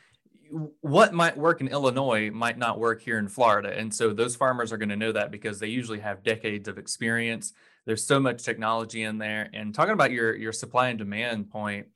what 0.81 1.13
might 1.13 1.37
work 1.37 1.61
in 1.61 1.69
Illinois 1.69 2.31
might 2.31 2.59
not 2.59 2.79
work 2.79 3.01
here 3.03 3.19
in 3.19 3.29
Florida. 3.29 3.77
And 3.77 3.95
so 3.95 4.13
those 4.13 4.37
farmers 4.37 4.73
are 4.73 4.77
going 4.77 4.89
to 4.89 4.97
know 4.97 5.13
that 5.13 5.31
because 5.31 5.61
they 5.61 5.69
usually 5.69 6.01
have 6.01 6.23
decades 6.23 6.69
of 6.69 6.77
experience. 6.77 7.53
There's 7.87 8.05
so 8.05 8.21
much 8.21 8.43
technology 8.43 9.03
in 9.03 9.19
there. 9.19 9.49
And 9.55 9.75
talking 9.75 9.95
about 9.95 10.11
your 10.11 10.35
your 10.37 10.53
supply 10.53 10.89
and 10.89 10.99
demand 10.99 11.51
point, 11.51 11.87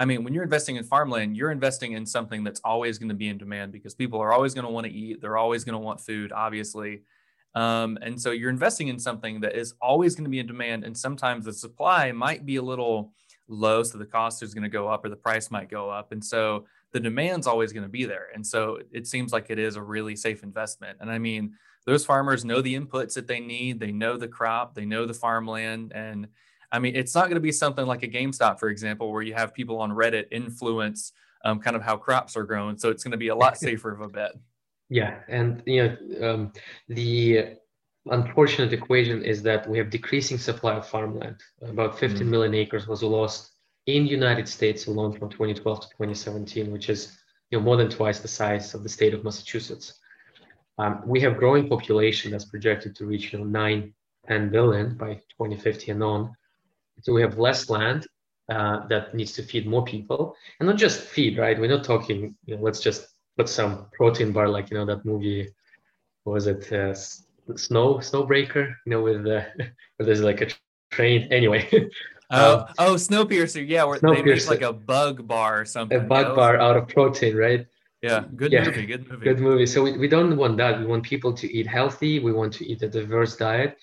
I 0.00 0.06
mean, 0.06 0.24
when 0.24 0.32
you're 0.32 0.42
investing 0.42 0.76
in 0.76 0.84
farmland, 0.84 1.36
you're 1.36 1.50
investing 1.50 1.92
in 1.92 2.06
something 2.06 2.42
that's 2.42 2.60
always 2.64 2.98
going 2.98 3.10
to 3.10 3.14
be 3.14 3.28
in 3.28 3.36
demand 3.36 3.70
because 3.70 3.94
people 3.94 4.18
are 4.18 4.32
always 4.32 4.54
going 4.54 4.64
to 4.64 4.70
want 4.70 4.86
to 4.86 4.92
eat. 4.92 5.20
They're 5.20 5.36
always 5.36 5.62
going 5.62 5.74
to 5.74 5.78
want 5.78 6.00
food, 6.00 6.32
obviously. 6.32 7.02
Um, 7.54 7.98
and 8.00 8.18
so 8.18 8.30
you're 8.30 8.48
investing 8.48 8.88
in 8.88 8.98
something 8.98 9.40
that 9.40 9.54
is 9.54 9.74
always 9.82 10.14
going 10.14 10.24
to 10.24 10.30
be 10.30 10.38
in 10.38 10.46
demand. 10.46 10.84
And 10.84 10.96
sometimes 10.96 11.44
the 11.44 11.52
supply 11.52 12.12
might 12.12 12.46
be 12.46 12.56
a 12.56 12.62
little 12.62 13.12
low. 13.46 13.82
So 13.82 13.98
the 13.98 14.06
cost 14.06 14.42
is 14.42 14.54
going 14.54 14.62
to 14.62 14.70
go 14.70 14.88
up 14.88 15.04
or 15.04 15.10
the 15.10 15.16
price 15.16 15.50
might 15.50 15.68
go 15.68 15.90
up. 15.90 16.12
And 16.12 16.24
so 16.24 16.64
the 16.92 17.00
demand's 17.00 17.46
always 17.46 17.70
going 17.70 17.82
to 17.82 17.90
be 17.90 18.06
there. 18.06 18.28
And 18.34 18.46
so 18.46 18.78
it 18.90 19.06
seems 19.06 19.34
like 19.34 19.50
it 19.50 19.58
is 19.58 19.76
a 19.76 19.82
really 19.82 20.16
safe 20.16 20.42
investment. 20.42 20.96
And 21.02 21.10
I 21.10 21.18
mean, 21.18 21.52
those 21.84 22.06
farmers 22.06 22.42
know 22.42 22.62
the 22.62 22.74
inputs 22.74 23.14
that 23.14 23.26
they 23.26 23.40
need, 23.40 23.80
they 23.80 23.92
know 23.92 24.16
the 24.16 24.28
crop, 24.28 24.74
they 24.74 24.86
know 24.86 25.04
the 25.04 25.12
farmland. 25.12 25.92
And 25.94 26.28
I 26.72 26.78
mean, 26.78 26.94
it's 26.94 27.14
not 27.14 27.24
going 27.24 27.34
to 27.34 27.40
be 27.40 27.52
something 27.52 27.86
like 27.86 28.02
a 28.02 28.08
GameStop, 28.08 28.58
for 28.60 28.68
example, 28.68 29.12
where 29.12 29.22
you 29.22 29.34
have 29.34 29.52
people 29.52 29.78
on 29.78 29.90
Reddit 29.90 30.26
influence 30.30 31.12
um, 31.44 31.60
kind 31.60 31.76
of 31.76 31.82
how 31.82 31.96
crops 31.96 32.36
are 32.36 32.44
grown. 32.44 32.78
So 32.78 32.90
it's 32.90 33.02
going 33.02 33.12
to 33.12 33.18
be 33.18 33.28
a 33.28 33.34
lot 33.34 33.56
safer 33.66 33.92
of 33.92 34.00
a 34.00 34.08
bet. 34.08 34.32
Yeah. 34.88 35.20
And, 35.28 35.62
you 35.66 35.82
know, 35.82 36.30
um, 36.30 36.52
the 36.88 37.56
unfortunate 38.06 38.72
equation 38.72 39.22
is 39.24 39.42
that 39.42 39.68
we 39.68 39.78
have 39.78 39.90
decreasing 39.90 40.38
supply 40.38 40.74
of 40.74 40.86
farmland. 40.86 41.36
About 41.62 41.98
15 41.98 42.26
mm. 42.26 42.30
million 42.30 42.54
acres 42.54 42.86
was 42.86 43.02
lost 43.02 43.52
in 43.86 44.04
the 44.04 44.10
United 44.10 44.48
States 44.48 44.86
alone 44.86 45.12
from 45.12 45.30
2012 45.30 45.80
to 45.80 45.88
2017, 45.88 46.70
which 46.70 46.88
is 46.88 47.18
you 47.50 47.58
know, 47.58 47.64
more 47.64 47.76
than 47.76 47.88
twice 47.88 48.20
the 48.20 48.28
size 48.28 48.74
of 48.74 48.82
the 48.82 48.88
state 48.88 49.14
of 49.14 49.24
Massachusetts. 49.24 49.94
Um, 50.78 51.02
we 51.04 51.20
have 51.20 51.36
growing 51.36 51.68
population 51.68 52.30
that's 52.30 52.44
projected 52.44 52.96
to 52.96 53.06
reach 53.06 53.32
you 53.32 53.40
know, 53.40 53.44
9, 53.44 53.92
10 54.28 54.50
billion 54.50 54.96
by 54.96 55.14
2050 55.14 55.90
and 55.92 56.02
on. 56.02 56.36
So 57.02 57.12
we 57.12 57.22
have 57.22 57.38
less 57.38 57.68
land 57.70 58.06
uh, 58.50 58.86
that 58.88 59.14
needs 59.14 59.32
to 59.34 59.42
feed 59.42 59.66
more 59.66 59.84
people, 59.84 60.36
and 60.58 60.68
not 60.68 60.76
just 60.76 61.00
feed, 61.00 61.38
right? 61.38 61.58
We're 61.58 61.70
not 61.70 61.84
talking, 61.84 62.34
you 62.46 62.56
know, 62.56 62.62
let's 62.62 62.80
just 62.80 63.08
put 63.36 63.48
some 63.48 63.86
protein 63.92 64.32
bar, 64.32 64.48
like 64.48 64.70
you 64.70 64.76
know 64.76 64.86
that 64.86 65.04
movie, 65.04 65.48
was 66.24 66.46
it 66.46 66.72
uh, 66.72 66.94
Snow 66.94 67.96
Snowbreaker? 67.98 68.74
You 68.86 68.90
know, 68.90 69.02
with 69.02 69.26
uh, 69.26 69.44
where 69.96 70.06
there's 70.06 70.22
like 70.22 70.40
a 70.40 70.48
train. 70.90 71.28
Anyway, 71.32 71.68
Oh, 72.30 72.36
uh, 72.36 72.72
oh, 72.78 72.94
Snowpiercer. 72.94 73.66
Yeah, 73.68 73.84
where 73.84 73.98
Snowpiercer. 73.98 74.24
they 74.24 74.34
make 74.34 74.48
like 74.48 74.62
a 74.62 74.72
bug 74.72 75.26
bar 75.26 75.60
or 75.60 75.64
something. 75.64 75.98
A 75.98 76.00
bug 76.00 76.36
bar 76.36 76.58
out 76.58 76.76
of 76.76 76.86
protein, 76.86 77.36
right? 77.36 77.66
Yeah, 78.02 78.24
good 78.36 78.52
yeah. 78.52 78.64
movie. 78.64 78.86
Good 78.86 79.10
movie. 79.10 79.24
Good 79.24 79.40
movie. 79.40 79.66
So 79.66 79.82
we, 79.82 79.98
we 79.98 80.08
don't 80.08 80.36
want 80.36 80.56
that. 80.58 80.78
We 80.78 80.86
want 80.86 81.02
people 81.02 81.32
to 81.34 81.52
eat 81.52 81.66
healthy. 81.66 82.20
We 82.20 82.32
want 82.32 82.52
to 82.54 82.66
eat 82.66 82.82
a 82.82 82.88
diverse 82.88 83.36
diet. 83.36 83.76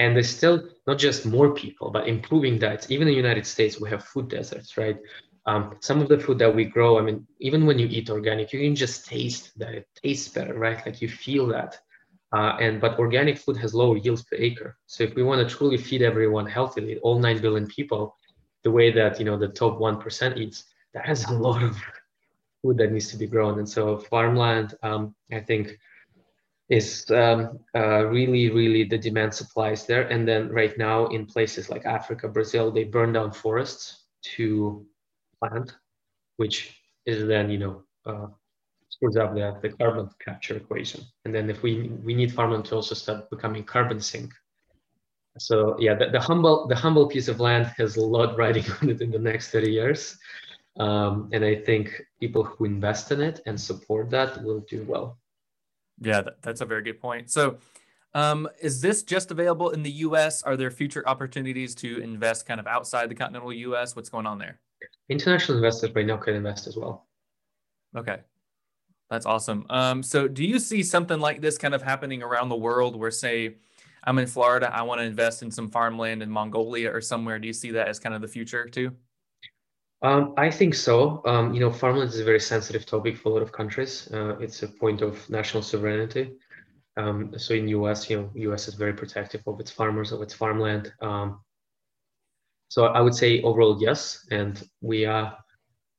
And 0.00 0.16
there's 0.16 0.34
still 0.34 0.66
not 0.86 0.98
just 0.98 1.26
more 1.26 1.54
people, 1.54 1.90
but 1.90 2.08
improving 2.08 2.58
diets. 2.58 2.90
Even 2.90 3.06
in 3.06 3.12
the 3.12 3.22
United 3.26 3.46
States, 3.46 3.78
we 3.78 3.90
have 3.90 4.02
food 4.02 4.28
deserts, 4.28 4.78
right? 4.78 4.96
Um, 5.44 5.76
some 5.80 6.00
of 6.00 6.08
the 6.08 6.18
food 6.18 6.38
that 6.38 6.54
we 6.54 6.64
grow, 6.64 6.98
I 6.98 7.02
mean, 7.02 7.26
even 7.38 7.66
when 7.66 7.78
you 7.78 7.86
eat 7.86 8.08
organic, 8.08 8.50
you 8.50 8.60
can 8.60 8.74
just 8.74 9.04
taste 9.04 9.58
that 9.58 9.74
it 9.74 9.86
tastes 10.02 10.28
better, 10.28 10.54
right? 10.54 10.84
Like 10.86 11.02
you 11.02 11.08
feel 11.08 11.46
that. 11.48 11.78
Uh, 12.32 12.56
and 12.60 12.80
but 12.80 12.98
organic 12.98 13.36
food 13.36 13.58
has 13.58 13.74
lower 13.74 13.98
yields 13.98 14.22
per 14.22 14.36
acre. 14.36 14.78
So 14.86 15.04
if 15.04 15.14
we 15.14 15.22
want 15.22 15.46
to 15.46 15.54
truly 15.54 15.76
feed 15.76 16.00
everyone 16.00 16.46
healthily, 16.46 16.96
all 17.02 17.18
nine 17.18 17.42
billion 17.42 17.66
people, 17.66 18.16
the 18.64 18.70
way 18.70 18.90
that 18.92 19.18
you 19.18 19.26
know 19.26 19.36
the 19.36 19.48
top 19.48 19.78
one 19.78 20.00
percent 20.00 20.38
eats, 20.38 20.64
that 20.94 21.04
has 21.04 21.24
a 21.24 21.32
lot 21.46 21.62
of 21.62 21.76
food 22.62 22.78
that 22.78 22.90
needs 22.90 23.08
to 23.08 23.18
be 23.18 23.26
grown. 23.26 23.58
And 23.58 23.68
so 23.68 23.98
farmland, 23.98 24.76
um, 24.82 25.14
I 25.30 25.40
think, 25.40 25.78
is 26.70 27.04
um, 27.10 27.58
uh, 27.74 28.06
really, 28.06 28.48
really 28.48 28.84
the 28.84 28.96
demand 28.96 29.34
supplies 29.34 29.86
there. 29.86 30.02
And 30.08 30.26
then 30.26 30.48
right 30.50 30.76
now 30.78 31.06
in 31.08 31.26
places 31.26 31.68
like 31.68 31.84
Africa, 31.84 32.28
Brazil, 32.28 32.70
they 32.70 32.84
burn 32.84 33.12
down 33.12 33.32
forests 33.32 34.06
to 34.36 34.86
plant, 35.40 35.74
which 36.36 36.80
is 37.06 37.26
then 37.26 37.50
you 37.50 37.58
know 37.58 37.82
uh, 38.06 38.28
screws 38.88 39.16
up 39.16 39.34
the, 39.34 39.58
the 39.62 39.70
carbon 39.70 40.08
capture 40.24 40.56
equation. 40.56 41.02
And 41.24 41.34
then 41.34 41.50
if 41.50 41.62
we 41.62 41.88
we 42.04 42.14
need 42.14 42.32
farmland 42.32 42.66
to 42.66 42.76
also 42.76 42.94
start 42.94 43.28
becoming 43.30 43.64
carbon 43.64 44.00
sink. 44.00 44.32
So 45.38 45.76
yeah, 45.80 45.94
the, 45.94 46.10
the 46.10 46.20
humble 46.20 46.68
the 46.68 46.76
humble 46.76 47.08
piece 47.08 47.26
of 47.26 47.40
land 47.40 47.66
has 47.78 47.96
a 47.96 48.04
lot 48.04 48.38
riding 48.38 48.64
on 48.82 48.90
it 48.90 49.00
in 49.00 49.10
the 49.10 49.18
next 49.18 49.50
30 49.50 49.70
years. 49.72 50.16
Um, 50.78 51.28
and 51.32 51.44
I 51.44 51.56
think 51.56 52.00
people 52.20 52.44
who 52.44 52.64
invest 52.64 53.10
in 53.10 53.20
it 53.20 53.40
and 53.44 53.60
support 53.60 54.08
that 54.10 54.42
will 54.44 54.60
do 54.60 54.84
well. 54.84 55.19
Yeah, 56.00 56.22
that, 56.22 56.42
that's 56.42 56.60
a 56.60 56.66
very 56.66 56.82
good 56.82 57.00
point. 57.00 57.30
So, 57.30 57.58
um, 58.14 58.48
is 58.60 58.80
this 58.80 59.02
just 59.02 59.30
available 59.30 59.70
in 59.70 59.82
the 59.82 59.90
U.S.? 59.90 60.42
Are 60.42 60.56
there 60.56 60.70
future 60.70 61.06
opportunities 61.08 61.74
to 61.76 62.00
invest 62.00 62.46
kind 62.46 62.58
of 62.58 62.66
outside 62.66 63.08
the 63.08 63.14
continental 63.14 63.52
U.S.? 63.52 63.94
What's 63.94 64.08
going 64.08 64.26
on 64.26 64.38
there? 64.38 64.60
International 65.08 65.58
investors 65.58 65.94
right 65.94 66.06
now 66.06 66.16
can 66.16 66.34
invest 66.34 66.66
as 66.66 66.76
well. 66.76 67.06
Okay, 67.96 68.18
that's 69.10 69.26
awesome. 69.26 69.66
Um, 69.70 70.02
so, 70.02 70.26
do 70.26 70.44
you 70.44 70.58
see 70.58 70.82
something 70.82 71.20
like 71.20 71.40
this 71.40 71.58
kind 71.58 71.74
of 71.74 71.82
happening 71.82 72.22
around 72.22 72.48
the 72.48 72.56
world 72.56 72.96
where, 72.96 73.10
say, 73.10 73.56
I'm 74.04 74.18
in 74.18 74.26
Florida. 74.26 74.74
I 74.74 74.82
want 74.82 75.00
to 75.00 75.04
invest 75.04 75.42
in 75.42 75.50
some 75.50 75.68
farmland 75.68 76.22
in 76.22 76.30
Mongolia 76.30 76.90
or 76.90 77.00
somewhere. 77.00 77.38
Do 77.38 77.46
you 77.46 77.52
see 77.52 77.70
that 77.72 77.88
as 77.88 77.98
kind 77.98 78.14
of 78.14 78.22
the 78.22 78.28
future 78.28 78.66
too? 78.66 78.92
Um, 80.02 80.34
I 80.36 80.50
think 80.50 80.74
so. 80.74 81.22
Um, 81.26 81.52
you 81.52 81.60
know, 81.60 81.70
farmland 81.70 82.10
is 82.10 82.20
a 82.20 82.24
very 82.24 82.40
sensitive 82.40 82.86
topic 82.86 83.18
for 83.18 83.28
a 83.28 83.32
lot 83.32 83.42
of 83.42 83.52
countries. 83.52 84.08
Uh, 84.12 84.36
it's 84.38 84.62
a 84.62 84.68
point 84.68 85.02
of 85.02 85.28
national 85.28 85.62
sovereignty. 85.62 86.32
Um, 86.96 87.34
so 87.36 87.54
in 87.54 87.68
US, 87.68 88.08
you 88.08 88.16
know, 88.20 88.30
US 88.34 88.68
is 88.68 88.74
very 88.74 88.94
protective 88.94 89.42
of 89.46 89.60
its 89.60 89.70
farmers, 89.70 90.12
of 90.12 90.22
its 90.22 90.34
farmland. 90.34 90.92
Um, 91.00 91.40
so 92.68 92.86
I 92.86 93.00
would 93.00 93.14
say 93.14 93.42
overall 93.42 93.78
yes, 93.80 94.26
and 94.30 94.62
we 94.80 95.04
are, 95.04 95.36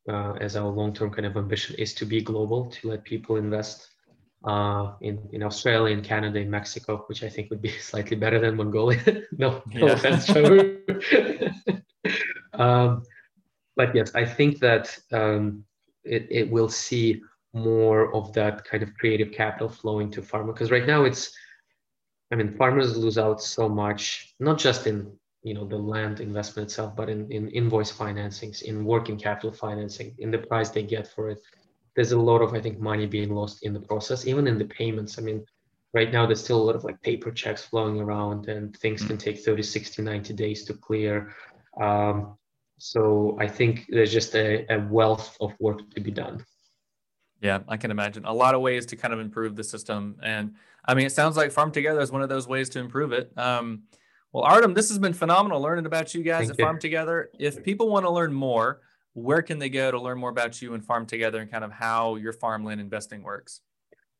uh, 0.09 0.33
as 0.39 0.55
our 0.55 0.69
long-term 0.69 1.11
kind 1.11 1.25
of 1.25 1.37
ambition 1.37 1.75
is 1.77 1.93
to 1.95 2.05
be 2.05 2.21
global, 2.21 2.71
to 2.71 2.89
let 2.89 3.03
people 3.03 3.35
invest 3.35 3.87
uh, 4.45 4.93
in 5.01 5.19
in 5.33 5.43
Australia, 5.43 5.95
in 5.95 6.01
Canada, 6.01 6.39
in 6.39 6.49
Mexico, 6.49 7.03
which 7.07 7.23
I 7.23 7.29
think 7.29 7.49
would 7.49 7.61
be 7.61 7.71
slightly 7.89 8.17
better 8.17 8.39
than 8.39 8.55
Mongolia. 8.55 9.03
no, 9.37 9.61
no 9.73 9.87
yeah. 9.87 9.93
offense, 9.93 10.25
Trevor. 10.25 10.79
but 13.76 13.95
yes, 13.95 14.13
I 14.15 14.26
think 14.26 14.59
that 14.59 14.97
um, 15.11 15.63
it, 16.03 16.28
it 16.30 16.49
will 16.49 16.69
see 16.69 17.22
more 17.53 18.13
of 18.15 18.34
that 18.34 18.63
kind 18.63 18.84
of 18.84 18.93
creative 18.95 19.32
capital 19.32 19.69
flowing 19.69 20.09
to 20.11 20.22
pharma. 20.22 20.47
Because 20.53 20.72
right 20.72 20.88
now 20.88 21.03
it's 21.03 21.32
i 22.32 22.36
mean 22.36 22.49
farmers 22.49 22.97
lose 22.97 23.17
out 23.17 23.41
so 23.41 23.67
much 23.67 24.34
not 24.39 24.57
just 24.57 24.88
in 24.88 25.11
you 25.43 25.53
know 25.53 25.65
the 25.65 25.76
land 25.76 26.22
investment 26.22 26.69
itself 26.69 26.95
but 26.95 27.09
in, 27.09 27.30
in 27.32 27.49
invoice 27.49 27.91
financings 27.91 28.61
in 28.61 28.86
working 28.86 29.17
capital 29.17 29.51
financing 29.51 30.15
in 30.19 30.32
the 30.32 30.38
price 30.38 30.69
they 30.69 30.84
get 30.84 31.07
for 31.07 31.30
it. 31.30 31.39
There's 31.95 32.13
a 32.13 32.19
lot 32.19 32.41
of 32.41 32.53
i 32.53 32.61
think 32.61 32.80
money 32.80 33.05
being 33.05 33.34
lost 33.36 33.63
in 33.63 33.74
the 33.74 33.82
process 33.82 34.26
even 34.26 34.47
in 34.47 34.57
the 34.57 34.65
payments. 34.65 35.17
I 35.19 35.22
mean 35.22 35.45
right 35.93 36.11
now 36.11 36.26
there's 36.26 36.43
still 36.43 36.61
a 36.61 36.67
lot 36.67 36.76
of 36.76 36.86
like 36.86 37.01
paper 37.01 37.32
checks 37.32 37.63
flowing 37.63 37.99
around 37.99 38.47
and 38.47 38.78
things 38.78 39.01
mm-hmm. 39.01 39.09
can 39.09 39.17
take 39.17 39.39
30 39.39 39.63
60 39.63 40.01
90 40.01 40.34
days 40.34 40.63
to 40.65 40.74
clear. 40.74 41.36
Um, 41.82 42.38
so 42.82 43.38
i 43.39 43.47
think 43.47 43.86
there's 43.89 44.11
just 44.11 44.36
a, 44.36 44.65
a 44.73 44.79
wealth 44.89 45.38
of 45.39 45.53
work 45.59 45.89
to 45.93 46.01
be 46.01 46.11
done 46.11 46.43
yeah, 47.41 47.59
I 47.67 47.75
can 47.75 47.89
imagine 47.89 48.23
a 48.25 48.34
lot 48.34 48.53
of 48.53 48.61
ways 48.61 48.86
to 48.88 48.95
kind 48.95 49.13
of 49.13 49.19
improve 49.19 49.55
the 49.55 49.63
system. 49.63 50.15
And 50.21 50.53
I 50.86 50.93
mean, 50.93 51.07
it 51.07 51.11
sounds 51.11 51.36
like 51.36 51.51
Farm 51.51 51.71
Together 51.71 51.99
is 51.99 52.11
one 52.11 52.21
of 52.21 52.29
those 52.29 52.47
ways 52.47 52.69
to 52.69 52.79
improve 52.79 53.11
it. 53.13 53.36
Um, 53.36 53.84
well, 54.32 54.43
Artem, 54.43 54.73
this 54.73 54.89
has 54.89 54.99
been 54.99 55.13
phenomenal 55.13 55.59
learning 55.59 55.88
about 55.88 56.13
you 56.13 56.23
guys 56.23 56.41
Thank 56.41 56.51
at 56.51 56.59
you. 56.59 56.65
Farm 56.65 56.79
Together. 56.79 57.32
If 57.39 57.63
people 57.63 57.89
want 57.89 58.05
to 58.05 58.11
learn 58.11 58.32
more, 58.32 58.82
where 59.13 59.41
can 59.41 59.57
they 59.57 59.69
go 59.69 59.91
to 59.91 59.99
learn 59.99 60.19
more 60.19 60.29
about 60.29 60.61
you 60.61 60.75
and 60.75 60.86
Farm 60.86 61.05
Together 61.05 61.41
and 61.41 61.51
kind 61.51 61.63
of 61.63 61.71
how 61.71 62.15
your 62.15 62.32
farmland 62.32 62.79
investing 62.79 63.23
works? 63.23 63.61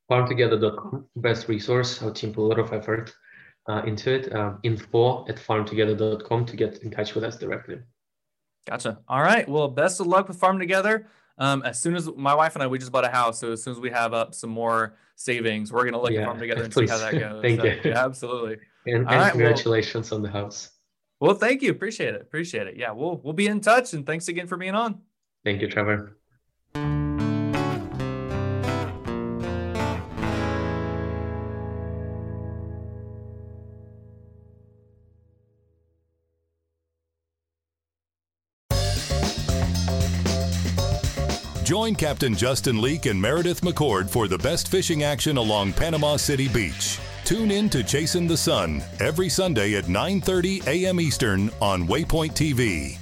Farmtogether.com, 0.09 1.05
best 1.18 1.47
resource. 1.47 2.01
Our 2.01 2.12
team 2.12 2.34
put 2.34 2.41
a 2.41 2.47
lot 2.47 2.59
of 2.59 2.74
effort 2.74 3.14
uh, 3.70 3.84
into 3.86 4.12
it. 4.14 4.34
Uh, 4.34 4.53
info 4.64 5.28
at 5.28 5.38
farmtogether.com 5.38 6.45
to 6.45 6.55
get 6.57 6.80
in 6.80 6.89
touch 6.89 7.14
with 7.14 7.24
us 7.24 7.38
directly. 7.38 7.78
Gotcha. 8.68 8.99
All 9.07 9.22
right. 9.22 9.47
Well, 9.47 9.68
best 9.68 9.99
of 9.99 10.07
luck 10.07 10.28
with 10.28 10.38
Farm 10.38 10.59
Together. 10.59 11.07
Um, 11.38 11.64
as 11.64 11.82
soon 11.82 11.95
as 11.95 12.07
my 12.16 12.36
wife 12.36 12.55
and 12.55 12.64
I, 12.64 12.68
we 12.68 12.78
just 12.78 12.91
bought 12.91 13.05
a 13.05 13.09
house. 13.09 13.39
So 13.39 13.51
as 13.51 13.64
soon 13.64 13.74
as 13.74 13.80
we 13.80 13.89
have 13.89 14.14
up 14.14 14.36
some 14.36 14.49
more 14.49 14.97
savings, 15.16 15.72
we're 15.72 15.82
going 15.82 15.93
to 15.93 16.01
look 16.01 16.12
yeah, 16.12 16.22
at 16.22 16.28
them 16.28 16.39
together 16.39 16.64
and 16.64 16.72
please. 16.72 16.89
see 16.89 16.95
how 16.95 17.12
that 17.12 17.20
goes. 17.20 17.41
thank 17.41 17.62
so, 17.62 17.66
you. 17.66 17.80
Yeah, 17.86 18.05
absolutely. 18.05 18.57
And, 18.86 18.97
and 18.97 19.05
right, 19.07 19.32
congratulations 19.32 20.12
well, 20.12 20.18
on 20.18 20.24
the 20.24 20.30
house. 20.30 20.72
Well, 21.20 21.36
thank 21.36 21.62
you. 21.62 21.72
Appreciate 21.72 22.14
it. 22.14 22.22
Appreciate 22.22 22.68
it. 22.68 22.78
Yeah, 22.78 22.91
we'll, 22.91 23.20
we'll 23.24 23.34
be 23.34 23.47
in 23.47 23.62
touch 23.62 23.93
and 23.93 24.05
thanks 24.05 24.28
again 24.28 24.47
for 24.47 24.57
being 24.57 24.76
on. 24.76 25.01
Thank 25.43 25.62
you, 25.62 25.68
Trevor. 25.68 26.18
Join 41.92 41.96
Captain 41.98 42.36
Justin 42.36 42.80
Leake 42.80 43.06
and 43.06 43.22
Meredith 43.22 43.62
McCord 43.62 44.10
for 44.10 44.30
the 44.30 44.38
best 44.38 44.70
fishing 44.70 45.04
action 45.04 45.36
along 45.36 45.74
Panama 45.74 46.16
City 46.16 46.48
Beach. 46.48 46.98
Tune 47.26 47.52
in 47.52 47.70
to 47.70 47.84
Chasing 47.84 48.28
the 48.28 48.38
Sun 48.38 48.82
every 49.02 49.28
Sunday 49.28 49.76
at 49.76 49.86
9:30 49.86 50.66
a.m. 50.68 51.02
Eastern 51.02 51.50
on 51.60 51.86
Waypoint 51.86 52.32
TV. 52.32 53.01